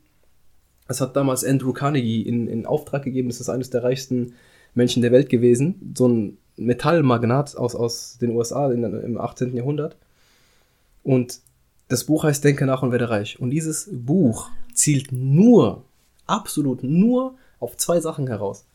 Das 0.87 1.01
hat 1.01 1.15
damals 1.15 1.43
Andrew 1.43 1.73
Carnegie 1.73 2.21
in, 2.21 2.47
in 2.47 2.65
Auftrag 2.65 3.03
gegeben. 3.03 3.29
Das 3.29 3.41
ist 3.41 3.49
eines 3.49 3.71
der 3.71 3.83
reichsten 3.83 4.33
Menschen 4.75 5.01
der 5.01 5.11
Welt 5.11 5.29
gewesen. 5.29 5.93
So 5.97 6.07
ein 6.07 6.37
Metallmagnat 6.57 7.57
aus, 7.57 7.75
aus 7.75 8.17
den 8.19 8.31
USA 8.31 8.71
in, 8.71 8.83
im 8.83 9.19
18. 9.19 9.55
Jahrhundert. 9.55 9.97
Und 11.03 11.39
das 11.87 12.03
Buch 12.03 12.23
heißt 12.23 12.43
Denke 12.43 12.65
nach 12.65 12.83
und 12.83 12.91
werde 12.91 13.09
reich. 13.09 13.39
Und 13.39 13.49
dieses 13.49 13.89
Buch 13.91 14.49
zielt 14.73 15.11
nur, 15.11 15.83
absolut 16.27 16.83
nur 16.83 17.35
auf 17.59 17.77
zwei 17.77 17.99
Sachen 17.99 18.27
heraus. 18.27 18.65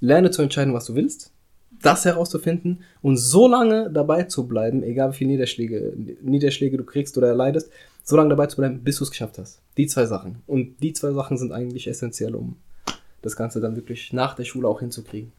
Lerne 0.00 0.30
zu 0.30 0.40
entscheiden, 0.40 0.72
was 0.72 0.86
du 0.86 0.94
willst 0.94 1.32
das 1.82 2.04
herauszufinden 2.04 2.84
und 3.02 3.16
so 3.16 3.48
lange 3.48 3.90
dabei 3.90 4.24
zu 4.24 4.46
bleiben, 4.46 4.82
egal 4.82 5.12
wie 5.12 5.16
viele 5.16 5.30
Niederschläge, 5.30 5.94
Niederschläge 6.20 6.76
du 6.76 6.84
kriegst 6.84 7.16
oder 7.16 7.28
erleidest, 7.28 7.70
so 8.02 8.16
lange 8.16 8.30
dabei 8.30 8.46
zu 8.46 8.56
bleiben, 8.56 8.82
bis 8.82 8.98
du 8.98 9.04
es 9.04 9.10
geschafft 9.10 9.38
hast. 9.38 9.60
Die 9.76 9.86
zwei 9.86 10.06
Sachen. 10.06 10.42
Und 10.46 10.78
die 10.82 10.92
zwei 10.92 11.12
Sachen 11.12 11.38
sind 11.38 11.52
eigentlich 11.52 11.86
essentiell, 11.86 12.34
um 12.34 12.56
das 13.22 13.36
Ganze 13.36 13.60
dann 13.60 13.76
wirklich 13.76 14.12
nach 14.12 14.34
der 14.34 14.44
Schule 14.44 14.68
auch 14.68 14.80
hinzukriegen. 14.80 15.32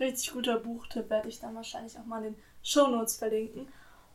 Richtig 0.00 0.32
guter 0.32 0.58
Buchtipp 0.58 1.10
werde 1.10 1.28
ich 1.28 1.40
dann 1.40 1.54
wahrscheinlich 1.54 1.98
auch 1.98 2.06
mal 2.06 2.24
in 2.24 2.34
den 2.34 2.42
Show 2.62 2.86
Notes 2.88 3.16
verlinken. 3.16 3.66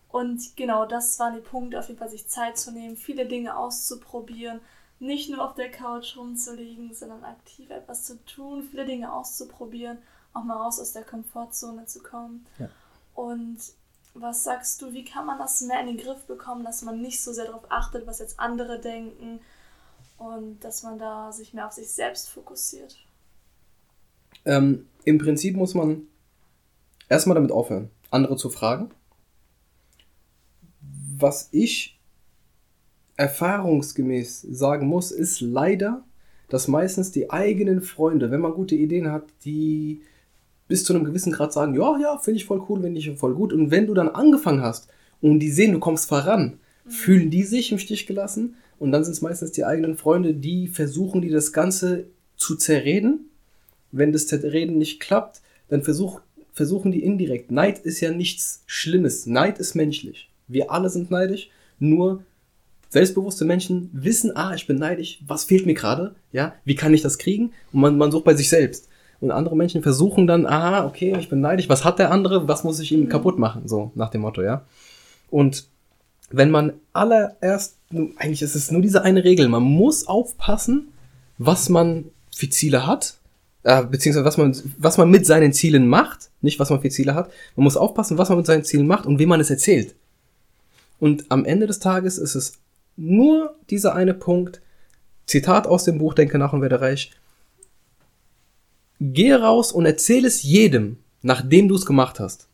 Und 0.09 0.55
genau 0.55 0.85
das 0.85 1.19
waren 1.19 1.35
die 1.35 1.41
Punkte, 1.41 1.79
auf 1.79 1.87
jeden 1.87 1.99
Fall 1.99 2.09
sich 2.09 2.27
Zeit 2.27 2.57
zu 2.57 2.71
nehmen, 2.71 2.95
viele 2.95 3.25
Dinge 3.25 3.57
auszuprobieren, 3.57 4.59
nicht 4.99 5.29
nur 5.29 5.43
auf 5.43 5.55
der 5.55 5.71
Couch 5.71 6.15
rumzulegen, 6.15 6.93
sondern 6.93 7.23
aktiv 7.23 7.69
etwas 7.69 8.05
zu 8.05 8.23
tun, 8.25 8.63
viele 8.69 8.85
Dinge 8.85 9.11
auszuprobieren 9.11 9.97
auch 10.33 10.43
mal 10.43 10.57
raus 10.57 10.79
aus 10.79 10.93
der 10.93 11.03
Komfortzone 11.03 11.85
zu 11.85 12.01
kommen. 12.01 12.45
Ja. 12.59 12.69
Und 13.13 13.59
was 14.13 14.43
sagst 14.43 14.81
du, 14.81 14.93
wie 14.93 15.05
kann 15.05 15.25
man 15.25 15.39
das 15.39 15.61
mehr 15.61 15.79
in 15.79 15.87
den 15.87 15.97
Griff 15.97 16.25
bekommen, 16.25 16.63
dass 16.63 16.83
man 16.83 17.01
nicht 17.01 17.21
so 17.21 17.33
sehr 17.33 17.45
darauf 17.45 17.65
achtet, 17.69 18.05
was 18.05 18.19
jetzt 18.19 18.39
andere 18.39 18.79
denken 18.79 19.39
und 20.17 20.63
dass 20.63 20.83
man 20.83 20.99
da 20.99 21.31
sich 21.31 21.53
mehr 21.53 21.67
auf 21.67 21.73
sich 21.73 21.89
selbst 21.89 22.29
fokussiert? 22.29 22.95
Ähm, 24.45 24.87
Im 25.03 25.17
Prinzip 25.17 25.55
muss 25.55 25.73
man 25.73 26.03
erstmal 27.09 27.35
damit 27.35 27.51
aufhören, 27.51 27.89
andere 28.11 28.35
zu 28.35 28.49
fragen. 28.49 28.91
Was 31.17 31.49
ich 31.51 31.99
erfahrungsgemäß 33.17 34.41
sagen 34.41 34.87
muss, 34.87 35.11
ist 35.11 35.41
leider, 35.41 36.03
dass 36.49 36.67
meistens 36.67 37.11
die 37.11 37.31
eigenen 37.31 37.81
Freunde, 37.81 38.31
wenn 38.31 38.41
man 38.41 38.53
gute 38.53 38.75
Ideen 38.75 39.11
hat, 39.11 39.25
die 39.45 40.03
bis 40.73 40.85
zu 40.85 40.95
einem 40.95 41.03
gewissen 41.03 41.31
Grad 41.31 41.53
sagen, 41.53 41.75
ja, 41.75 41.99
ja, 41.99 42.17
finde 42.17 42.39
ich 42.39 42.45
voll 42.45 42.63
cool, 42.67 42.81
finde 42.81 42.97
ich 42.97 43.07
voll 43.19 43.35
gut. 43.35 43.53
Und 43.53 43.69
wenn 43.69 43.85
du 43.85 43.93
dann 43.93 44.09
angefangen 44.09 44.63
hast 44.63 44.87
und 45.21 45.39
die 45.39 45.51
sehen, 45.51 45.71
du 45.71 45.77
kommst 45.77 46.09
voran, 46.09 46.57
mhm. 46.83 46.89
fühlen 46.89 47.29
die 47.29 47.43
sich 47.43 47.71
im 47.71 47.77
Stich 47.77 48.07
gelassen 48.07 48.55
und 48.79 48.91
dann 48.91 49.03
sind 49.03 49.13
es 49.13 49.21
meistens 49.21 49.51
die 49.51 49.65
eigenen 49.65 49.97
Freunde, 49.97 50.33
die 50.33 50.67
versuchen, 50.67 51.21
die 51.21 51.29
das 51.29 51.53
Ganze 51.53 52.05
zu 52.37 52.55
zerreden. 52.55 53.29
Wenn 53.91 54.11
das 54.13 54.25
Zerreden 54.25 54.79
nicht 54.79 54.99
klappt, 54.99 55.43
dann 55.69 55.83
versuch, 55.83 56.21
versuchen 56.53 56.91
die 56.91 57.03
indirekt. 57.03 57.51
Neid 57.51 57.77
ist 57.77 58.01
ja 58.01 58.09
nichts 58.09 58.63
Schlimmes. 58.65 59.27
Neid 59.27 59.59
ist 59.59 59.75
menschlich. 59.75 60.31
Wir 60.47 60.71
alle 60.71 60.89
sind 60.89 61.11
neidisch, 61.11 61.51
nur 61.77 62.23
selbstbewusste 62.89 63.45
Menschen 63.45 63.91
wissen, 63.93 64.35
ah, 64.35 64.55
ich 64.55 64.65
bin 64.65 64.79
neidisch, 64.79 65.19
was 65.27 65.43
fehlt 65.43 65.67
mir 65.67 65.75
gerade, 65.75 66.15
ja, 66.31 66.55
wie 66.65 66.73
kann 66.73 66.95
ich 66.95 67.03
das 67.03 67.19
kriegen? 67.19 67.51
Und 67.71 67.81
man, 67.81 67.95
man 67.95 68.11
sucht 68.11 68.25
bei 68.25 68.33
sich 68.33 68.49
selbst. 68.49 68.89
Und 69.23 69.31
andere 69.31 69.55
Menschen 69.55 69.81
versuchen 69.81 70.27
dann, 70.27 70.45
ah, 70.45 70.85
okay, 70.85 71.15
ich 71.17 71.29
bin 71.29 71.39
neidisch, 71.39 71.69
was 71.69 71.85
hat 71.85 71.97
der 71.97 72.11
andere, 72.11 72.49
was 72.49 72.65
muss 72.65 72.81
ich 72.81 72.91
ihm 72.91 73.05
mhm. 73.05 73.09
kaputt 73.09 73.39
machen? 73.39 73.69
So, 73.69 73.93
nach 73.95 74.09
dem 74.09 74.19
Motto, 74.19 74.41
ja. 74.41 74.65
Und 75.29 75.65
wenn 76.29 76.51
man 76.51 76.73
allererst, 76.91 77.77
eigentlich 78.17 78.41
ist 78.41 78.53
es 78.53 78.69
nur 78.69 78.81
diese 78.81 79.03
eine 79.03 79.23
Regel, 79.23 79.47
man 79.47 79.63
muss 79.63 80.07
aufpassen, 80.09 80.89
was 81.37 81.69
man 81.69 82.03
für 82.35 82.49
Ziele 82.49 82.85
hat, 82.85 83.15
äh, 83.63 83.85
beziehungsweise 83.85 84.25
was 84.25 84.35
man, 84.35 84.57
was 84.77 84.97
man 84.97 85.09
mit 85.09 85.25
seinen 85.25 85.53
Zielen 85.53 85.87
macht, 85.87 86.29
nicht 86.41 86.59
was 86.59 86.69
man 86.69 86.81
für 86.81 86.89
Ziele 86.89 87.15
hat. 87.15 87.31
Man 87.55 87.63
muss 87.63 87.77
aufpassen, 87.77 88.17
was 88.17 88.27
man 88.27 88.39
mit 88.39 88.45
seinen 88.45 88.65
Zielen 88.65 88.87
macht 88.87 89.05
und 89.05 89.19
wem 89.19 89.29
man 89.29 89.39
es 89.39 89.49
erzählt. 89.49 89.95
Und 90.99 91.31
am 91.31 91.45
Ende 91.45 91.65
des 91.65 91.79
Tages 91.79 92.17
ist 92.17 92.35
es 92.35 92.57
nur 92.97 93.55
dieser 93.69 93.95
eine 93.95 94.13
Punkt, 94.13 94.59
Zitat 95.27 95.65
aus 95.65 95.85
dem 95.85 95.97
Buch 95.97 96.13
Denke 96.13 96.37
nach 96.37 96.51
und 96.51 96.61
werde 96.61 96.81
reich, 96.81 97.11
Geh 99.11 99.33
raus 99.33 99.73
und 99.73 99.85
erzähl 99.85 100.23
es 100.23 100.43
jedem, 100.43 100.97
nachdem 101.21 101.67
du 101.67 101.75
es 101.75 101.85
gemacht 101.85 102.21
hast. 102.21 102.47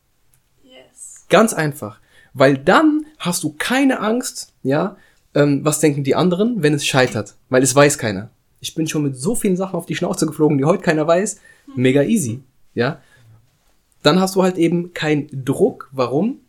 Yes. 0.63 1.25
Ganz 1.29 1.53
einfach. 1.53 1.99
Weil 2.33 2.57
dann 2.57 3.05
hast 3.19 3.43
du 3.43 3.53
keine 3.55 3.99
Angst, 3.99 4.51
ja, 4.63 4.97
ähm, 5.35 5.63
was 5.63 5.79
denken 5.79 6.03
die 6.03 6.15
anderen, 6.15 6.63
wenn 6.63 6.73
es 6.73 6.87
scheitert. 6.87 7.35
Weil 7.49 7.61
es 7.61 7.75
weiß 7.75 7.99
keiner. 7.99 8.31
Ich 8.61 8.73
bin 8.73 8.87
schon 8.87 9.03
mit 9.03 9.15
so 9.15 9.35
vielen 9.35 9.57
Sachen 9.57 9.75
auf 9.75 9.85
die 9.85 9.95
Schnauze 9.95 10.25
geflogen, 10.25 10.57
die 10.57 10.65
heute 10.65 10.81
keiner 10.81 11.05
weiß. 11.05 11.39
Mega 11.75 12.01
easy. 12.01 12.41
Ja. 12.73 12.99
Dann 14.01 14.19
hast 14.19 14.35
du 14.35 14.41
halt 14.41 14.57
eben 14.57 14.93
keinen 14.93 15.45
Druck. 15.45 15.89
Warum? 15.91 16.39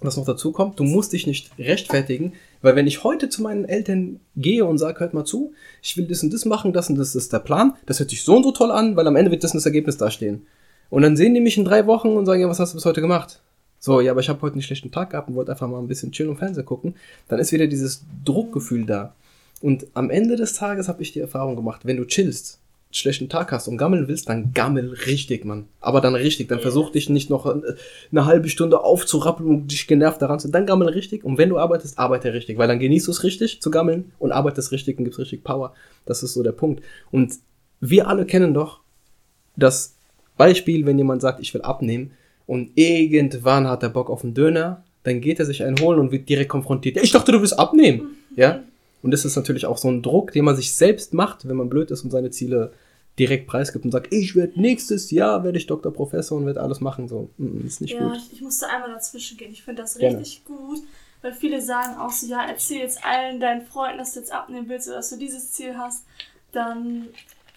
Was 0.00 0.18
noch 0.18 0.26
dazu 0.26 0.52
kommt, 0.52 0.78
du 0.78 0.84
musst 0.84 1.14
dich 1.14 1.26
nicht 1.26 1.50
rechtfertigen, 1.58 2.34
weil 2.62 2.76
wenn 2.76 2.86
ich 2.86 3.04
heute 3.04 3.28
zu 3.28 3.42
meinen 3.42 3.64
Eltern 3.64 4.20
gehe 4.36 4.64
und 4.64 4.78
sage, 4.78 5.00
hört 5.00 5.14
mal 5.14 5.24
zu, 5.24 5.52
ich 5.82 5.96
will 5.96 6.06
das 6.06 6.22
und 6.22 6.32
das 6.32 6.44
machen, 6.44 6.72
das 6.72 6.90
und 6.90 6.96
das 6.96 7.14
ist 7.14 7.32
der 7.32 7.38
Plan, 7.38 7.74
das 7.86 7.98
hört 7.98 8.10
sich 8.10 8.24
so 8.24 8.36
und 8.36 8.42
so 8.42 8.52
toll 8.52 8.70
an, 8.70 8.96
weil 8.96 9.06
am 9.06 9.16
Ende 9.16 9.30
wird 9.30 9.44
das 9.44 9.52
und 9.52 9.58
das 9.58 9.66
Ergebnis 9.66 9.96
dastehen. 9.96 10.46
Und 10.90 11.02
dann 11.02 11.16
sehen 11.16 11.34
die 11.34 11.40
mich 11.40 11.58
in 11.58 11.64
drei 11.64 11.86
Wochen 11.86 12.08
und 12.08 12.26
sagen, 12.26 12.40
ja, 12.40 12.48
was 12.48 12.58
hast 12.58 12.72
du 12.72 12.76
bis 12.76 12.84
heute 12.84 13.00
gemacht? 13.00 13.40
So, 13.78 14.00
ja, 14.00 14.10
aber 14.12 14.20
ich 14.20 14.28
habe 14.28 14.40
heute 14.42 14.54
einen 14.54 14.62
schlechten 14.62 14.90
Tag 14.90 15.10
gehabt 15.10 15.28
und 15.28 15.36
wollte 15.36 15.52
einfach 15.52 15.68
mal 15.68 15.78
ein 15.78 15.86
bisschen 15.86 16.10
chillen 16.12 16.30
und 16.30 16.36
Fernseher 16.38 16.64
gucken. 16.64 16.94
Dann 17.28 17.38
ist 17.38 17.52
wieder 17.52 17.66
dieses 17.66 18.04
Druckgefühl 18.24 18.86
da. 18.86 19.14
Und 19.60 19.86
am 19.94 20.10
Ende 20.10 20.36
des 20.36 20.54
Tages 20.54 20.88
habe 20.88 21.02
ich 21.02 21.12
die 21.12 21.20
Erfahrung 21.20 21.56
gemacht, 21.56 21.82
wenn 21.84 21.96
du 21.96 22.04
chillst, 22.04 22.60
schlechten 22.90 23.28
Tag 23.28 23.52
hast 23.52 23.68
und 23.68 23.76
gammeln 23.76 24.08
willst, 24.08 24.28
dann 24.28 24.52
gammel 24.54 24.90
richtig, 25.06 25.44
Mann. 25.44 25.66
Aber 25.80 26.00
dann 26.00 26.14
richtig. 26.14 26.48
Dann 26.48 26.60
versuch 26.60 26.90
dich 26.90 27.10
nicht 27.10 27.28
noch 27.28 27.44
eine 27.44 28.24
halbe 28.24 28.48
Stunde 28.48 28.80
aufzurappeln 28.80 29.48
und 29.48 29.70
dich 29.70 29.86
genervt 29.86 30.22
daran 30.22 30.40
zu. 30.40 30.48
Dann 30.48 30.66
gammel 30.66 30.88
richtig. 30.88 31.24
Und 31.24 31.36
wenn 31.36 31.50
du 31.50 31.58
arbeitest, 31.58 31.98
arbeite 31.98 32.32
richtig. 32.32 32.56
Weil 32.56 32.68
dann 32.68 32.78
genießt 32.78 33.06
du 33.06 33.10
es 33.10 33.24
richtig 33.24 33.60
zu 33.60 33.70
gammeln 33.70 34.12
und 34.18 34.32
arbeitest 34.32 34.72
richtig 34.72 34.98
und 34.98 35.04
gibst 35.04 35.18
richtig 35.18 35.44
Power. 35.44 35.74
Das 36.06 36.22
ist 36.22 36.32
so 36.32 36.42
der 36.42 36.52
Punkt. 36.52 36.82
Und 37.10 37.34
wir 37.80 38.08
alle 38.08 38.24
kennen 38.24 38.54
doch 38.54 38.80
das 39.56 39.94
Beispiel, 40.36 40.86
wenn 40.86 40.98
jemand 40.98 41.20
sagt, 41.20 41.40
ich 41.40 41.52
will 41.52 41.62
abnehmen 41.62 42.12
und 42.46 42.70
irgendwann 42.76 43.68
hat 43.68 43.82
er 43.82 43.90
Bock 43.90 44.08
auf 44.08 44.24
einen 44.24 44.34
Döner, 44.34 44.84
dann 45.02 45.20
geht 45.20 45.38
er 45.38 45.44
sich 45.44 45.62
einen 45.62 45.78
holen 45.80 45.98
und 45.98 46.12
wird 46.12 46.28
direkt 46.28 46.48
konfrontiert. 46.48 46.96
Ja, 46.96 47.02
ich 47.02 47.10
dachte, 47.10 47.32
du 47.32 47.40
willst 47.40 47.58
abnehmen. 47.58 48.16
Ja? 48.36 48.62
Und 49.02 49.12
das 49.12 49.24
ist 49.24 49.36
natürlich 49.36 49.66
auch 49.66 49.78
so 49.78 49.88
ein 49.88 50.02
Druck, 50.02 50.32
den 50.32 50.44
man 50.44 50.56
sich 50.56 50.74
selbst 50.74 51.14
macht, 51.14 51.48
wenn 51.48 51.56
man 51.56 51.68
blöd 51.68 51.90
ist 51.90 52.02
und 52.04 52.10
seine 52.10 52.30
Ziele 52.30 52.72
direkt 53.18 53.46
preisgibt 53.46 53.84
und 53.84 53.90
sagt, 53.90 54.12
ich 54.12 54.36
werde 54.36 54.60
nächstes 54.60 55.10
Jahr 55.10 55.42
werde 55.42 55.58
ich 55.58 55.66
Doktor, 55.66 55.92
Professor 55.92 56.38
und 56.38 56.46
werde 56.46 56.60
alles 56.60 56.80
machen. 56.80 57.08
So, 57.08 57.30
mm, 57.38 57.66
ist 57.66 57.80
nicht 57.80 57.94
ja, 57.94 58.06
gut. 58.06 58.16
Ich, 58.16 58.34
ich 58.34 58.42
musste 58.42 58.68
einmal 58.68 58.90
dazwischen 58.90 59.36
gehen. 59.36 59.52
Ich 59.52 59.62
finde 59.62 59.82
das 59.82 59.98
richtig 59.98 60.44
Gerne. 60.44 60.60
gut, 60.60 60.78
weil 61.22 61.32
viele 61.32 61.60
sagen 61.60 61.96
auch 61.98 62.12
so, 62.12 62.26
ja, 62.26 62.44
erzähl 62.46 62.78
jetzt 62.78 63.04
allen 63.04 63.40
deinen 63.40 63.66
Freunden, 63.66 63.98
dass 63.98 64.14
du 64.14 64.20
jetzt 64.20 64.32
abnehmen 64.32 64.68
willst 64.68 64.86
oder 64.88 64.98
dass 64.98 65.10
du 65.10 65.16
dieses 65.16 65.52
Ziel 65.52 65.76
hast. 65.76 66.04
Dann 66.52 67.08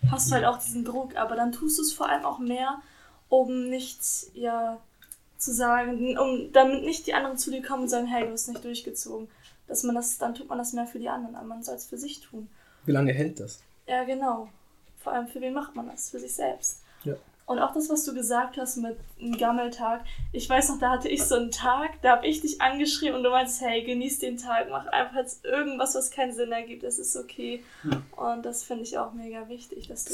hast 0.09 0.29
du 0.29 0.35
halt 0.35 0.45
auch 0.45 0.57
diesen 0.57 0.83
Druck, 0.83 1.15
aber 1.15 1.35
dann 1.35 1.51
tust 1.51 1.77
du 1.77 1.83
es 1.83 1.93
vor 1.93 2.09
allem 2.09 2.25
auch 2.25 2.39
mehr, 2.39 2.81
um 3.29 3.69
nicht, 3.69 3.99
ja, 4.33 4.79
zu 5.37 5.53
sagen, 5.53 6.17
um 6.17 6.51
damit 6.53 6.83
nicht 6.83 7.07
die 7.07 7.13
anderen 7.13 7.37
zu 7.37 7.51
dir 7.51 7.61
kommen 7.61 7.83
und 7.83 7.89
sagen, 7.89 8.07
hey, 8.07 8.25
du 8.25 8.31
hast 8.31 8.47
nicht 8.47 8.63
durchgezogen 8.63 9.27
dass 9.68 9.84
man 9.84 9.95
das, 9.95 10.18
dann 10.18 10.34
tut 10.34 10.49
man 10.49 10.57
das 10.57 10.74
mehr 10.74 10.88
für 10.88 10.99
die 10.99 11.09
anderen, 11.09 11.36
aber 11.36 11.47
man 11.47 11.64
soll 11.64 11.76
es 11.76 11.86
für 11.86 11.97
sich 11.97 12.22
tun. 12.22 12.49
Wie 12.86 12.91
lange 12.91 13.14
hält 13.14 13.39
das? 13.39 13.62
Ja, 13.88 14.03
genau. 14.03 14.49
Vor 14.97 15.14
allem 15.14 15.28
für 15.28 15.41
wen 15.41 15.53
macht 15.53 15.76
man 15.76 15.88
das? 15.88 16.09
Für 16.09 16.20
sich 16.20 16.34
selbst. 16.34 16.84
Ja. 17.03 17.16
Und 17.45 17.59
auch 17.59 17.74
das, 17.74 17.89
was 17.89 18.05
du 18.05 18.14
gesagt 18.14 18.57
hast 18.57 18.78
mit 18.78 18.97
einem 19.20 19.38
Gammeltag. 19.38 20.05
Ich 20.32 20.49
weiß 20.49 20.70
noch, 20.70 20.80
da 20.80 20.91
hatte 20.91 21.09
ich 21.09 21.24
so 21.24 21.36
einen 21.36 21.51
Tag, 21.51 22.01
da 22.01 22.12
habe 22.12 22.28
ich 22.28 22.39
dich 22.39 22.62
angeschrieben 22.62 23.18
und 23.18 23.24
du 23.24 23.30
meinst, 23.30 23.59
hey, 23.62 23.84
genieß 23.84 24.20
den 24.20 24.38
Tag, 24.38 24.70
mach 24.70 24.88
einfach 24.88 25.18
jetzt 25.18 25.43
irgendwas, 25.43 25.95
was 25.95 26.12
keinen 26.12 26.34
Sinn 26.34 26.51
ergibt, 26.51 26.84
das 26.84 26.99
ist 26.99 27.16
okay. 27.18 27.64
Hm. 27.82 28.03
Und 28.16 28.45
das 28.45 28.64
finde 28.64 28.84
ich 28.84 28.97
auch 28.97 29.14
mega 29.14 29.49
wichtig, 29.49 29.88
dass 29.88 30.05
du 30.05 30.14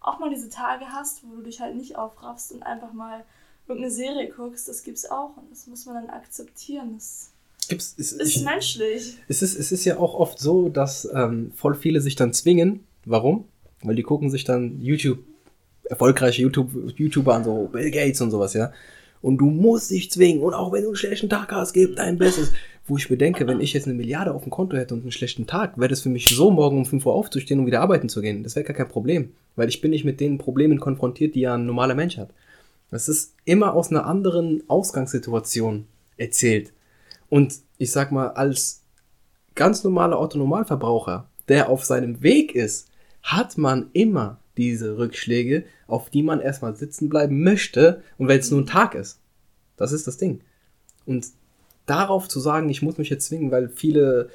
auch 0.00 0.18
mal 0.18 0.30
diese 0.30 0.48
Tage 0.48 0.86
hast, 0.88 1.22
wo 1.22 1.36
du 1.36 1.42
dich 1.42 1.60
halt 1.60 1.76
nicht 1.76 1.96
aufraffst 1.96 2.52
und 2.52 2.62
einfach 2.62 2.92
mal 2.92 3.24
irgendeine 3.68 3.92
Serie 3.92 4.28
guckst, 4.28 4.68
das 4.68 4.82
gibt's 4.82 5.08
auch 5.08 5.36
und 5.36 5.50
das 5.50 5.66
muss 5.66 5.86
man 5.86 5.94
dann 5.94 6.10
akzeptieren. 6.10 6.94
Das 6.94 7.31
gibt's, 7.72 7.94
es, 7.98 8.12
ist 8.12 8.36
ich, 8.36 8.44
menschlich. 8.44 9.16
Es 9.28 9.42
ist, 9.42 9.58
es 9.58 9.72
ist 9.72 9.84
ja 9.84 9.98
auch 9.98 10.14
oft 10.14 10.38
so, 10.38 10.68
dass 10.68 11.08
ähm, 11.14 11.52
voll 11.56 11.74
viele 11.74 12.00
sich 12.00 12.14
dann 12.14 12.32
zwingen. 12.32 12.80
Warum? 13.04 13.44
Weil 13.82 13.96
die 13.96 14.02
gucken 14.02 14.30
sich 14.30 14.44
dann 14.44 14.80
YouTube, 14.80 15.18
erfolgreiche 15.84 16.42
YouTube, 16.42 16.70
YouTuber 16.96 17.34
an, 17.34 17.44
so 17.44 17.68
Bill 17.72 17.90
Gates 17.90 18.20
und 18.20 18.30
sowas, 18.30 18.54
ja. 18.54 18.72
Und 19.20 19.38
du 19.38 19.46
musst 19.46 19.90
dich 19.90 20.10
zwingen. 20.10 20.42
Und 20.42 20.54
auch 20.54 20.72
wenn 20.72 20.82
du 20.82 20.88
einen 20.88 20.96
schlechten 20.96 21.30
Tag 21.30 21.52
hast, 21.52 21.72
gib 21.72 21.96
dein 21.96 22.18
Bestes. 22.18 22.52
Wo 22.84 22.96
ich 22.96 23.08
bedenke, 23.08 23.46
wenn 23.46 23.60
ich 23.60 23.72
jetzt 23.74 23.86
eine 23.86 23.94
Milliarde 23.94 24.34
auf 24.34 24.42
dem 24.42 24.50
Konto 24.50 24.76
hätte 24.76 24.92
und 24.92 25.02
einen 25.02 25.12
schlechten 25.12 25.46
Tag, 25.46 25.78
wäre 25.78 25.88
das 25.88 26.00
für 26.00 26.08
mich 26.08 26.26
so, 26.26 26.50
morgen 26.50 26.78
um 26.78 26.84
5 26.84 27.06
Uhr 27.06 27.14
aufzustehen 27.14 27.60
und 27.60 27.66
wieder 27.66 27.80
arbeiten 27.80 28.08
zu 28.08 28.20
gehen. 28.20 28.42
Das 28.42 28.56
wäre 28.56 28.64
gar 28.64 28.76
kein 28.76 28.88
Problem. 28.88 29.30
Weil 29.54 29.68
ich 29.68 29.80
bin 29.80 29.92
nicht 29.92 30.04
mit 30.04 30.18
den 30.18 30.38
Problemen 30.38 30.80
konfrontiert, 30.80 31.36
die 31.36 31.42
ja 31.42 31.54
ein 31.54 31.64
normaler 31.64 31.94
Mensch 31.94 32.18
hat. 32.18 32.30
Das 32.90 33.08
ist 33.08 33.34
immer 33.44 33.74
aus 33.74 33.90
einer 33.90 34.04
anderen 34.06 34.64
Ausgangssituation 34.68 35.86
erzählt. 36.16 36.72
Und 37.32 37.60
ich 37.78 37.90
sag 37.90 38.12
mal, 38.12 38.28
als 38.32 38.82
ganz 39.54 39.82
normaler 39.84 40.18
Autonomalverbraucher, 40.18 41.30
der 41.48 41.70
auf 41.70 41.82
seinem 41.82 42.22
Weg 42.22 42.54
ist, 42.54 42.90
hat 43.22 43.56
man 43.56 43.88
immer 43.94 44.38
diese 44.58 44.98
Rückschläge, 44.98 45.64
auf 45.86 46.10
die 46.10 46.22
man 46.22 46.42
erstmal 46.42 46.76
sitzen 46.76 47.08
bleiben 47.08 47.42
möchte 47.42 48.02
und 48.18 48.28
wenn 48.28 48.38
es 48.38 48.50
nur 48.50 48.60
ein 48.60 48.66
Tag 48.66 48.94
ist. 48.94 49.18
Das 49.78 49.92
ist 49.92 50.06
das 50.06 50.18
Ding. 50.18 50.42
Und 51.06 51.28
darauf 51.86 52.28
zu 52.28 52.38
sagen, 52.38 52.68
ich 52.68 52.82
muss 52.82 52.98
mich 52.98 53.08
jetzt 53.08 53.28
zwingen, 53.28 53.50
weil 53.50 53.70
viele 53.70 54.28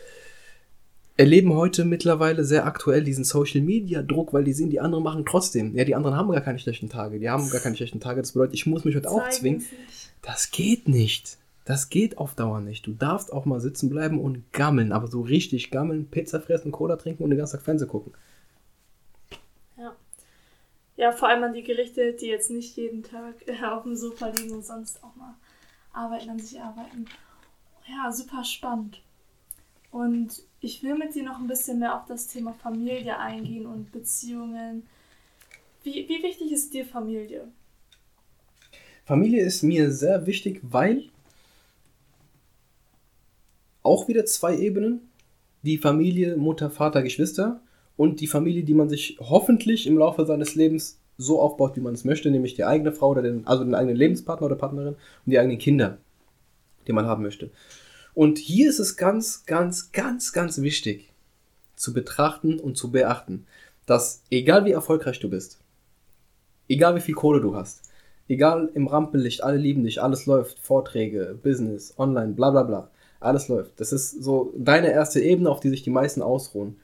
erleben 1.18 1.54
heute 1.54 1.86
mittlerweile 1.86 2.44
sehr 2.46 2.66
aktuell 2.66 3.04
diesen 3.04 3.26
Social 3.26 3.62
Media 3.62 4.02
Druck, 4.02 4.34
weil 4.34 4.44
die 4.44 4.54
sehen, 4.54 4.72
die 4.72 4.80
anderen 4.80 5.04
machen 5.04 5.24
trotzdem. 5.24 5.76
Ja, 5.76 5.84
die 5.84 5.94
anderen 5.94 6.18
haben 6.18 6.32
gar 6.32 6.42
keine 6.42 6.58
schlechten 6.58 6.90
Tage. 6.90 7.20
Die 7.20 7.30
haben 7.30 7.48
gar 7.52 7.62
keine 7.62 7.76
schlechten 7.76 8.00
Tage. 8.00 8.22
Das 8.22 8.32
bedeutet, 8.32 8.56
ich 8.56 8.66
muss 8.66 8.86
mich 8.86 8.96
heute 8.96 9.12
auch 9.12 9.30
zwingen. 9.30 9.64
Das 10.24 10.50
geht 10.50 10.88
nicht. 10.88 11.38
Das 11.68 11.90
geht 11.90 12.18
auf 12.18 12.34
Dauer 12.34 12.62
nicht. 12.62 12.88
Du 12.88 12.94
darfst 12.94 13.34
auch 13.34 13.44
mal 13.44 13.60
sitzen 13.60 13.90
bleiben 13.90 14.22
und 14.22 14.54
gammeln, 14.54 14.94
aber 14.94 15.08
so 15.08 15.20
richtig 15.20 15.70
gammeln, 15.70 16.10
Pizza 16.10 16.40
fressen, 16.40 16.72
Cola 16.72 16.96
trinken 16.96 17.24
und 17.24 17.30
den 17.30 17.38
ganzen 17.38 17.58
Tag 17.58 17.66
Fernsehen 17.66 17.90
gucken. 17.90 18.14
Ja. 19.76 19.94
Ja, 20.96 21.12
vor 21.12 21.28
allem 21.28 21.44
an 21.44 21.54
die 21.54 21.64
Gerichte, 21.64 22.14
die 22.14 22.28
jetzt 22.28 22.50
nicht 22.50 22.78
jeden 22.78 23.04
Tag 23.04 23.36
auf 23.62 23.84
dem 23.84 23.98
Sofa 23.98 24.30
liegen 24.30 24.54
und 24.54 24.66
sonst 24.66 25.04
auch 25.04 25.14
mal 25.18 25.34
arbeiten, 25.92 26.30
an 26.30 26.40
sich 26.40 26.58
arbeiten. 26.58 27.04
Ja, 27.86 28.14
super 28.14 28.46
spannend. 28.46 29.02
Und 29.92 30.44
ich 30.62 30.84
will 30.84 30.96
mit 30.96 31.16
dir 31.16 31.24
noch 31.24 31.38
ein 31.38 31.48
bisschen 31.48 31.80
mehr 31.80 31.96
auf 31.96 32.06
das 32.06 32.28
Thema 32.28 32.54
Familie 32.54 33.20
eingehen 33.20 33.66
und 33.66 33.92
Beziehungen. 33.92 34.88
Wie, 35.84 36.08
wie 36.08 36.24
wichtig 36.24 36.50
ist 36.54 36.74
dir 36.74 36.86
Familie? 36.86 37.50
Familie 39.04 39.44
ist 39.44 39.64
mir 39.64 39.92
sehr 39.92 40.26
wichtig, 40.26 40.62
weil 40.64 41.10
auch 43.88 44.08
wieder 44.08 44.26
zwei 44.26 44.58
Ebenen. 44.58 45.02
Die 45.64 45.78
Familie, 45.78 46.38
Mutter, 46.38 46.70
Vater, 46.70 47.02
Geschwister 47.02 47.62
und 47.96 48.22
die 48.22 48.28
Familie, 48.28 48.64
die 48.64 48.76
man 48.76 48.90
sich 48.90 49.18
hoffentlich 49.20 49.88
im 49.88 49.98
Laufe 49.98 50.26
seines 50.26 50.54
Lebens 50.54 51.00
so 51.18 51.42
aufbaut, 51.42 51.76
wie 51.76 51.82
man 51.82 51.96
es 51.96 52.06
möchte, 52.06 52.30
nämlich 52.30 52.54
die 52.54 52.64
eigene 52.64 52.92
Frau 52.92 53.10
oder 53.10 53.24
den, 53.24 53.48
also 53.48 53.64
den 53.64 53.74
eigenen 53.74 53.98
Lebenspartner 53.98 54.46
oder 54.46 54.56
Partnerin 54.56 54.94
und 54.94 54.98
die 55.32 55.40
eigenen 55.40 55.58
Kinder, 55.58 55.98
die 56.86 56.94
man 56.94 57.08
haben 57.08 57.24
möchte. 57.24 57.50
Und 58.14 58.38
hier 58.38 58.70
ist 58.70 58.80
es 58.80 58.98
ganz, 58.98 59.46
ganz, 59.46 59.92
ganz, 59.92 60.32
ganz 60.32 60.62
wichtig 60.62 61.12
zu 61.76 61.94
betrachten 61.94 62.60
und 62.60 62.78
zu 62.78 62.92
beachten, 62.92 63.46
dass 63.86 64.24
egal 64.30 64.66
wie 64.66 64.72
erfolgreich 64.72 65.20
du 65.20 65.30
bist, 65.30 65.60
egal 66.68 66.96
wie 66.96 67.02
viel 67.02 67.16
Kohle 67.16 67.42
du 67.42 67.56
hast, 67.56 67.84
egal 68.28 68.70
im 68.74 68.88
Rampenlicht, 68.88 69.44
alle 69.44 69.58
lieben 69.58 69.84
dich, 69.84 70.02
alles 70.02 70.26
läuft, 70.26 70.60
Vorträge, 70.60 71.38
Business, 71.42 71.94
online, 71.98 72.34
bla 72.34 72.52
bla 72.52 72.64
bla, 72.64 72.92
alles 73.20 73.48
läuft. 73.48 73.80
Das 73.80 73.92
ist 73.92 74.24
so 74.24 74.54
deine 74.58 74.92
erste 74.92 75.20
Ebene, 75.20 75.50
auf 75.50 75.60
die 75.60 75.70
sich 75.70 75.84
die 75.84 75.90
meisten 75.90 76.22
ausruhen. 76.22 76.78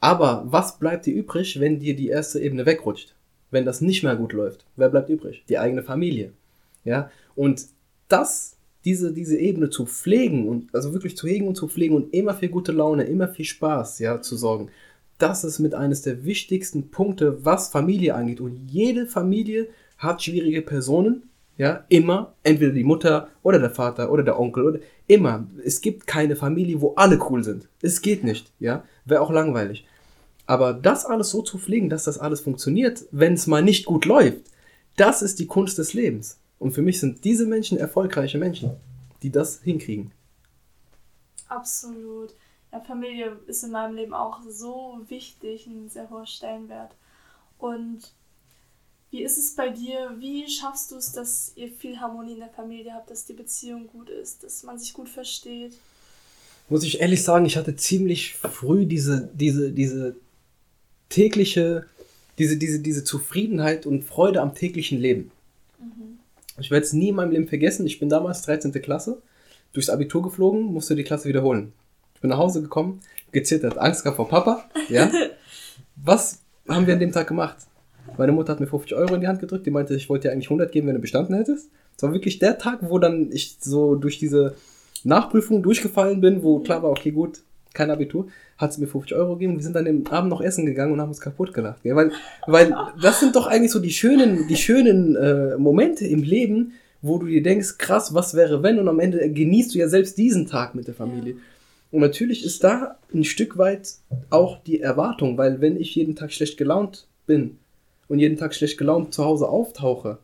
Aber 0.00 0.44
was 0.46 0.78
bleibt 0.78 1.06
dir 1.06 1.14
übrig, 1.14 1.58
wenn 1.60 1.80
dir 1.80 1.96
die 1.96 2.08
erste 2.08 2.40
Ebene 2.40 2.66
wegrutscht? 2.66 3.14
Wenn 3.50 3.64
das 3.64 3.80
nicht 3.80 4.02
mehr 4.02 4.16
gut 4.16 4.32
läuft? 4.32 4.66
Wer 4.76 4.88
bleibt 4.88 5.08
übrig? 5.08 5.44
Die 5.48 5.58
eigene 5.58 5.82
Familie. 5.82 6.32
Ja? 6.84 7.10
Und 7.34 7.66
das, 8.08 8.56
diese, 8.84 9.12
diese 9.12 9.38
Ebene 9.38 9.70
zu 9.70 9.86
pflegen 9.86 10.48
und 10.48 10.74
also 10.74 10.92
wirklich 10.92 11.16
zu 11.16 11.26
hegen 11.26 11.48
und 11.48 11.54
zu 11.54 11.68
pflegen 11.68 11.94
und 11.94 12.12
immer 12.12 12.34
für 12.34 12.48
gute 12.48 12.72
Laune, 12.72 13.04
immer 13.04 13.28
viel 13.28 13.44
Spaß, 13.44 13.98
ja, 14.00 14.20
zu 14.20 14.36
sorgen, 14.36 14.70
das 15.18 15.44
ist 15.44 15.58
mit 15.58 15.74
eines 15.74 16.02
der 16.02 16.24
wichtigsten 16.24 16.90
Punkte, 16.90 17.44
was 17.44 17.68
Familie 17.68 18.14
angeht. 18.14 18.40
Und 18.40 18.70
jede 18.70 19.06
Familie 19.06 19.68
hat 19.96 20.22
schwierige 20.22 20.62
Personen, 20.62 21.30
ja, 21.56 21.84
immer, 21.88 22.34
entweder 22.42 22.72
die 22.72 22.84
Mutter 22.84 23.28
oder 23.42 23.58
der 23.58 23.70
Vater 23.70 24.10
oder 24.10 24.22
der 24.22 24.38
Onkel 24.38 24.64
oder 24.64 24.78
immer. 25.06 25.46
Es 25.64 25.80
gibt 25.80 26.06
keine 26.06 26.36
Familie, 26.36 26.80
wo 26.80 26.94
alle 26.94 27.18
cool 27.30 27.44
sind. 27.44 27.68
Es 27.80 28.02
geht 28.02 28.24
nicht, 28.24 28.52
ja. 28.58 28.84
Wäre 29.04 29.20
auch 29.20 29.30
langweilig. 29.30 29.86
Aber 30.46 30.74
das 30.74 31.06
alles 31.06 31.30
so 31.30 31.42
zu 31.42 31.58
pflegen, 31.58 31.88
dass 31.88 32.04
das 32.04 32.18
alles 32.18 32.40
funktioniert, 32.40 33.04
wenn 33.12 33.34
es 33.34 33.46
mal 33.46 33.62
nicht 33.62 33.86
gut 33.86 34.04
läuft, 34.04 34.50
das 34.96 35.22
ist 35.22 35.38
die 35.38 35.46
Kunst 35.46 35.78
des 35.78 35.94
Lebens. 35.94 36.38
Und 36.58 36.72
für 36.72 36.82
mich 36.82 37.00
sind 37.00 37.24
diese 37.24 37.46
Menschen 37.46 37.78
erfolgreiche 37.78 38.38
Menschen, 38.38 38.72
die 39.22 39.30
das 39.30 39.60
hinkriegen. 39.62 40.12
Absolut. 41.48 42.34
Ja, 42.72 42.80
Familie 42.80 43.38
ist 43.46 43.62
in 43.64 43.70
meinem 43.70 43.94
Leben 43.94 44.14
auch 44.14 44.40
so 44.48 45.00
wichtig, 45.08 45.66
ein 45.66 45.88
sehr 45.88 46.10
hoher 46.10 46.26
Stellenwert. 46.26 46.94
Und 47.58 48.00
wie 49.14 49.22
ist 49.22 49.38
es 49.38 49.54
bei 49.54 49.68
dir? 49.68 50.10
Wie 50.18 50.48
schaffst 50.48 50.90
du 50.90 50.96
es, 50.96 51.12
dass 51.12 51.52
ihr 51.54 51.68
viel 51.70 52.00
Harmonie 52.00 52.32
in 52.32 52.40
der 52.40 52.48
Familie 52.48 52.92
habt, 52.92 53.12
dass 53.12 53.24
die 53.24 53.32
Beziehung 53.32 53.86
gut 53.86 54.10
ist, 54.10 54.42
dass 54.42 54.64
man 54.64 54.76
sich 54.76 54.92
gut 54.92 55.08
versteht? 55.08 55.74
Muss 56.68 56.82
ich 56.82 57.00
ehrlich 57.00 57.22
sagen, 57.22 57.46
ich 57.46 57.56
hatte 57.56 57.76
ziemlich 57.76 58.34
früh 58.34 58.86
diese, 58.86 59.30
diese, 59.32 59.70
diese 59.70 60.16
tägliche, 61.10 61.86
diese, 62.38 62.56
diese, 62.56 62.80
diese 62.80 63.04
Zufriedenheit 63.04 63.86
und 63.86 64.02
Freude 64.02 64.40
am 64.40 64.56
täglichen 64.56 64.98
Leben. 64.98 65.30
Mhm. 65.78 66.18
Ich 66.58 66.72
werde 66.72 66.84
es 66.84 66.92
nie 66.92 67.10
in 67.10 67.14
meinem 67.14 67.30
Leben 67.30 67.46
vergessen. 67.46 67.86
Ich 67.86 68.00
bin 68.00 68.08
damals 68.08 68.42
13. 68.42 68.72
Klasse, 68.82 69.22
durchs 69.72 69.90
Abitur 69.90 70.22
geflogen, 70.22 70.64
musste 70.64 70.96
die 70.96 71.04
Klasse 71.04 71.28
wiederholen. 71.28 71.72
Ich 72.16 72.20
bin 72.20 72.30
nach 72.30 72.38
Hause 72.38 72.62
gekommen, 72.62 73.00
gezittert, 73.30 73.78
Angst 73.78 74.02
gehabt 74.02 74.16
vor 74.16 74.28
Papa. 74.28 74.68
Ja. 74.88 75.08
Was 75.94 76.40
haben 76.68 76.88
wir 76.88 76.94
an 76.94 77.00
dem 77.00 77.12
Tag 77.12 77.28
gemacht? 77.28 77.58
Meine 78.16 78.32
Mutter 78.32 78.52
hat 78.52 78.60
mir 78.60 78.66
50 78.66 78.96
Euro 78.96 79.14
in 79.14 79.20
die 79.20 79.28
Hand 79.28 79.40
gedrückt, 79.40 79.66
die 79.66 79.70
meinte, 79.70 79.94
ich 79.94 80.08
wollte 80.08 80.28
dir 80.28 80.32
eigentlich 80.32 80.46
100 80.46 80.70
geben, 80.70 80.86
wenn 80.86 80.94
du 80.94 81.00
bestanden 81.00 81.34
hättest. 81.34 81.70
Es 81.96 82.02
war 82.02 82.12
wirklich 82.12 82.38
der 82.38 82.58
Tag, 82.58 82.78
wo 82.82 82.98
dann 82.98 83.30
ich 83.32 83.56
so 83.60 83.94
durch 83.94 84.18
diese 84.18 84.54
Nachprüfung 85.04 85.62
durchgefallen 85.62 86.20
bin, 86.20 86.42
wo 86.42 86.60
klar 86.60 86.82
war, 86.82 86.90
okay, 86.90 87.10
gut, 87.10 87.40
kein 87.72 87.90
Abitur, 87.90 88.28
hat 88.56 88.72
sie 88.72 88.80
mir 88.80 88.86
50 88.86 89.16
Euro 89.16 89.34
gegeben. 89.34 89.56
Wir 89.56 89.62
sind 89.62 89.74
dann 89.74 89.86
im 89.86 90.06
Abend 90.06 90.30
noch 90.30 90.40
essen 90.40 90.64
gegangen 90.64 90.92
und 90.92 91.00
haben 91.00 91.08
uns 91.08 91.20
kaputt 91.20 91.52
gelacht. 91.52 91.82
Gell? 91.82 91.96
Weil, 91.96 92.12
weil 92.46 92.74
das 93.02 93.20
sind 93.20 93.36
doch 93.36 93.46
eigentlich 93.46 93.72
so 93.72 93.80
die 93.80 93.90
schönen, 93.90 94.46
die 94.48 94.56
schönen 94.56 95.16
äh, 95.16 95.56
Momente 95.58 96.06
im 96.06 96.22
Leben, 96.22 96.72
wo 97.02 97.18
du 97.18 97.26
dir 97.26 97.42
denkst, 97.42 97.78
krass, 97.78 98.14
was 98.14 98.34
wäre 98.34 98.62
wenn? 98.62 98.78
Und 98.78 98.88
am 98.88 99.00
Ende 99.00 99.28
genießt 99.28 99.74
du 99.74 99.78
ja 99.78 99.88
selbst 99.88 100.16
diesen 100.16 100.46
Tag 100.46 100.74
mit 100.74 100.86
der 100.86 100.94
Familie. 100.94 101.36
Und 101.90 102.00
natürlich 102.00 102.44
ist 102.44 102.64
da 102.64 102.96
ein 103.12 103.24
Stück 103.24 103.58
weit 103.58 103.88
auch 104.30 104.62
die 104.62 104.80
Erwartung, 104.80 105.36
weil 105.36 105.60
wenn 105.60 105.76
ich 105.78 105.94
jeden 105.94 106.16
Tag 106.16 106.32
schlecht 106.32 106.56
gelaunt 106.56 107.06
bin 107.26 107.58
und 108.08 108.18
jeden 108.18 108.36
Tag 108.36 108.54
schlecht 108.54 108.78
gelaunt 108.78 109.14
zu 109.14 109.24
Hause 109.24 109.48
auftauche 109.48 110.18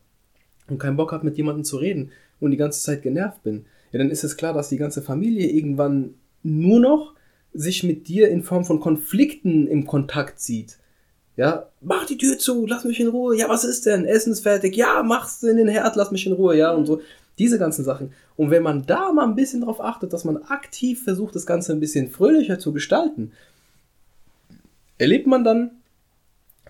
und 0.69 0.79
keinen 0.79 0.97
Bock 0.97 1.13
habe, 1.13 1.25
mit 1.25 1.37
jemandem 1.37 1.65
zu 1.65 1.77
reden 1.77 2.13
und 2.41 2.51
die 2.51 2.57
ganze 2.57 2.83
Zeit 2.83 3.03
genervt 3.03 3.43
bin, 3.43 3.67
ja, 3.93 3.99
dann 3.99 4.11
ist 4.11 4.25
es 4.25 4.37
klar, 4.37 4.53
dass 4.53 4.69
die 4.69 4.77
ganze 4.77 5.03
Familie 5.03 5.49
irgendwann 5.49 6.15
nur 6.43 6.81
noch 6.81 7.15
sich 7.53 7.83
mit 7.83 8.09
dir 8.09 8.29
in 8.29 8.43
Form 8.43 8.65
von 8.65 8.81
Konflikten 8.81 9.67
im 9.67 9.87
Kontakt 9.87 10.41
sieht. 10.41 10.79
Ja, 11.37 11.69
mach 11.81 12.07
die 12.07 12.19
Tür 12.19 12.39
zu, 12.39 12.67
lass 12.67 12.85
mich 12.85 13.01
in 13.01 13.09
Ruhe. 13.09 13.37
Ja, 13.37 13.49
was 13.49 13.65
ist 13.65 13.87
denn? 13.87 14.05
Essen 14.05 14.33
ist 14.33 14.41
fertig. 14.43 14.77
Ja, 14.77 15.03
mach's 15.03 15.43
in 15.43 15.57
den 15.57 15.69
Herd, 15.69 15.97
lass 15.97 16.11
mich 16.11 16.27
in 16.27 16.33
Ruhe. 16.33 16.57
Ja, 16.57 16.73
und 16.73 16.87
so. 16.87 17.01
Diese 17.39 17.59
ganzen 17.59 17.85
Sachen. 17.85 18.13
Und 18.37 18.51
wenn 18.51 18.63
man 18.63 18.85
da 18.85 19.13
mal 19.13 19.25
ein 19.25 19.35
bisschen 19.35 19.63
drauf 19.63 19.81
achtet, 19.81 20.13
dass 20.13 20.25
man 20.25 20.37
aktiv 20.37 21.03
versucht, 21.03 21.35
das 21.35 21.47
Ganze 21.47 21.73
ein 21.73 21.81
bisschen 21.81 22.11
fröhlicher 22.11 22.59
zu 22.59 22.73
gestalten, 22.73 23.33
erlebt 24.99 25.27
man 25.27 25.43
dann 25.43 25.71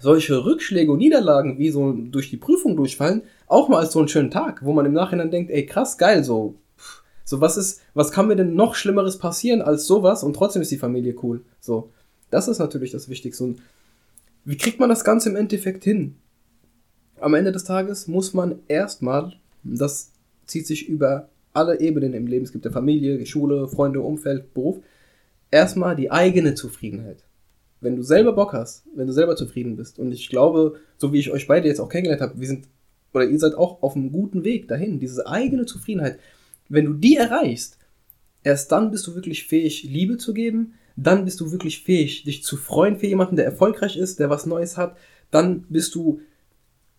solche 0.00 0.44
Rückschläge 0.44 0.90
und 0.90 0.98
Niederlagen, 0.98 1.58
wie 1.58 1.70
so 1.70 1.92
durch 1.92 2.30
die 2.30 2.36
Prüfung 2.36 2.76
durchfallen, 2.76 3.22
auch 3.46 3.68
mal 3.68 3.78
als 3.78 3.92
so 3.92 3.98
einen 3.98 4.08
schönen 4.08 4.30
Tag, 4.30 4.64
wo 4.64 4.72
man 4.72 4.86
im 4.86 4.92
Nachhinein 4.92 5.30
denkt, 5.30 5.50
ey, 5.50 5.66
krass, 5.66 5.98
geil, 5.98 6.24
so, 6.24 6.56
so, 7.24 7.40
was 7.40 7.56
ist, 7.56 7.80
was 7.94 8.10
kann 8.10 8.26
mir 8.26 8.34
denn 8.34 8.54
noch 8.54 8.74
Schlimmeres 8.74 9.18
passieren 9.18 9.62
als 9.62 9.86
sowas 9.86 10.24
und 10.24 10.34
trotzdem 10.34 10.62
ist 10.62 10.72
die 10.72 10.78
Familie 10.78 11.14
cool. 11.22 11.42
So, 11.60 11.90
das 12.30 12.48
ist 12.48 12.58
natürlich 12.58 12.90
das 12.90 13.08
Wichtigste. 13.08 13.44
Und 13.44 13.62
wie 14.44 14.56
kriegt 14.56 14.80
man 14.80 14.88
das 14.88 15.04
Ganze 15.04 15.28
im 15.28 15.36
Endeffekt 15.36 15.84
hin? 15.84 16.16
Am 17.20 17.34
Ende 17.34 17.52
des 17.52 17.64
Tages 17.64 18.08
muss 18.08 18.34
man 18.34 18.60
erstmal, 18.66 19.34
das 19.62 20.10
zieht 20.46 20.66
sich 20.66 20.88
über 20.88 21.28
alle 21.52 21.80
Ebenen 21.80 22.14
im 22.14 22.26
Leben, 22.26 22.44
es 22.44 22.52
gibt 22.52 22.64
ja 22.64 22.70
Familie, 22.70 23.24
Schule, 23.26 23.68
Freunde, 23.68 24.00
Umfeld, 24.00 24.52
Beruf, 24.54 24.78
erstmal 25.50 25.94
die 25.94 26.10
eigene 26.10 26.54
Zufriedenheit. 26.54 27.22
Wenn 27.80 27.96
du 27.96 28.02
selber 28.02 28.32
Bock 28.32 28.52
hast, 28.52 28.84
wenn 28.94 29.06
du 29.06 29.12
selber 29.12 29.36
zufrieden 29.36 29.76
bist, 29.76 29.98
und 29.98 30.12
ich 30.12 30.28
glaube, 30.28 30.80
so 30.98 31.12
wie 31.12 31.18
ich 31.18 31.30
euch 31.30 31.46
beide 31.46 31.68
jetzt 31.68 31.80
auch 31.80 31.88
kennengelernt 31.88 32.22
habe, 32.22 32.38
wir 32.38 32.46
sind, 32.46 32.68
oder 33.14 33.24
ihr 33.24 33.38
seid 33.38 33.54
auch 33.54 33.82
auf 33.82 33.96
einem 33.96 34.12
guten 34.12 34.44
Weg 34.44 34.68
dahin, 34.68 35.00
diese 35.00 35.26
eigene 35.26 35.66
Zufriedenheit, 35.66 36.18
wenn 36.68 36.84
du 36.84 36.92
die 36.94 37.16
erreichst, 37.16 37.78
erst 38.44 38.70
dann 38.70 38.90
bist 38.90 39.06
du 39.06 39.14
wirklich 39.14 39.46
fähig, 39.46 39.82
Liebe 39.84 40.18
zu 40.18 40.34
geben, 40.34 40.74
dann 40.96 41.24
bist 41.24 41.40
du 41.40 41.50
wirklich 41.50 41.82
fähig, 41.82 42.24
dich 42.24 42.44
zu 42.44 42.56
freuen 42.56 42.98
für 42.98 43.06
jemanden, 43.06 43.36
der 43.36 43.44
erfolgreich 43.44 43.96
ist, 43.96 44.20
der 44.20 44.30
was 44.30 44.46
Neues 44.46 44.76
hat, 44.76 44.96
dann 45.30 45.64
bist 45.68 45.94
du 45.94 46.20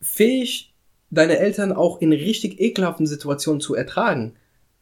fähig, 0.01 0.73
deine 1.11 1.37
Eltern 1.37 1.73
auch 1.73 2.01
in 2.01 2.11
richtig 2.11 2.59
ekelhaften 2.59 3.05
Situationen 3.05 3.61
zu 3.61 3.75
ertragen, 3.75 4.33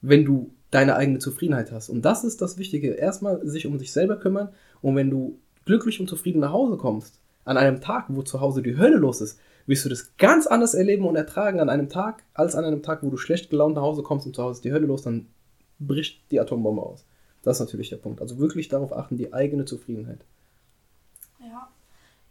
wenn 0.01 0.25
du 0.25 0.51
deine 0.71 0.95
eigene 0.95 1.19
Zufriedenheit 1.19 1.71
hast. 1.71 1.89
Und 1.89 2.03
das 2.03 2.23
ist 2.23 2.41
das 2.41 2.57
Wichtige. 2.57 2.91
Erstmal 2.91 3.45
sich 3.47 3.65
um 3.65 3.77
dich 3.77 3.91
selber 3.91 4.17
kümmern 4.17 4.49
und 4.81 4.95
wenn 4.95 5.09
du 5.09 5.39
glücklich 5.69 5.99
und 5.99 6.09
zufrieden 6.09 6.39
nach 6.39 6.51
Hause 6.51 6.77
kommst, 6.77 7.19
an 7.45 7.55
einem 7.55 7.79
Tag, 7.79 8.05
wo 8.07 8.23
zu 8.23 8.41
Hause 8.41 8.63
die 8.63 8.75
Hölle 8.75 8.97
los 8.97 9.21
ist, 9.21 9.39
wirst 9.67 9.85
du 9.85 9.89
das 9.89 10.17
ganz 10.17 10.47
anders 10.47 10.73
erleben 10.73 11.05
und 11.05 11.15
ertragen 11.15 11.59
an 11.59 11.69
einem 11.69 11.89
Tag, 11.89 12.23
als 12.33 12.55
an 12.55 12.65
einem 12.65 12.81
Tag, 12.81 13.03
wo 13.03 13.11
du 13.11 13.17
schlecht 13.17 13.51
gelaunt 13.51 13.75
nach 13.75 13.83
Hause 13.83 14.01
kommst 14.01 14.25
und 14.25 14.35
zu 14.35 14.41
Hause 14.41 14.63
die 14.63 14.71
Hölle 14.71 14.87
los, 14.87 15.03
dann 15.03 15.27
bricht 15.77 16.31
die 16.31 16.39
Atombombe 16.39 16.81
aus. 16.81 17.05
Das 17.43 17.57
ist 17.57 17.59
natürlich 17.59 17.89
der 17.89 17.97
Punkt. 17.97 18.19
Also 18.19 18.39
wirklich 18.39 18.67
darauf 18.67 18.91
achten, 18.91 19.15
die 19.15 19.31
eigene 19.31 19.65
Zufriedenheit. 19.65 20.21
Ja, 21.39 21.69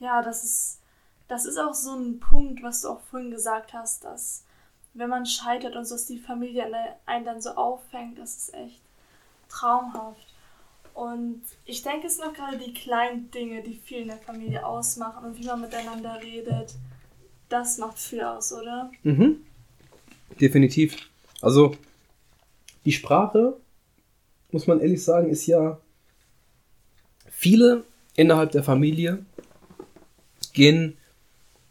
ja, 0.01 0.21
das 0.21 0.43
ist, 0.43 0.81
das 1.29 1.47
ist 1.47 1.59
auch 1.59 1.75
so 1.75 1.95
ein 1.95 2.19
Punkt, 2.19 2.65
was 2.65 2.83
du 2.83 2.89
auch 2.89 3.01
vorhin 3.03 3.31
gesagt 3.31 3.73
hast, 3.73 4.03
dass 4.03 4.43
wenn 4.95 5.11
man 5.11 5.27
scheitert 5.27 5.77
und 5.77 5.85
so, 5.85 5.95
dass 5.95 6.07
die 6.07 6.19
Familie 6.19 6.67
einen 7.07 7.25
dann 7.25 7.41
so 7.41 7.51
auffängt, 7.51 8.19
das 8.19 8.37
ist 8.37 8.55
echt 8.55 8.83
traumhaft. 9.49 10.27
Und 10.99 11.43
ich 11.65 11.83
denke, 11.83 12.09
es 12.09 12.17
sind 12.17 12.27
auch 12.27 12.33
gerade 12.33 12.59
die 12.59 12.75
kleinen 12.75 13.31
Dinge, 13.31 13.63
die 13.63 13.75
viel 13.75 13.99
in 13.99 14.09
der 14.09 14.17
Familie 14.17 14.67
ausmachen 14.67 15.25
und 15.25 15.39
wie 15.39 15.47
man 15.47 15.61
miteinander 15.61 16.19
redet 16.21 16.75
das 17.49 17.79
macht 17.79 17.99
viel 17.99 18.23
aus, 18.23 18.53
oder? 18.53 18.91
Mhm. 19.03 19.37
Definitiv. 20.41 20.97
Also, 21.41 21.77
die 22.85 22.93
Sprache, 22.93 23.57
muss 24.51 24.67
man 24.67 24.81
ehrlich 24.81 25.03
sagen, 25.03 25.31
ist 25.31 25.47
ja. 25.47 25.79
Viele 27.31 27.85
innerhalb 28.17 28.51
der 28.51 28.65
Familie 28.65 29.25
gehen 30.53 30.97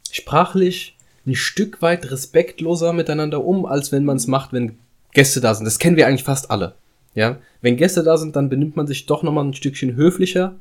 sprachlich 0.10 0.96
ein 1.26 1.36
Stück 1.36 1.82
weit 1.82 2.10
respektloser 2.10 2.94
miteinander 2.94 3.44
um, 3.44 3.66
als 3.66 3.92
wenn 3.92 4.06
man 4.06 4.16
es 4.16 4.28
macht, 4.28 4.54
wenn 4.54 4.80
Gäste 5.12 5.42
da 5.42 5.54
sind. 5.54 5.66
Das 5.66 5.78
kennen 5.78 5.98
wir 5.98 6.08
eigentlich 6.08 6.24
fast 6.24 6.50
alle. 6.50 6.76
Ja? 7.18 7.40
Wenn 7.62 7.78
Gäste 7.78 8.04
da 8.04 8.16
sind, 8.16 8.36
dann 8.36 8.48
benimmt 8.48 8.76
man 8.76 8.86
sich 8.86 9.08
doch 9.08 9.24
nochmal 9.24 9.44
ein 9.44 9.56
Stückchen 9.56 9.96
höflicher. 9.96 10.56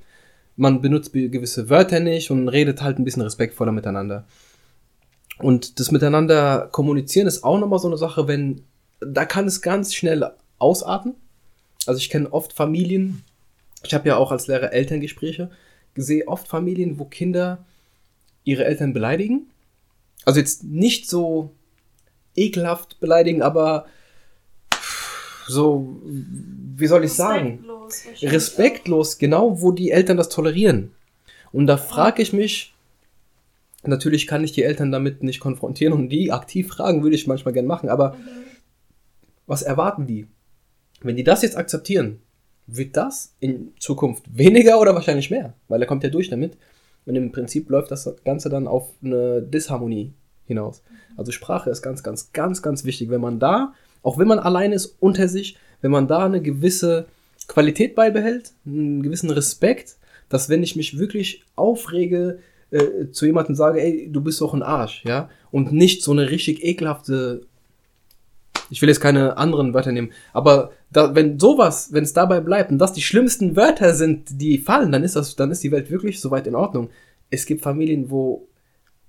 Man 0.57 0.81
benutzt 0.81 1.13
gewisse 1.13 1.69
Wörter 1.69 2.01
nicht 2.01 2.31
und 2.31 2.49
redet 2.49 2.81
halt 2.81 2.99
ein 2.99 3.05
bisschen 3.05 3.21
respektvoller 3.21 3.73
miteinander. 3.73 4.25
Und 5.39 5.79
das 5.79 5.91
Miteinander 5.91 6.71
kommunizieren 6.73 7.27
ist 7.27 7.45
auch 7.45 7.59
nochmal 7.59 7.79
so 7.79 7.89
eine 7.89 7.99
Sache, 7.99 8.27
wenn, 8.27 8.63
da 9.01 9.27
kann 9.27 9.45
es 9.45 9.61
ganz 9.61 9.95
schnell 9.95 10.31
ausarten. 10.59 11.15
Also 11.85 11.99
ich 11.99 12.09
kenne 12.09 12.33
oft 12.33 12.55
Familien, 12.55 13.23
ich 13.85 13.93
habe 13.93 14.09
ja 14.09 14.17
auch 14.17 14.33
als 14.33 14.47
Lehrer 14.47 14.73
Elterngespräche, 14.73 15.51
gesehen 15.93 16.27
oft 16.27 16.49
Familien, 16.49 16.99
wo 16.99 17.05
Kinder 17.05 17.67
ihre 18.45 18.65
Eltern 18.65 18.95
beleidigen. 18.95 19.51
Also 20.25 20.41
jetzt 20.41 20.65
nicht 20.65 21.07
so 21.07 21.53
ekelhaft 22.35 22.99
beleidigen, 22.99 23.43
aber 23.43 23.85
so, 25.47 26.01
wie 26.05 26.87
soll 26.87 27.05
ich 27.05 27.13
sagen? 27.13 27.65
Respektlos, 27.65 28.33
Respektlos 28.33 29.19
genau, 29.19 29.61
wo 29.61 29.73
die 29.73 29.91
Eltern 29.91 30.17
das 30.17 30.29
tolerieren. 30.29 30.93
Und 31.53 31.67
da 31.67 31.77
frage 31.77 32.23
ich 32.23 32.33
mich, 32.33 32.75
Natürlich 33.87 34.27
kann 34.27 34.45
ich 34.45 34.53
die 34.53 34.63
Eltern 34.63 34.91
damit 34.91 35.23
nicht 35.23 35.41
konfrontieren 35.41 35.93
und 35.93 36.09
die 36.09 36.33
aktiv 36.33 36.69
fragen 36.69 37.03
würde 37.03 37.17
ich 37.17 37.27
manchmal 37.27 37.55
gern 37.55 37.67
machen, 37.67 37.89
aber 37.89 38.13
mhm. 38.15 38.45
was 39.47 39.63
erwarten 39.63 40.07
die? 40.07 40.27
Wenn 41.03 41.17
die 41.17 41.25
das 41.25 41.43
jetzt 41.43 41.57
akzeptieren, 41.57 42.21
wird 42.67 42.97
das 42.97 43.35
in 43.39 43.73
Zukunft 43.79 44.25
weniger 44.37 44.81
oder 44.81 44.95
wahrscheinlich 44.95 45.31
mehr, 45.31 45.55
weil 45.69 45.81
er 45.81 45.87
kommt 45.87 46.03
ja 46.03 46.11
durch 46.11 46.31
damit. 46.31 46.57
Und 47.05 47.15
im 47.15 47.31
Prinzip 47.31 47.71
läuft 47.71 47.93
das 47.93 48.13
Ganze 48.25 48.49
dann 48.49 48.67
auf 48.67 48.89
eine 49.05 49.41
Disharmonie 49.41 50.13
hinaus. 50.47 50.83
Also 51.17 51.31
Sprache 51.31 51.71
ist 51.71 51.83
ganz, 51.83 52.03
ganz, 52.03 52.33
ganz, 52.33 52.63
ganz 52.63 52.85
wichtig. 52.85 53.11
Wenn 53.11 53.21
man 53.21 53.39
da, 53.39 53.75
auch 54.07 54.19
wenn 54.19 54.29
man 54.29 54.39
allein 54.39 54.71
ist 54.71 54.97
unter 55.01 55.27
sich, 55.27 55.57
wenn 55.81 55.91
man 55.91 56.07
da 56.07 56.25
eine 56.25 56.41
gewisse 56.41 57.07
Qualität 57.49 57.97
beibehält, 57.97 58.53
einen 58.65 59.03
gewissen 59.03 59.31
Respekt, 59.31 59.97
dass 60.29 60.49
wenn 60.49 60.63
ich 60.63 60.77
mich 60.77 60.97
wirklich 60.97 61.43
aufrege, 61.57 62.39
äh, 62.71 63.11
zu 63.11 63.27
jemandem 63.27 63.57
sage, 63.57 63.83
ey, 63.83 64.09
du 64.09 64.21
bist 64.21 64.41
doch 64.41 64.55
ein 64.55 64.63
Arsch, 64.63 65.03
ja, 65.05 65.29
und 65.51 65.73
nicht 65.73 66.05
so 66.05 66.13
eine 66.13 66.31
richtig 66.31 66.65
ekelhafte, 66.65 67.47
ich 68.71 68.81
will 68.81 68.89
jetzt 68.89 69.01
keine 69.01 69.39
anderen 69.39 69.75
Wörter 69.75 69.91
nehmen, 69.91 70.13
aber 70.33 70.71
da, 70.93 71.17
wenn 71.17 71.41
sowas, 71.41 71.93
wenn 71.93 72.05
es 72.05 72.13
dabei 72.13 72.39
bleibt 72.39 72.71
und 72.71 72.79
das 72.79 72.93
die 72.93 73.03
schlimmsten 73.03 73.57
Wörter 73.57 73.93
sind, 73.93 74.41
die 74.41 74.59
fallen, 74.59 74.93
dann 74.93 75.03
ist 75.03 75.17
das, 75.17 75.35
dann 75.35 75.51
ist 75.51 75.65
die 75.65 75.73
Welt 75.73 75.91
wirklich 75.91 76.21
soweit 76.21 76.47
in 76.47 76.55
Ordnung. 76.55 76.91
Es 77.29 77.45
gibt 77.45 77.63
Familien, 77.63 78.09
wo 78.09 78.47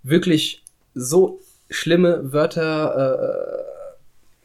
wirklich 0.02 0.64
so 0.96 1.40
schlimme 1.70 2.34
Wörter 2.34 3.62
äh, 3.62 3.77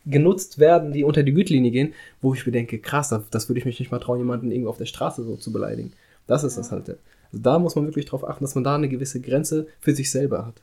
genutzt 0.04 0.58
werden, 0.58 0.92
die 0.92 1.04
unter 1.04 1.22
die 1.22 1.32
Gütlinie 1.32 1.70
gehen, 1.70 1.94
wo 2.20 2.34
ich 2.34 2.44
mir 2.44 2.52
denke, 2.52 2.78
krass, 2.78 3.10
das, 3.10 3.22
das 3.30 3.48
würde 3.48 3.60
ich 3.60 3.64
mich 3.64 3.78
nicht 3.78 3.92
mal 3.92 4.00
trauen, 4.00 4.18
jemanden 4.18 4.50
irgendwo 4.50 4.70
auf 4.70 4.78
der 4.78 4.86
Straße 4.86 5.22
so 5.22 5.36
zu 5.36 5.52
beleidigen. 5.52 5.92
Das 6.26 6.44
ist 6.44 6.58
das 6.58 6.72
halt. 6.72 6.88
Also 6.88 6.98
da 7.32 7.58
muss 7.58 7.76
man 7.76 7.86
wirklich 7.86 8.06
darauf 8.06 8.28
achten, 8.28 8.44
dass 8.44 8.54
man 8.54 8.64
da 8.64 8.74
eine 8.74 8.88
gewisse 8.88 9.20
Grenze 9.20 9.66
für 9.80 9.94
sich 9.94 10.10
selber 10.10 10.46
hat. 10.46 10.54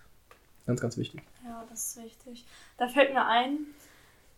Ganz, 0.65 0.81
ganz 0.81 0.97
wichtig. 0.97 1.21
Ja, 1.45 1.63
das 1.69 1.95
ist 1.95 2.03
wichtig. 2.03 2.45
Da 2.77 2.87
fällt 2.87 3.13
mir 3.13 3.25
ein, 3.25 3.57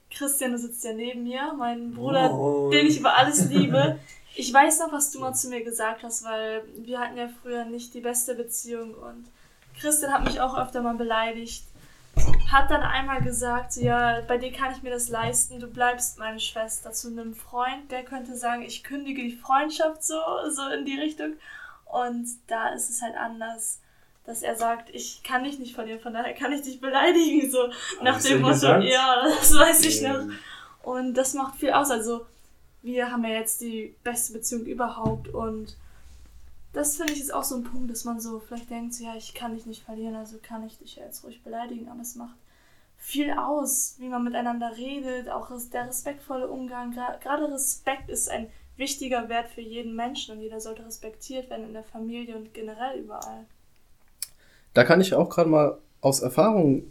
Christian, 0.09 0.51
du 0.51 0.57
sitzt 0.57 0.83
ja 0.83 0.93
neben 0.93 1.23
mir, 1.23 1.53
mein 1.57 1.93
Bruder, 1.93 2.33
oh. 2.33 2.69
den 2.69 2.87
ich 2.87 2.99
über 2.99 3.17
alles 3.17 3.49
liebe. 3.49 3.97
Ich 4.33 4.53
weiß 4.53 4.79
noch, 4.79 4.93
was 4.93 5.11
du 5.11 5.19
mal 5.19 5.33
zu 5.33 5.49
mir 5.49 5.61
gesagt 5.61 6.03
hast, 6.03 6.23
weil 6.23 6.63
wir 6.77 7.01
hatten 7.01 7.17
ja 7.17 7.29
früher 7.41 7.65
nicht 7.65 7.93
die 7.93 7.99
beste 7.99 8.33
Beziehung 8.33 8.93
und 8.93 9.25
Christian 9.77 10.13
hat 10.13 10.23
mich 10.23 10.39
auch 10.39 10.57
öfter 10.57 10.81
mal 10.81 10.95
beleidigt. 10.95 11.65
Hat 12.51 12.69
dann 12.69 12.81
einmal 12.81 13.21
gesagt, 13.21 13.75
ja, 13.77 14.21
bei 14.27 14.37
dir 14.37 14.51
kann 14.51 14.73
ich 14.73 14.83
mir 14.83 14.89
das 14.89 15.09
leisten, 15.09 15.59
du 15.59 15.67
bleibst 15.67 16.19
meine 16.19 16.39
Schwester. 16.39 16.91
Zu 16.91 17.07
einem 17.07 17.33
Freund, 17.33 17.89
der 17.91 18.03
könnte 18.03 18.35
sagen, 18.35 18.63
ich 18.63 18.83
kündige 18.83 19.21
die 19.21 19.35
Freundschaft 19.37 20.03
so, 20.03 20.19
so 20.49 20.67
in 20.67 20.85
die 20.85 20.99
Richtung. 20.99 21.33
Und 21.85 22.27
da 22.47 22.69
ist 22.69 22.89
es 22.89 23.01
halt 23.01 23.15
anders, 23.15 23.79
dass 24.25 24.43
er 24.43 24.55
sagt, 24.55 24.89
ich 24.93 25.23
kann 25.23 25.43
dich 25.43 25.59
nicht 25.59 25.75
verlieren, 25.75 25.99
von 25.99 26.13
daher 26.13 26.33
kann 26.33 26.51
ich 26.51 26.61
dich 26.61 26.79
beleidigen, 26.79 27.49
so 27.49 27.69
nach 28.01 28.21
dem 28.21 28.41
Motto, 28.41 28.79
ja, 28.79 29.23
das 29.23 29.53
weiß 29.53 29.85
ich 29.85 30.01
noch. 30.01 30.27
Und 30.83 31.15
das 31.15 31.33
macht 31.33 31.55
viel 31.55 31.71
aus. 31.71 31.89
Also 31.89 32.25
wir 32.81 33.11
haben 33.11 33.23
ja 33.23 33.31
jetzt 33.31 33.61
die 33.61 33.95
beste 34.03 34.33
Beziehung 34.33 34.65
überhaupt 34.65 35.27
und 35.29 35.75
das 36.73 36.97
finde 36.97 37.13
ich 37.13 37.21
ist 37.21 37.33
auch 37.33 37.43
so 37.43 37.55
ein 37.55 37.63
Punkt, 37.63 37.91
dass 37.91 38.05
man 38.05 38.19
so 38.19 38.39
vielleicht 38.39 38.69
denkt, 38.69 38.99
ja, 38.99 39.15
ich 39.15 39.33
kann 39.33 39.53
dich 39.53 39.65
nicht 39.65 39.83
verlieren, 39.83 40.15
also 40.15 40.37
kann 40.41 40.65
ich 40.65 40.77
dich 40.77 40.95
ja 40.95 41.03
jetzt 41.03 41.23
ruhig 41.23 41.43
beleidigen, 41.43 41.89
aber 41.89 42.01
es 42.01 42.15
macht 42.15 42.37
viel 42.97 43.31
aus, 43.31 43.95
wie 43.97 44.07
man 44.07 44.23
miteinander 44.23 44.71
redet, 44.77 45.29
auch 45.29 45.51
der 45.73 45.87
respektvolle 45.87 46.47
Umgang. 46.47 46.91
Gerade 46.91 47.51
Respekt 47.51 48.09
ist 48.09 48.29
ein 48.29 48.47
wichtiger 48.77 49.27
Wert 49.27 49.49
für 49.49 49.61
jeden 49.61 49.95
Menschen 49.95 50.35
und 50.35 50.41
jeder 50.41 50.61
sollte 50.61 50.85
respektiert 50.85 51.49
werden 51.49 51.65
in 51.65 51.73
der 51.73 51.83
Familie 51.83 52.35
und 52.35 52.53
generell 52.53 52.99
überall. 52.99 53.45
Da 54.73 54.83
kann 54.83 55.01
ich 55.01 55.13
auch 55.13 55.29
gerade 55.29 55.49
mal 55.49 55.77
aus 55.99 56.21
Erfahrung 56.21 56.83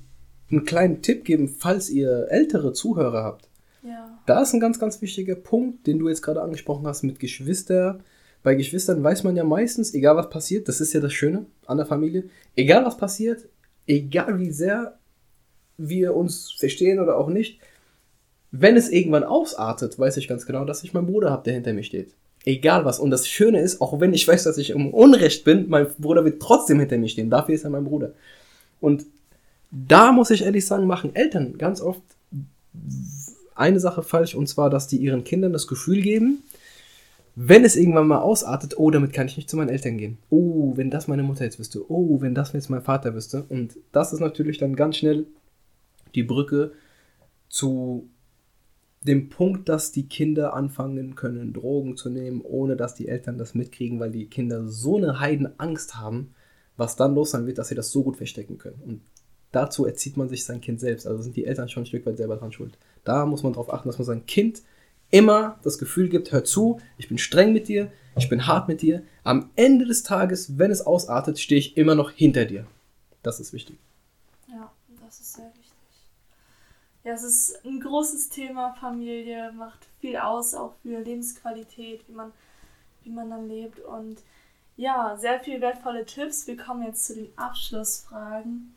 einen 0.51 0.65
kleinen 0.65 1.01
Tipp 1.01 1.25
geben, 1.25 1.49
falls 1.49 1.89
ihr 1.89 2.27
ältere 2.29 2.73
Zuhörer 2.73 3.23
habt. 3.23 3.49
Ja. 3.83 4.19
Da 4.27 4.43
ist 4.43 4.53
ein 4.53 4.61
ganz, 4.61 4.79
ganz 4.79 5.01
wichtiger 5.01 5.37
Punkt, 5.37 5.87
den 5.87 5.99
du 5.99 6.09
jetzt 6.09 6.23
gerade 6.23 6.43
angesprochen 6.43 6.87
hast 6.87 7.03
mit 7.03 7.19
Geschwister. 7.19 8.01
Bei 8.43 8.55
Geschwistern 8.55 9.03
weiß 9.03 9.25
man 9.25 9.37
ja 9.37 9.45
meistens, 9.45 9.93
egal 9.95 10.17
was 10.17 10.31
passiert, 10.31 10.69
das 10.69 10.81
ist 10.81 10.93
ja 10.93 11.01
das 11.01 11.13
Schöne 11.13 11.47
an 11.67 11.77
der 11.77 11.87
Familie, 11.87 12.25
egal 12.57 12.85
was 12.85 12.97
passiert, 12.97 13.49
egal 13.87 14.39
wie 14.39 14.51
sehr 14.51 14.99
wir 15.77 16.15
uns 16.15 16.53
verstehen 16.53 17.01
oder 17.01 17.17
auch 17.19 17.29
nicht, 17.29 17.61
wenn 18.51 18.77
es 18.77 18.89
irgendwann 18.89 19.25
ausartet, 19.25 19.99
weiß 19.99 20.17
ich 20.17 20.29
ganz 20.29 20.47
genau, 20.47 20.65
dass 20.65 20.83
ich 20.83 20.93
meinen 20.93 21.07
Bruder 21.07 21.31
habe, 21.31 21.45
der 21.45 21.55
hinter 21.55 21.73
mir 21.73 21.85
steht. 21.85 22.15
Egal 22.45 22.85
was. 22.85 22.99
Und 22.99 23.11
das 23.11 23.29
Schöne 23.29 23.61
ist, 23.61 23.81
auch 23.81 24.01
wenn 24.01 24.15
ich 24.15 24.27
weiß, 24.27 24.45
dass 24.45 24.59
ich 24.59 24.71
im 24.71 24.93
Unrecht 24.93 25.45
bin, 25.45 25.69
mein 25.69 25.87
Bruder 25.99 26.25
wird 26.25 26.41
trotzdem 26.41 26.81
hinter 26.81 26.99
mir 26.99 27.09
stehen. 27.09 27.31
Dafür 27.31 27.55
ist 27.55 27.65
er 27.65 27.71
mein 27.71 27.85
Bruder. 27.85 28.13
Und 28.81 29.05
da 29.71 30.11
muss 30.11 30.31
ich 30.31 30.43
ehrlich 30.43 30.67
sagen, 30.67 30.87
machen 30.87 31.15
Eltern 31.15 31.59
ganz 31.59 31.81
oft 31.81 32.03
eine 33.55 33.79
Sache 33.79 34.03
falsch, 34.03 34.35
und 34.35 34.49
zwar, 34.49 34.71
dass 34.71 34.89
die 34.89 34.97
ihren 34.97 35.23
Kindern 35.23 35.53
das 35.53 35.67
Gefühl 35.67 36.01
geben, 36.01 36.43
wenn 37.43 37.65
es 37.65 37.75
irgendwann 37.75 38.07
mal 38.07 38.19
ausartet, 38.19 38.79
oh, 38.79 38.91
damit 38.91 39.15
kann 39.15 39.27
ich 39.27 39.39
nicht 39.39 39.49
zu 39.49 39.57
meinen 39.57 39.71
Eltern 39.71 39.97
gehen. 39.97 40.19
Oh, 40.29 40.77
wenn 40.77 40.91
das 40.91 41.09
meine 41.09 41.23
Mutter 41.23 41.45
jetzt 41.45 41.59
wüsste. 41.59 41.91
Oh, 41.91 42.21
wenn 42.21 42.35
das 42.35 42.53
jetzt 42.53 42.69
mein 42.69 42.83
Vater 42.83 43.15
wüsste. 43.15 43.45
Und 43.49 43.79
das 43.93 44.13
ist 44.13 44.21
natürlich 44.21 44.59
dann 44.59 44.77
ganz 44.77 44.99
schnell 44.99 45.27
die 46.15 46.23
Brücke 46.23 46.73
zu 47.49 48.11
dem 49.01 49.31
Punkt, 49.31 49.71
dass 49.71 49.91
die 49.91 50.07
Kinder 50.07 50.53
anfangen 50.53 51.15
können, 51.15 51.55
Drogen 51.55 51.97
zu 51.97 52.11
nehmen, 52.11 52.43
ohne 52.43 52.77
dass 52.77 52.95
die 52.95 53.09
Eltern 53.09 53.39
das 53.39 53.55
mitkriegen, 53.55 54.01
weil 54.01 54.11
die 54.11 54.27
Kinder 54.27 54.69
so 54.69 54.99
eine 54.99 55.19
Heidenangst 55.19 55.97
haben, 55.97 56.35
was 56.77 56.97
dann 56.97 57.15
los 57.15 57.31
sein 57.31 57.47
wird, 57.47 57.57
dass 57.57 57.69
sie 57.69 57.75
das 57.75 57.91
so 57.91 58.03
gut 58.03 58.19
verstecken 58.19 58.59
können. 58.59 58.83
Und 58.85 59.01
dazu 59.51 59.87
erzieht 59.87 60.19
man 60.19 60.29
sich 60.29 60.45
sein 60.45 60.61
Kind 60.61 60.79
selbst. 60.79 61.07
Also 61.07 61.23
sind 61.23 61.37
die 61.37 61.47
Eltern 61.47 61.71
schon 61.71 61.85
ein 61.85 61.87
Stück 61.87 62.05
weit 62.05 62.19
selber 62.19 62.37
dran 62.37 62.53
schuld. 62.53 62.77
Da 63.03 63.25
muss 63.25 63.43
man 63.43 63.55
darauf 63.55 63.73
achten, 63.73 63.89
dass 63.89 63.97
man 63.97 64.05
sein 64.05 64.27
Kind 64.27 64.61
immer 65.11 65.59
das 65.63 65.79
Gefühl 65.79 66.09
gibt, 66.09 66.33
hör 66.33 66.45
zu, 66.45 66.81
ich 66.99 67.09
bin 67.09 67.19
streng 67.19 67.53
mit 67.53 67.69
dir, 67.69 67.91
ich 68.17 68.29
bin 68.29 68.47
hart 68.47 68.69
mit 68.69 68.83
dir. 68.83 69.03
Am 69.25 69.51
Ende 69.57 69.87
des 69.87 70.03
Tages, 70.03 70.59
wenn 70.59 70.71
es 70.71 70.83
ausartet, 70.83 71.39
stehe 71.39 71.59
ich 71.59 71.77
immer 71.77 71.95
noch 71.95 72.11
hinter 72.11 72.45
dir. 72.45 72.67
Das 73.23 73.41
ist 73.41 73.53
wichtig. 73.53 73.79
Ja, 74.49 74.71
das 75.05 75.21
ist 75.21 75.35
sehr 75.35 75.47
wichtig. 75.47 75.73
Ja, 77.05 77.13
es 77.13 77.23
ist 77.23 77.65
ein 77.65 77.81
großes 77.81 78.29
Thema. 78.29 78.75
Familie 78.75 79.53
macht 79.53 79.87
viel 80.01 80.17
aus, 80.17 80.55
auch 80.55 80.75
für 80.83 81.01
Lebensqualität, 81.01 82.07
wie 82.09 82.13
man, 82.13 82.33
wie 83.05 83.11
man 83.11 83.31
dann 83.31 83.49
lebt. 83.49 83.79
Und 83.81 84.23
ja, 84.77 85.17
sehr 85.19 85.41
viele 85.41 85.61
wertvolle 85.61 86.05
Tipps. 86.05 86.47
Wir 86.47 86.57
kommen 86.57 86.83
jetzt 86.85 87.05
zu 87.07 87.15
den 87.15 87.37
Abschlussfragen. 87.37 88.75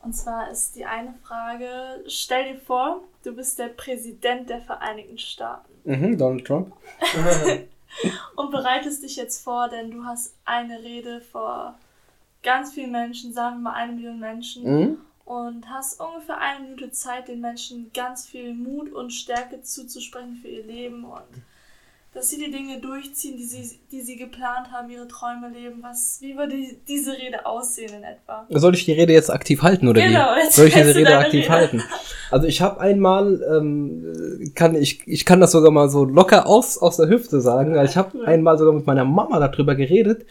Und 0.00 0.14
zwar 0.14 0.50
ist 0.50 0.76
die 0.76 0.84
eine 0.84 1.14
Frage, 1.22 2.04
stell 2.06 2.52
dir 2.52 2.60
vor, 2.60 3.02
du 3.24 3.32
bist 3.32 3.58
der 3.58 3.68
Präsident 3.68 4.50
der 4.50 4.60
Vereinigten 4.60 5.18
Staaten. 5.18 5.72
Mhm, 5.84 6.16
Donald 6.16 6.46
Trump. 6.46 6.72
und 8.36 8.50
bereitest 8.50 9.02
dich 9.02 9.16
jetzt 9.16 9.42
vor, 9.42 9.68
denn 9.68 9.90
du 9.90 10.04
hast 10.04 10.34
eine 10.44 10.82
Rede 10.82 11.20
vor 11.20 11.74
ganz 12.42 12.72
vielen 12.72 12.92
Menschen, 12.92 13.32
sagen 13.32 13.56
wir 13.56 13.70
mal 13.70 13.74
eine 13.74 13.92
Million 13.92 14.20
Menschen. 14.20 14.62
Mhm. 14.64 14.98
Und 15.24 15.70
hast 15.70 16.00
ungefähr 16.00 16.38
eine 16.38 16.64
Minute 16.64 16.90
Zeit, 16.90 17.28
den 17.28 17.40
Menschen 17.40 17.90
ganz 17.94 18.26
viel 18.26 18.52
Mut 18.52 18.92
und 18.92 19.10
Stärke 19.10 19.62
zuzusprechen 19.62 20.38
für 20.42 20.48
ihr 20.48 20.64
Leben 20.64 21.04
und 21.04 21.22
dass 22.14 22.30
sie 22.30 22.38
die 22.38 22.50
Dinge 22.50 22.78
durchziehen, 22.80 23.36
die 23.36 23.44
sie, 23.44 23.78
die 23.90 24.00
sie 24.00 24.16
geplant 24.16 24.70
haben, 24.70 24.88
ihre 24.88 25.08
Träume 25.08 25.48
leben. 25.48 25.82
Was, 25.82 26.18
wie 26.20 26.36
würde 26.36 26.56
die, 26.56 26.78
diese 26.86 27.12
Rede 27.12 27.44
aussehen 27.44 27.92
in 27.92 28.04
etwa? 28.04 28.46
Soll 28.50 28.74
ich 28.74 28.84
die 28.84 28.92
Rede 28.92 29.12
jetzt 29.12 29.30
aktiv 29.30 29.62
halten 29.62 29.88
oder 29.88 30.00
genau, 30.00 30.36
wie? 30.36 30.52
Soll 30.52 30.68
ich 30.68 30.74
diese 30.74 30.94
Rede 30.94 31.18
aktiv 31.18 31.44
Rede? 31.44 31.50
halten? 31.50 31.82
Also 32.30 32.46
ich 32.46 32.62
habe 32.62 32.80
einmal, 32.80 33.42
ähm, 33.50 34.52
kann 34.54 34.76
ich, 34.76 35.06
ich 35.06 35.24
kann 35.24 35.40
das 35.40 35.50
sogar 35.52 35.72
mal 35.72 35.88
so 35.88 36.04
locker 36.04 36.46
aus, 36.46 36.78
aus 36.78 36.96
der 36.96 37.08
Hüfte 37.08 37.40
sagen, 37.40 37.74
weil 37.74 37.86
ich 37.86 37.96
habe 37.96 38.16
ja. 38.16 38.24
einmal 38.24 38.58
sogar 38.58 38.74
mit 38.74 38.86
meiner 38.86 39.04
Mama 39.04 39.40
darüber 39.40 39.74
geredet. 39.74 40.24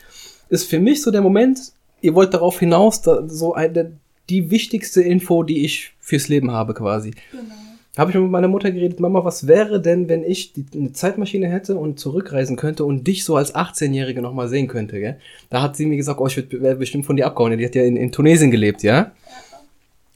Ist 0.49 0.69
für 0.69 0.79
mich 0.79 1.01
so 1.01 1.11
der 1.11 1.21
Moment, 1.21 1.73
ihr 2.01 2.15
wollt 2.15 2.33
darauf 2.33 2.59
hinaus, 2.59 3.01
da, 3.01 3.27
so 3.27 3.53
eine, 3.53 3.97
die 4.29 4.51
wichtigste 4.51 5.01
Info, 5.01 5.43
die 5.43 5.65
ich 5.65 5.93
fürs 5.99 6.29
Leben 6.29 6.51
habe 6.51 6.73
quasi. 6.73 7.11
Genau 7.31 7.72
habe 7.97 8.09
ich 8.09 8.17
mit 8.17 8.31
meiner 8.31 8.47
Mutter 8.47 8.71
geredet, 8.71 8.99
Mama, 8.99 9.23
was 9.23 9.45
wäre 9.45 9.79
denn, 9.79 10.09
wenn 10.09 10.23
ich 10.23 10.53
die, 10.53 10.65
eine 10.73 10.93
Zeitmaschine 10.93 11.47
hätte 11.47 11.77
und 11.77 11.99
zurückreisen 11.99 12.55
könnte 12.55 12.85
und 12.85 13.05
dich 13.05 13.23
so 13.23 13.35
als 13.35 13.53
18-Jährige 13.53 14.21
nochmal 14.21 14.47
sehen 14.47 14.67
könnte, 14.67 14.99
gell? 14.99 15.19
Da 15.51 15.61
hat 15.61 15.75
sie 15.75 15.85
mir 15.85 15.97
gesagt, 15.97 16.19
oh, 16.19 16.25
ich 16.25 16.51
wäre 16.51 16.75
bestimmt 16.75 17.05
von 17.05 17.15
dir 17.15 17.27
abgehauen. 17.27 17.55
Die 17.57 17.65
hat 17.65 17.75
ja 17.75 17.83
in, 17.83 17.95
in 17.95 18.11
Tunesien 18.11 18.49
gelebt, 18.49 18.81
ja? 18.81 19.11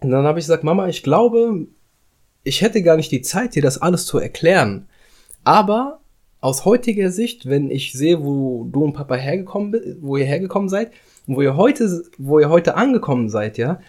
Und 0.01 0.09
dann 0.09 0.25
habe 0.25 0.39
ich 0.39 0.45
gesagt, 0.45 0.63
Mama, 0.63 0.87
ich 0.87 1.03
glaube, 1.03 1.67
ich 2.43 2.61
hätte 2.61 2.81
gar 2.81 2.95
nicht 2.97 3.11
die 3.11 3.21
Zeit, 3.21 3.53
dir 3.53 3.61
das 3.61 3.79
alles 3.79 4.05
zu 4.05 4.17
erklären. 4.17 4.87
Aber 5.43 5.99
aus 6.39 6.65
heutiger 6.65 7.11
Sicht, 7.11 7.47
wenn 7.47 7.69
ich 7.69 7.93
sehe, 7.93 8.23
wo 8.23 8.67
du 8.71 8.85
und 8.85 8.93
Papa 8.93 9.15
hergekommen, 9.15 9.97
wo 10.01 10.17
ihr 10.17 10.25
hergekommen 10.25 10.69
seid, 10.69 10.91
wo 11.27 11.41
ihr 11.41 11.55
heute, 11.55 12.03
wo 12.17 12.39
ihr 12.39 12.49
heute 12.49 12.75
angekommen 12.75 13.29
seid, 13.29 13.57
ja, 13.57 13.79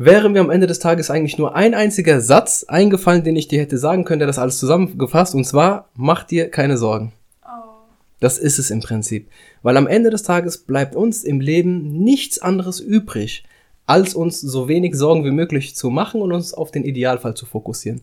wäre 0.00 0.30
mir 0.30 0.40
am 0.40 0.50
Ende 0.50 0.66
des 0.66 0.78
Tages 0.78 1.10
eigentlich 1.10 1.36
nur 1.36 1.54
ein 1.54 1.74
einziger 1.74 2.22
Satz 2.22 2.64
eingefallen, 2.66 3.22
den 3.22 3.36
ich 3.36 3.48
dir 3.48 3.60
hätte 3.60 3.76
sagen 3.76 4.06
können, 4.06 4.20
der 4.20 4.26
das 4.26 4.38
alles 4.38 4.58
zusammengefasst, 4.58 5.34
und 5.34 5.44
zwar, 5.44 5.90
mach 5.94 6.24
dir 6.24 6.50
keine 6.50 6.78
Sorgen. 6.78 7.12
Oh. 7.44 7.74
Das 8.18 8.38
ist 8.38 8.58
es 8.58 8.70
im 8.70 8.80
Prinzip. 8.80 9.30
Weil 9.62 9.76
am 9.76 9.86
Ende 9.86 10.08
des 10.08 10.22
Tages 10.22 10.56
bleibt 10.56 10.96
uns 10.96 11.22
im 11.22 11.40
Leben 11.40 12.02
nichts 12.02 12.38
anderes 12.38 12.80
übrig, 12.80 13.44
als 13.84 14.14
uns 14.14 14.40
so 14.40 14.68
wenig 14.68 14.94
Sorgen 14.94 15.26
wie 15.26 15.32
möglich 15.32 15.76
zu 15.76 15.90
machen 15.90 16.22
und 16.22 16.32
uns 16.32 16.54
auf 16.54 16.70
den 16.70 16.84
Idealfall 16.84 17.34
zu 17.34 17.44
fokussieren. 17.44 18.00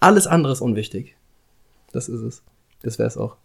Alles 0.00 0.26
andere 0.26 0.52
ist 0.52 0.60
unwichtig. 0.60 1.16
Das 1.92 2.10
ist 2.10 2.20
es. 2.20 2.42
Das 2.82 2.98
wäre 2.98 3.08
es 3.08 3.16
auch. 3.16 3.36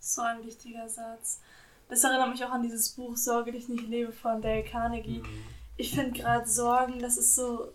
So 0.00 0.20
ein 0.20 0.44
wichtiger 0.44 0.86
Satz. 0.86 1.40
Das 1.88 2.04
erinnert 2.04 2.30
mich 2.30 2.44
auch 2.44 2.50
an 2.50 2.62
dieses 2.62 2.90
Buch 2.90 3.16
Sorge 3.16 3.52
dich 3.52 3.70
nicht 3.70 3.88
lebe 3.88 4.12
von 4.12 4.42
Dale 4.42 4.64
Carnegie. 4.64 5.20
Mhm 5.20 5.57
ich 5.78 5.94
finde 5.94 6.20
gerade 6.20 6.46
Sorgen, 6.46 6.98
das 6.98 7.16
ist 7.16 7.36
so, 7.36 7.72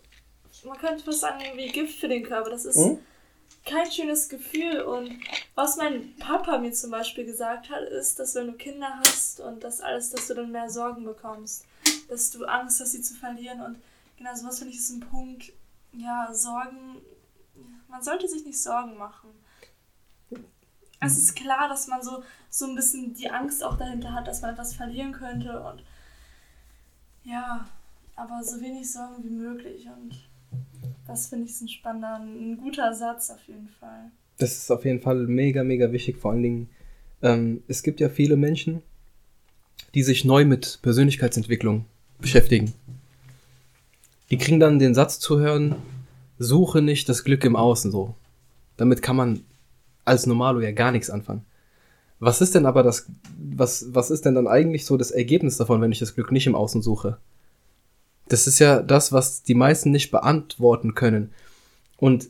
man 0.66 0.78
könnte 0.78 1.04
fast 1.04 1.22
sagen, 1.22 1.41
wie 1.56 1.70
Gift 1.70 1.99
für 1.99 2.10
den 2.10 2.24
Körper. 2.24 2.49
Das 2.49 2.66
ist 2.66 2.76
hm? 2.76 2.99
kein 3.66 3.89
schönes 3.89 4.28
Gefühl. 4.28 4.82
Und 4.82 5.18
was 5.56 5.78
mein 5.78 6.16
Papa 6.18 6.58
mir 6.60 6.74
zum 6.74 6.91
Beispiel 6.91 7.26
gesagt 7.26 7.70
hat, 7.70 7.84
ist, 7.84 8.20
dass 8.20 8.36
wenn 8.36 8.47
du 8.47 8.54
Kinder 8.54 8.99
hast 8.99 9.39
und 9.39 9.64
das 9.64 9.80
alles, 9.80 10.12
dass 10.12 10.28
du 10.28 10.36
dann 10.36 10.51
mehr 10.51 10.70
Sorgen 10.70 11.06
bekommst. 11.06 11.66
Dass 12.10 12.30
du 12.30 12.45
Angst 12.45 12.82
hast, 12.82 12.91
sie 12.91 13.01
zu 13.01 13.16
verlieren. 13.16 13.62
Und 13.62 13.82
genau 14.18 14.36
sowas 14.36 14.60
finde 14.60 14.74
ich 14.74 14.80
ist 14.80 14.89
ein 14.89 14.99
Punkt, 14.99 15.54
ja, 15.93 16.34
Sorgen, 16.34 17.01
man 17.88 18.04
sollte 18.04 18.28
sich 18.28 18.45
nicht 18.45 18.62
Sorgen 18.62 18.97
machen. 18.97 19.30
Es 20.99 21.18
ist 21.18 21.36
klar, 21.36 21.70
dass 21.70 21.88
man 21.88 22.01
so, 22.01 22.24
so 22.49 22.66
ein 22.66 22.76
bisschen 22.76 23.14
die 23.14 23.30
Angst 23.30 23.64
auch 23.64 23.78
dahinter 23.78 24.14
hat, 24.14 24.28
dass 24.28 24.41
man 24.41 24.51
etwas 24.51 24.74
verlieren 24.74 25.14
könnte 25.14 25.62
und 25.62 25.84
ja, 27.24 27.68
aber 28.16 28.43
so 28.43 28.61
wenig 28.61 28.91
Sorgen 28.91 29.24
wie 29.24 29.30
möglich. 29.30 29.88
Und 29.88 30.16
das 31.07 31.28
finde 31.28 31.45
ich 31.45 31.59
ein 31.61 31.68
spannender, 31.68 32.20
ein 32.20 32.57
guter 32.57 32.93
Satz 32.93 33.30
auf 33.30 33.43
jeden 33.47 33.70
Fall. 33.80 34.11
Das 34.38 34.57
ist 34.57 34.72
auf 34.72 34.86
jeden 34.86 34.99
Fall 34.99 35.28
mega, 35.28 35.64
mega 35.64 35.91
wichtig. 35.91 36.18
Vor 36.18 36.32
allen 36.32 36.43
Dingen, 36.43 36.70
ähm, 37.22 37.64
es 37.68 37.84
gibt 37.84 37.99
ja 37.99 38.09
viele 38.09 38.36
Menschen, 38.36 38.82
die 39.93 40.03
sich 40.03 40.26
neu 40.26 40.45
mit 40.45 40.80
Persönlichkeitsentwicklung 40.82 41.86
beschäftigen. 42.20 42.74
Die 44.30 44.38
kriegen 44.38 44.59
dann 44.59 44.80
den 44.80 44.95
Satz 44.95 45.20
zu 45.20 45.39
hören, 45.39 45.76
suche 46.39 46.82
nicht 46.82 47.07
das 47.09 47.24
Glück 47.24 47.43
im 47.45 47.55
Außen 47.55 47.91
so. 47.91 48.16
Damit 48.78 49.01
kann 49.01 49.16
man 49.16 49.43
als 50.05 50.26
Normalo 50.26 50.61
ja 50.61 50.72
gar 50.72 50.91
nichts 50.91 51.09
anfangen. 51.09 51.45
Was 52.20 52.41
ist 52.41 52.55
denn 52.55 52.66
aber 52.66 52.84
das, 52.84 53.07
was, 53.38 53.93
was 53.93 54.09
ist 54.09 54.26
denn 54.26 54.36
dann 54.36 54.47
eigentlich 54.47 54.86
so 54.86 54.97
das 54.97 55.11
Ergebnis 55.11 55.57
davon, 55.57 55.82
wenn 55.82 55.91
ich 55.91 55.99
das 55.99 56.16
Glück 56.16 56.32
nicht 56.32 56.47
im 56.47 56.55
Außen 56.55 56.82
suche? 56.82 57.18
Das 58.28 58.47
ist 58.47 58.59
ja 58.59 58.82
das, 58.82 59.11
was 59.11 59.43
die 59.43 59.55
meisten 59.55 59.91
nicht 59.91 60.11
beantworten 60.11 60.95
können. 60.95 61.32
Und 61.97 62.30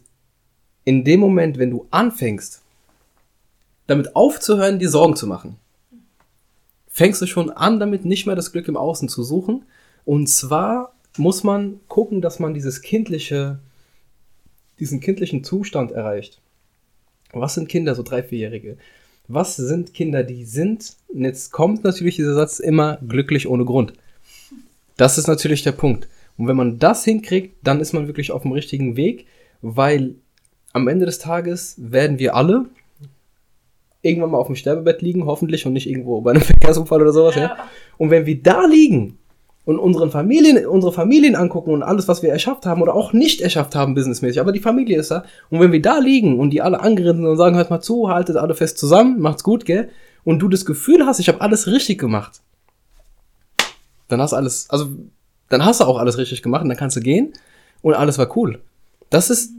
in 0.85 1.03
dem 1.03 1.19
Moment, 1.19 1.57
wenn 1.57 1.71
du 1.71 1.87
anfängst, 1.91 2.61
damit 3.87 4.15
aufzuhören, 4.15 4.79
dir 4.79 4.89
Sorgen 4.89 5.15
zu 5.15 5.27
machen, 5.27 5.57
fängst 6.87 7.21
du 7.21 7.25
schon 7.25 7.49
an, 7.49 7.79
damit 7.79 8.05
nicht 8.05 8.25
mehr 8.25 8.35
das 8.35 8.51
Glück 8.51 8.67
im 8.67 8.77
Außen 8.77 9.09
zu 9.09 9.23
suchen. 9.23 9.65
Und 10.05 10.27
zwar 10.27 10.93
muss 11.17 11.43
man 11.43 11.79
gucken, 11.87 12.21
dass 12.21 12.39
man 12.39 12.53
dieses 12.53 12.81
kindliche, 12.81 13.59
diesen 14.79 14.99
kindlichen 14.99 15.43
Zustand 15.43 15.91
erreicht. 15.91 16.41
Was 17.31 17.55
sind 17.55 17.69
Kinder, 17.69 17.95
so 17.95 18.03
drei, 18.03 18.23
vierjährige? 18.23 18.77
Was 19.27 19.55
sind 19.55 19.93
Kinder, 19.93 20.23
die 20.23 20.45
sind? 20.45 20.95
Und 21.07 21.23
jetzt 21.23 21.51
kommt 21.51 21.83
natürlich 21.83 22.17
dieser 22.17 22.35
Satz 22.35 22.59
immer 22.59 22.97
glücklich 22.97 23.47
ohne 23.47 23.65
Grund. 23.65 23.93
Das 24.97 25.17
ist 25.17 25.27
natürlich 25.27 25.63
der 25.63 25.71
Punkt. 25.71 26.07
Und 26.37 26.47
wenn 26.47 26.55
man 26.55 26.79
das 26.79 27.03
hinkriegt, 27.03 27.55
dann 27.63 27.79
ist 27.79 27.93
man 27.93 28.07
wirklich 28.07 28.31
auf 28.31 28.41
dem 28.41 28.51
richtigen 28.51 28.95
Weg, 28.95 29.25
weil 29.61 30.15
am 30.73 30.87
Ende 30.87 31.05
des 31.05 31.19
Tages 31.19 31.75
werden 31.77 32.19
wir 32.19 32.35
alle 32.35 32.65
irgendwann 34.01 34.31
mal 34.31 34.37
auf 34.37 34.47
dem 34.47 34.55
Sterbebett 34.55 35.01
liegen, 35.01 35.25
hoffentlich, 35.25 35.65
und 35.65 35.73
nicht 35.73 35.89
irgendwo 35.89 36.21
bei 36.21 36.31
einem 36.31 36.41
Verkehrsunfall 36.41 37.01
oder 37.01 37.13
sowas, 37.13 37.35
ja. 37.35 37.41
ja. 37.41 37.57
Und 37.97 38.11
wenn 38.11 38.25
wir 38.25 38.41
da 38.41 38.65
liegen 38.65 39.17
und 39.65 39.79
unseren 39.79 40.11
Familien, 40.11 40.65
unsere 40.67 40.91
Familien 40.91 41.35
angucken 41.35 41.71
und 41.71 41.83
alles, 41.83 42.07
was 42.07 42.21
wir 42.21 42.29
erschafft 42.29 42.65
haben 42.65 42.81
oder 42.81 42.93
auch 42.93 43.13
nicht 43.13 43.39
erschafft 43.39 43.75
haben, 43.75 43.95
businessmäßig, 43.95 44.41
aber 44.41 44.51
die 44.51 44.59
Familie 44.59 44.99
ist 44.99 45.09
da. 45.09 45.23
Und 45.49 45.61
wenn 45.61 45.71
wir 45.71 45.81
da 45.81 45.99
liegen 45.99 46.39
und 46.39 46.49
die 46.49 46.61
alle 46.61 46.81
angerissen 46.81 47.21
sind 47.21 47.27
und 47.27 47.37
sagen, 47.37 47.55
hört 47.55 47.69
mal 47.69 47.81
zu, 47.81 48.09
haltet 48.09 48.35
alle 48.35 48.55
fest 48.55 48.77
zusammen, 48.77 49.19
macht's 49.19 49.43
gut, 49.43 49.65
gell? 49.65 49.89
Und 50.25 50.39
du 50.39 50.49
das 50.49 50.65
Gefühl 50.65 51.05
hast, 51.05 51.19
ich 51.19 51.29
habe 51.29 51.41
alles 51.41 51.67
richtig 51.67 51.99
gemacht, 51.99 52.41
dann 54.07 54.21
hast 54.21 54.31
du 54.31 54.37
alles, 54.37 54.69
also 54.69 54.89
dann 55.49 55.65
hast 55.65 55.79
du 55.79 55.85
auch 55.85 55.97
alles 55.97 56.17
richtig 56.17 56.41
gemacht 56.41 56.63
und 56.63 56.69
dann 56.69 56.77
kannst 56.77 56.95
du 56.95 57.01
gehen 57.01 57.33
und 57.81 57.93
alles 57.93 58.17
war 58.17 58.35
cool. 58.37 58.61
Das 59.09 59.29
ist 59.29 59.51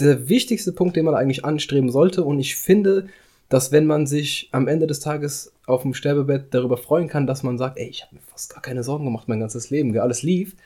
der 0.00 0.28
wichtigste 0.28 0.72
Punkt, 0.72 0.96
den 0.96 1.04
man 1.04 1.14
eigentlich 1.14 1.44
anstreben 1.44 1.90
sollte 1.90 2.24
und 2.24 2.40
ich 2.40 2.56
finde, 2.56 3.06
dass 3.48 3.70
wenn 3.70 3.86
man 3.86 4.06
sich 4.06 4.48
am 4.52 4.66
Ende 4.66 4.86
des 4.86 5.00
Tages 5.00 5.52
auf 5.66 5.82
dem 5.82 5.92
Sterbebett 5.92 6.54
darüber 6.54 6.78
freuen 6.78 7.08
kann, 7.08 7.26
dass 7.26 7.42
man 7.42 7.58
sagt, 7.58 7.78
ey, 7.78 7.88
ich 7.88 8.02
habe 8.02 8.14
mir 8.14 8.22
fast 8.22 8.52
gar 8.52 8.62
keine 8.62 8.82
Sorgen 8.82 9.04
gemacht, 9.04 9.28
mein 9.28 9.40
ganzes 9.40 9.70
Leben, 9.70 9.96
alles 9.98 10.22
lief, 10.22 10.56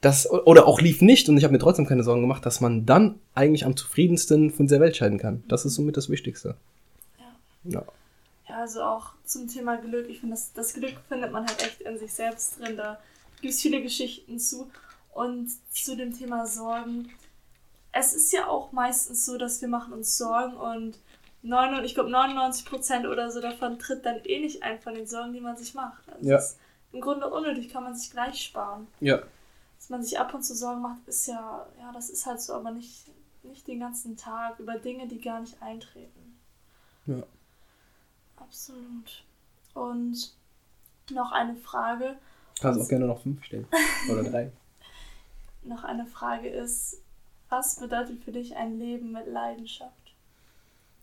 das, 0.00 0.30
oder 0.30 0.66
auch 0.66 0.80
lief 0.80 1.02
nicht 1.02 1.28
und 1.28 1.36
ich 1.36 1.44
habe 1.44 1.52
mir 1.52 1.58
trotzdem 1.58 1.86
keine 1.86 2.02
Sorgen 2.02 2.22
gemacht, 2.22 2.46
dass 2.46 2.62
man 2.62 2.86
dann 2.86 3.16
eigentlich 3.34 3.66
am 3.66 3.76
zufriedensten 3.76 4.50
von 4.50 4.66
dieser 4.66 4.80
Welt 4.80 4.96
scheiden 4.96 5.18
kann. 5.18 5.44
Das 5.48 5.66
ist 5.66 5.74
somit 5.74 5.98
das 5.98 6.08
Wichtigste. 6.08 6.54
Ja, 7.64 7.80
ja 7.80 7.84
also 8.52 8.82
auch 8.82 9.14
zum 9.24 9.48
Thema 9.48 9.76
Glück. 9.76 10.08
Ich 10.08 10.20
finde, 10.20 10.34
das, 10.34 10.52
das 10.52 10.74
Glück 10.74 10.94
findet 11.08 11.32
man 11.32 11.46
halt 11.46 11.62
echt 11.62 11.80
in 11.80 11.98
sich 11.98 12.12
selbst 12.12 12.58
drin. 12.58 12.76
Da 12.76 13.00
gibt 13.40 13.54
es 13.54 13.60
viele 13.60 13.82
Geschichten 13.82 14.38
zu. 14.38 14.70
Und 15.12 15.50
zu 15.72 15.96
dem 15.96 16.16
Thema 16.16 16.46
Sorgen. 16.46 17.10
Es 17.92 18.12
ist 18.14 18.32
ja 18.32 18.46
auch 18.46 18.70
meistens 18.70 19.26
so, 19.26 19.36
dass 19.36 19.60
wir 19.60 19.68
machen 19.68 19.92
uns 19.92 20.16
Sorgen 20.16 20.56
und 20.56 20.98
9, 21.42 21.84
ich 21.84 21.94
glaube 21.94 22.10
99 22.10 22.64
Prozent 22.64 23.06
oder 23.06 23.30
so 23.30 23.40
davon 23.40 23.78
tritt 23.78 24.04
dann 24.04 24.20
eh 24.24 24.40
nicht 24.40 24.62
ein 24.62 24.78
von 24.78 24.94
den 24.94 25.06
Sorgen, 25.06 25.32
die 25.32 25.40
man 25.40 25.56
sich 25.56 25.74
macht. 25.74 26.08
Also 26.12 26.28
ja. 26.28 26.36
ist 26.36 26.58
im 26.92 27.00
Grunde 27.00 27.28
unnötig, 27.30 27.70
kann 27.70 27.84
man 27.84 27.96
sich 27.96 28.10
gleich 28.10 28.42
sparen. 28.42 28.86
Ja. 29.00 29.22
Dass 29.76 29.88
man 29.88 30.02
sich 30.02 30.18
ab 30.18 30.34
und 30.34 30.42
zu 30.42 30.54
Sorgen 30.54 30.82
macht, 30.82 31.06
ist 31.06 31.26
ja, 31.26 31.66
ja, 31.78 31.92
das 31.92 32.10
ist 32.10 32.26
halt 32.26 32.40
so, 32.40 32.52
aber 32.52 32.70
nicht, 32.70 33.06
nicht 33.42 33.66
den 33.66 33.80
ganzen 33.80 34.16
Tag 34.16 34.58
über 34.58 34.78
Dinge, 34.78 35.08
die 35.08 35.20
gar 35.20 35.40
nicht 35.40 35.60
eintreten. 35.62 36.38
Ja. 37.06 37.22
Absolut. 38.40 39.24
Und 39.74 40.32
noch 41.12 41.32
eine 41.32 41.56
Frage. 41.56 42.16
Kannst 42.60 42.80
auch 42.80 42.88
gerne 42.88 43.06
noch 43.06 43.22
fünf 43.22 43.44
stellen. 43.44 43.66
Oder 44.10 44.24
drei. 44.24 44.52
noch 45.64 45.84
eine 45.84 46.06
Frage 46.06 46.48
ist, 46.48 46.98
was 47.48 47.76
bedeutet 47.76 48.22
für 48.24 48.32
dich 48.32 48.56
ein 48.56 48.78
Leben 48.78 49.12
mit 49.12 49.26
Leidenschaft? 49.26 49.92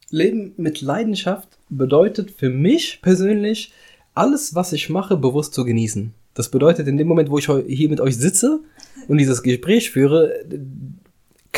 Leben 0.10 0.54
mit 0.58 0.82
Leidenschaft 0.82 1.58
bedeutet 1.70 2.32
für 2.32 2.50
mich 2.50 3.02
persönlich, 3.02 3.74
alles, 4.14 4.56
was 4.56 4.74
ich 4.74 4.90
mache, 4.90 5.18
bewusst 5.18 5.54
zu 5.54 5.64
genießen. 5.64 6.14
Das 6.34 6.50
bedeutet, 6.50 6.88
in 6.88 6.98
dem 6.98 7.08
Moment, 7.08 7.30
wo 7.30 7.38
ich 7.38 7.46
hier 7.68 7.90
mit 7.90 8.00
euch 8.00 8.18
sitze 8.18 8.62
und 9.08 9.18
dieses 9.18 9.44
Gespräch 9.44 9.92
führe, 9.92 10.46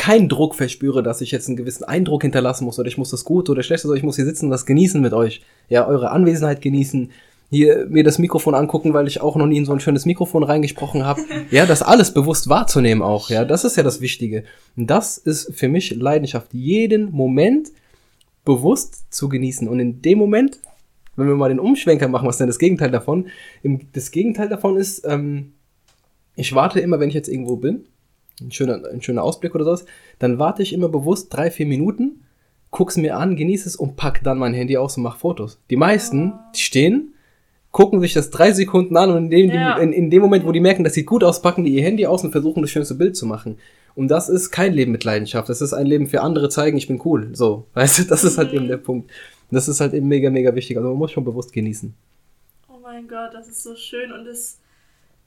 keinen 0.00 0.30
Druck 0.30 0.54
verspüre, 0.54 1.02
dass 1.02 1.20
ich 1.20 1.30
jetzt 1.30 1.48
einen 1.48 1.58
gewissen 1.58 1.84
Eindruck 1.84 2.22
hinterlassen 2.22 2.64
muss 2.64 2.78
oder 2.78 2.88
ich 2.88 2.96
muss 2.96 3.10
das 3.10 3.22
gut 3.22 3.50
oder 3.50 3.62
schlecht, 3.62 3.82
sondern 3.82 3.98
ich 3.98 4.02
muss 4.02 4.16
hier 4.16 4.24
sitzen 4.24 4.46
und 4.46 4.50
das 4.50 4.64
genießen 4.64 4.98
mit 4.98 5.12
euch. 5.12 5.42
Ja, 5.68 5.86
eure 5.86 6.10
Anwesenheit 6.10 6.62
genießen, 6.62 7.10
hier 7.50 7.86
mir 7.86 8.02
das 8.02 8.18
Mikrofon 8.18 8.54
angucken, 8.54 8.94
weil 8.94 9.06
ich 9.06 9.20
auch 9.20 9.36
noch 9.36 9.46
nie 9.46 9.58
in 9.58 9.66
so 9.66 9.72
ein 9.72 9.80
schönes 9.80 10.06
Mikrofon 10.06 10.42
reingesprochen 10.42 11.04
habe. 11.04 11.20
Ja, 11.50 11.66
das 11.66 11.82
alles 11.82 12.14
bewusst 12.14 12.48
wahrzunehmen 12.48 13.02
auch. 13.02 13.28
Ja, 13.28 13.44
das 13.44 13.64
ist 13.64 13.76
ja 13.76 13.82
das 13.82 14.00
Wichtige. 14.00 14.44
Und 14.74 14.86
das 14.86 15.18
ist 15.18 15.54
für 15.54 15.68
mich 15.68 15.94
Leidenschaft. 15.94 16.54
Jeden 16.54 17.12
Moment 17.12 17.68
bewusst 18.46 19.12
zu 19.12 19.28
genießen. 19.28 19.68
Und 19.68 19.80
in 19.80 20.00
dem 20.00 20.16
Moment, 20.16 20.60
wenn 21.16 21.28
wir 21.28 21.36
mal 21.36 21.50
den 21.50 21.60
Umschwenker 21.60 22.08
machen, 22.08 22.26
was 22.26 22.38
denn 22.38 22.46
das 22.46 22.58
Gegenteil 22.58 22.90
davon? 22.90 23.26
das 23.92 24.12
Gegenteil 24.12 24.48
davon 24.48 24.78
ist, 24.78 25.04
ähm, 25.06 25.52
ich 26.36 26.54
warte 26.54 26.80
immer, 26.80 27.00
wenn 27.00 27.10
ich 27.10 27.14
jetzt 27.14 27.28
irgendwo 27.28 27.56
bin, 27.56 27.84
ein 28.40 28.52
schöner, 28.52 28.82
ein 28.90 29.02
schöner 29.02 29.22
Ausblick 29.22 29.54
oder 29.54 29.64
sowas, 29.64 29.84
dann 30.18 30.38
warte 30.38 30.62
ich 30.62 30.72
immer 30.72 30.88
bewusst 30.88 31.28
drei, 31.34 31.50
vier 31.50 31.66
Minuten, 31.66 32.24
guck's 32.70 32.96
mir 32.96 33.16
an, 33.16 33.36
genieße 33.36 33.68
es 33.68 33.76
und 33.76 33.96
pack 33.96 34.22
dann 34.22 34.38
mein 34.38 34.54
Handy 34.54 34.76
aus 34.76 34.96
und 34.96 35.02
mach 35.02 35.16
Fotos. 35.16 35.60
Die 35.70 35.76
meisten, 35.76 36.34
die 36.54 36.60
stehen, 36.60 37.14
gucken 37.70 38.00
sich 38.00 38.14
das 38.14 38.30
drei 38.30 38.52
Sekunden 38.52 38.96
an 38.96 39.10
und 39.10 39.24
in 39.24 39.30
dem, 39.30 39.50
ja. 39.50 39.76
in, 39.78 39.92
in, 39.92 40.10
dem 40.10 40.22
Moment, 40.22 40.46
wo 40.46 40.52
die 40.52 40.60
merken, 40.60 40.84
das 40.84 40.94
sieht 40.94 41.06
gut 41.06 41.24
aus, 41.24 41.42
packen 41.42 41.64
die 41.64 41.74
ihr 41.74 41.82
Handy 41.82 42.06
aus 42.06 42.24
und 42.24 42.32
versuchen 42.32 42.62
das 42.62 42.70
schönste 42.70 42.94
Bild 42.94 43.16
zu 43.16 43.26
machen. 43.26 43.58
Und 43.94 44.08
das 44.08 44.28
ist 44.28 44.50
kein 44.50 44.72
Leben 44.72 44.92
mit 44.92 45.04
Leidenschaft. 45.04 45.48
Das 45.48 45.60
ist 45.60 45.72
ein 45.72 45.86
Leben 45.86 46.06
für 46.06 46.22
andere 46.22 46.48
zeigen, 46.48 46.76
ich 46.76 46.88
bin 46.88 47.00
cool. 47.04 47.30
So, 47.34 47.66
weißt 47.74 47.98
du, 47.98 48.02
das 48.04 48.24
ist 48.24 48.38
halt 48.38 48.52
eben 48.52 48.68
der 48.68 48.76
Punkt. 48.76 49.10
Das 49.50 49.68
ist 49.68 49.80
halt 49.80 49.94
eben 49.94 50.06
mega, 50.06 50.30
mega 50.30 50.54
wichtig. 50.54 50.76
Also 50.76 50.90
man 50.90 50.98
muss 50.98 51.10
schon 51.10 51.24
bewusst 51.24 51.52
genießen. 51.52 51.94
Oh 52.68 52.78
mein 52.82 53.08
Gott, 53.08 53.34
das 53.34 53.48
ist 53.48 53.62
so 53.62 53.74
schön 53.74 54.12
und 54.12 54.24
das, 54.24 54.58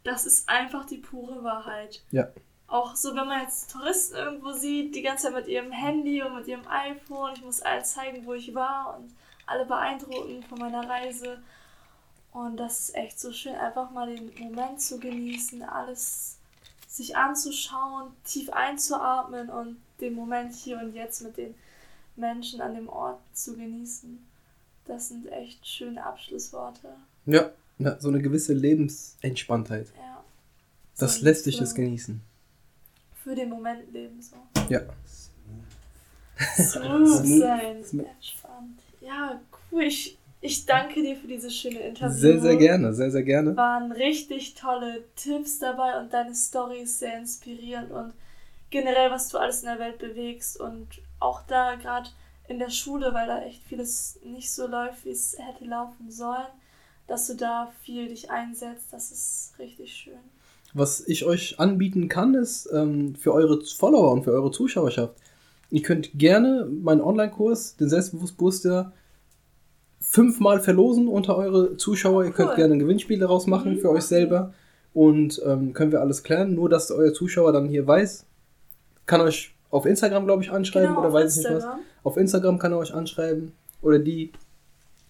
das 0.04 0.26
ist 0.26 0.48
einfach 0.48 0.86
die 0.86 0.98
pure 0.98 1.44
Wahrheit. 1.44 2.04
Ja. 2.12 2.30
Auch 2.68 2.96
so, 2.96 3.16
wenn 3.16 3.28
man 3.28 3.42
jetzt 3.42 3.72
Touristen 3.72 4.16
irgendwo 4.16 4.52
sieht, 4.54 4.96
die 4.96 5.02
ganze 5.02 5.26
Zeit 5.26 5.36
mit 5.36 5.48
ihrem 5.48 5.72
Handy 5.72 6.22
und 6.24 6.36
mit 6.36 6.48
ihrem 6.48 6.68
iPhone, 6.68 7.34
ich 7.36 7.44
muss 7.44 7.62
alles 7.62 7.94
zeigen, 7.94 8.26
wo 8.26 8.34
ich 8.34 8.56
war 8.56 8.98
und 8.98 9.14
alle 9.46 9.66
beeindrucken 9.66 10.44
von 10.44 10.60
meiner 10.60 10.88
Reise. 10.88 11.40
Und 12.32 12.58
das 12.58 12.80
ist 12.80 12.96
echt 12.96 13.20
so 13.20 13.32
schön, 13.32 13.56
einfach 13.56 13.92
mal 13.92 14.08
den 14.08 14.32
Moment 14.40 14.82
zu 14.82 15.00
genießen, 15.00 15.62
alles 15.62 16.38
sich 16.88 17.16
anzuschauen, 17.16 18.12
tief 18.24 18.50
einzuatmen 18.52 19.50
und 19.50 19.78
den 20.00 20.14
Moment 20.14 20.54
hier 20.54 20.80
und 20.80 20.94
jetzt 20.94 21.22
mit 21.22 21.38
den 21.38 21.56
Menschen 22.16 22.62
an 22.62 22.76
dem 22.76 22.90
Ort 22.90 23.20
zu 23.34 23.56
genießen. 23.56 24.24
Das 24.86 25.10
sind 25.10 25.32
echt 25.32 25.66
schöne 25.68 26.04
Abschlussworte. 26.04 26.90
Ja, 27.26 27.52
ja 27.80 28.00
so 28.00 28.10
eine 28.10 28.22
gewisse 28.22 28.54
Lebensentspanntheit. 28.54 29.88
Ja. 29.96 30.24
Das 30.98 31.18
so 31.18 31.26
lässt 31.26 31.46
sich 31.46 31.60
es 31.62 31.74
genießen. 31.74 32.22
Für 33.24 33.36
den 33.36 33.50
Moment 33.50 33.92
leben 33.92 34.22
so. 34.22 34.36
Ja. 34.70 34.82
Smooth 36.58 37.26
sein, 37.40 37.78
entspannt. 37.78 38.82
Ja, 39.00 39.40
cool. 39.72 39.84
Ich 39.84 40.18
ich 40.46 40.66
danke 40.66 41.02
dir 41.02 41.16
für 41.16 41.28
dieses 41.28 41.56
schöne 41.56 41.80
Interview. 41.80 42.14
Sehr, 42.14 42.42
sehr 42.42 42.58
gerne, 42.58 42.94
sehr, 42.94 43.10
sehr 43.10 43.24
gerne. 43.24 43.56
Waren 43.56 43.94
richtig 43.94 44.56
tolle 44.56 45.06
Tipps 45.16 45.60
dabei 45.60 45.98
und 45.98 46.12
deine 46.12 46.36
Story 46.36 46.82
ist 46.82 47.00
sehr 47.00 47.18
inspirierend 47.18 47.92
und 47.92 48.14
generell, 48.70 49.10
was 49.10 49.30
du 49.30 49.38
alles 49.38 49.62
in 49.62 49.70
der 49.70 49.80
Welt 49.80 50.00
bewegst 50.00 50.60
und 50.60 50.88
auch 51.22 51.44
da 51.44 51.76
gerade 51.76 52.10
in 52.50 52.60
der 52.60 52.72
Schule, 52.72 53.14
weil 53.14 53.28
da 53.28 53.42
echt 53.44 53.64
vieles 53.64 54.20
nicht 54.26 54.52
so 54.52 54.68
läuft, 54.68 55.06
wie 55.06 55.12
es 55.12 55.38
hätte 55.40 55.64
laufen 55.64 56.12
sollen, 56.12 56.52
dass 57.08 57.28
du 57.28 57.36
da 57.36 57.72
viel 57.84 58.10
dich 58.10 58.30
einsetzt, 58.30 58.92
das 58.92 59.12
ist 59.12 59.54
richtig 59.60 59.94
schön. 59.94 60.20
Was 60.74 61.08
ich 61.08 61.26
euch 61.26 61.60
anbieten 61.60 62.08
kann, 62.10 62.34
ist 62.34 62.70
ähm, 62.74 63.16
für 63.16 63.34
eure 63.34 63.62
Follower 63.64 64.12
und 64.12 64.24
für 64.24 64.32
eure 64.32 64.52
Zuschauerschaft. 64.52 65.14
Ihr 65.70 65.82
könnt 65.82 66.12
gerne 66.18 66.68
meinen 66.82 67.02
Online-Kurs, 67.02 67.78
den 67.78 67.90
Selbstbewusst-Booster, 67.90 68.92
fünfmal 70.02 70.60
verlosen 70.60 71.08
unter 71.08 71.38
eure 71.38 71.78
Zuschauer. 71.78 72.26
Ihr 72.26 72.32
könnt 72.32 72.52
cool. 72.52 72.56
gerne 72.56 72.74
ein 72.76 72.80
Gewinnspiel 72.80 73.20
daraus 73.20 73.48
machen 73.48 73.74
mhm. 73.74 73.80
für 73.80 73.90
euch 73.90 74.04
selber. 74.04 74.54
Und 74.94 75.42
ähm, 75.46 75.74
können 75.74 75.92
wir 75.92 76.02
alles 76.02 76.22
klären. 76.24 76.54
Nur, 76.54 76.70
dass 76.70 76.92
euer 76.92 77.14
Zuschauer 77.14 77.52
dann 77.52 77.68
hier 77.68 77.88
weiß, 77.88 78.26
kann 79.06 79.22
euch 79.22 79.56
auf 79.72 79.88
Instagram, 79.88 80.26
glaube 80.26 80.44
ich, 80.44 80.52
anschreiben 80.52 80.90
genau, 80.90 81.02
oder 81.02 81.14
weiß 81.14 81.38
ich 81.38 81.44
nicht 81.44 81.56
was. 81.56 81.66
Auf 82.04 82.18
Instagram 82.18 82.60
kann 82.60 82.72
er 82.72 82.78
euch 82.78 82.94
anschreiben. 82.94 83.54
Oder 83.82 83.98
die 83.98 84.32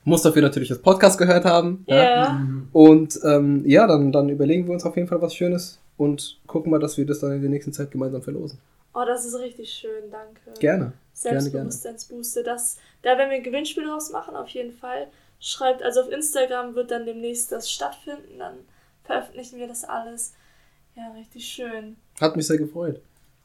muss 0.04 0.22
dafür 0.22 0.42
natürlich 0.42 0.70
das 0.70 0.80
Podcast 0.80 1.18
gehört 1.18 1.46
haben. 1.46 1.86
Yeah. 1.88 2.04
Ja. 2.04 2.48
Und 2.72 3.20
ähm, 3.24 3.64
ja, 3.66 3.88
dann, 3.88 4.12
dann 4.12 4.30
überlegen 4.30 4.66
wir 4.68 4.74
uns 4.74 4.86
auf 4.86 4.96
jeden 4.96 5.08
Fall 5.08 5.22
was 5.22 5.36
Schönes 5.36 5.80
und 5.98 6.40
gucken 6.48 6.72
mal, 6.72 6.80
dass 6.80 6.98
wir 6.98 7.06
das 7.06 7.20
dann 7.20 7.32
in 7.32 7.42
der 7.42 7.50
nächsten 7.50 7.74
Zeit 7.74 7.92
gemeinsam 7.92 8.22
verlosen. 8.22 8.60
Oh, 8.94 9.04
das 9.06 9.26
ist 9.26 9.40
richtig 9.40 9.72
schön, 9.72 10.12
danke. 10.12 10.60
Gerne. 10.60 10.94
Selbstbewusstseinsbooster. 11.14 12.44
Das, 12.44 12.78
da 13.02 13.18
werden 13.18 13.30
wir 13.30 13.38
ein 13.38 13.44
Gewinnspiel 13.44 13.86
draus 13.86 14.12
machen, 14.12 14.36
auf 14.36 14.50
jeden 14.50 14.74
Fall. 14.74 15.08
schreibt, 15.40 15.82
also 15.82 16.02
auf 16.02 16.12
Instagram 16.12 16.76
wird 16.76 16.92
dann 16.92 17.06
demnächst 17.06 17.52
das 17.52 17.70
stattfinden, 17.72 18.40
dann 18.40 18.56
veröffentlichen 19.04 19.58
wir 19.60 19.68
das 19.68 19.84
alles. 19.84 20.34
Ja, 20.96 21.12
richtig 21.18 21.46
schön. 21.46 21.96
Hat 22.22 22.36
mich 22.36 22.46
sehr 22.48 22.58
gefreut. 22.58 23.02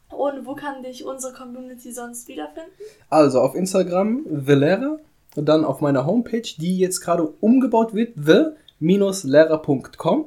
Und 0.09 0.45
wo 0.45 0.55
kann 0.55 0.83
dich 0.83 1.05
unsere 1.05 1.33
Community 1.33 1.91
sonst 1.91 2.27
wiederfinden? 2.27 2.71
Also 3.09 3.41
auf 3.41 3.55
Instagram 3.55 4.25
Velera 4.27 4.97
und 5.35 5.45
dann 5.45 5.65
auf 5.65 5.81
meiner 5.81 6.05
Homepage, 6.05 6.47
die 6.57 6.77
jetzt 6.77 7.01
gerade 7.01 7.27
umgebaut 7.39 7.93
wird, 7.93 8.13
the-lehrer.com 8.15 10.25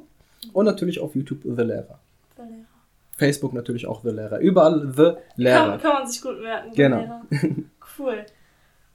und 0.53 0.65
natürlich 0.65 0.99
auf 0.99 1.15
YouTube 1.15 1.41
The 1.43 1.63
Lehrer. 1.63 1.99
The 2.35 2.43
Lehrer. 2.43 2.65
Facebook 3.17 3.53
natürlich 3.53 3.87
auch 3.87 4.01
The 4.03 4.09
Lehrer. 4.09 4.39
Überall 4.39 4.93
The 4.95 5.13
Lehrer. 5.35 5.71
Kann, 5.71 5.81
kann 5.81 5.93
man 5.93 6.07
sich 6.07 6.21
gut 6.21 6.41
merken. 6.41 6.73
Genau. 6.73 7.21
Cool. 7.95 8.25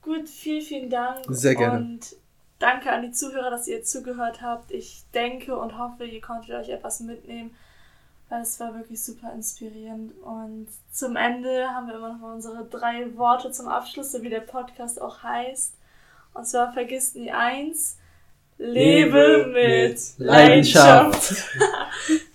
Gut, 0.01 0.27
vielen, 0.27 0.61
vielen 0.61 0.89
Dank. 0.89 1.19
Sehr 1.29 1.55
gerne. 1.55 1.77
Und 1.77 2.17
danke 2.57 2.91
an 2.91 3.01
die 3.01 3.11
Zuhörer, 3.11 3.49
dass 3.49 3.67
ihr 3.67 3.81
zugehört 3.83 4.41
habt. 4.41 4.71
Ich 4.71 5.03
denke 5.13 5.57
und 5.57 5.77
hoffe, 5.77 6.05
ihr 6.05 6.19
konntet 6.19 6.51
euch 6.51 6.67
etwas 6.67 6.99
mitnehmen, 6.99 7.51
weil 8.27 8.41
es 8.41 8.59
war 8.59 8.75
wirklich 8.75 9.01
super 9.01 9.31
inspirierend. 9.33 10.11
Und 10.21 10.67
zum 10.91 11.15
Ende 11.15 11.69
haben 11.69 11.87
wir 11.87 11.95
immer 11.95 12.13
noch 12.13 12.19
mal 12.19 12.33
unsere 12.33 12.65
drei 12.65 13.15
Worte 13.15 13.51
zum 13.51 13.69
Abschluss, 13.69 14.11
so 14.11 14.21
wie 14.21 14.29
der 14.29 14.41
Podcast 14.41 15.01
auch 15.01 15.23
heißt. 15.23 15.75
Und 16.39 16.45
zwar 16.45 16.71
vergisst 16.71 17.17
nie 17.17 17.31
eins. 17.31 17.97
Lebe, 18.57 19.43
Lebe 19.43 19.47
mit 19.47 19.99
Leidenschaft. 20.19 21.31
Leidenschaft. 21.31 22.23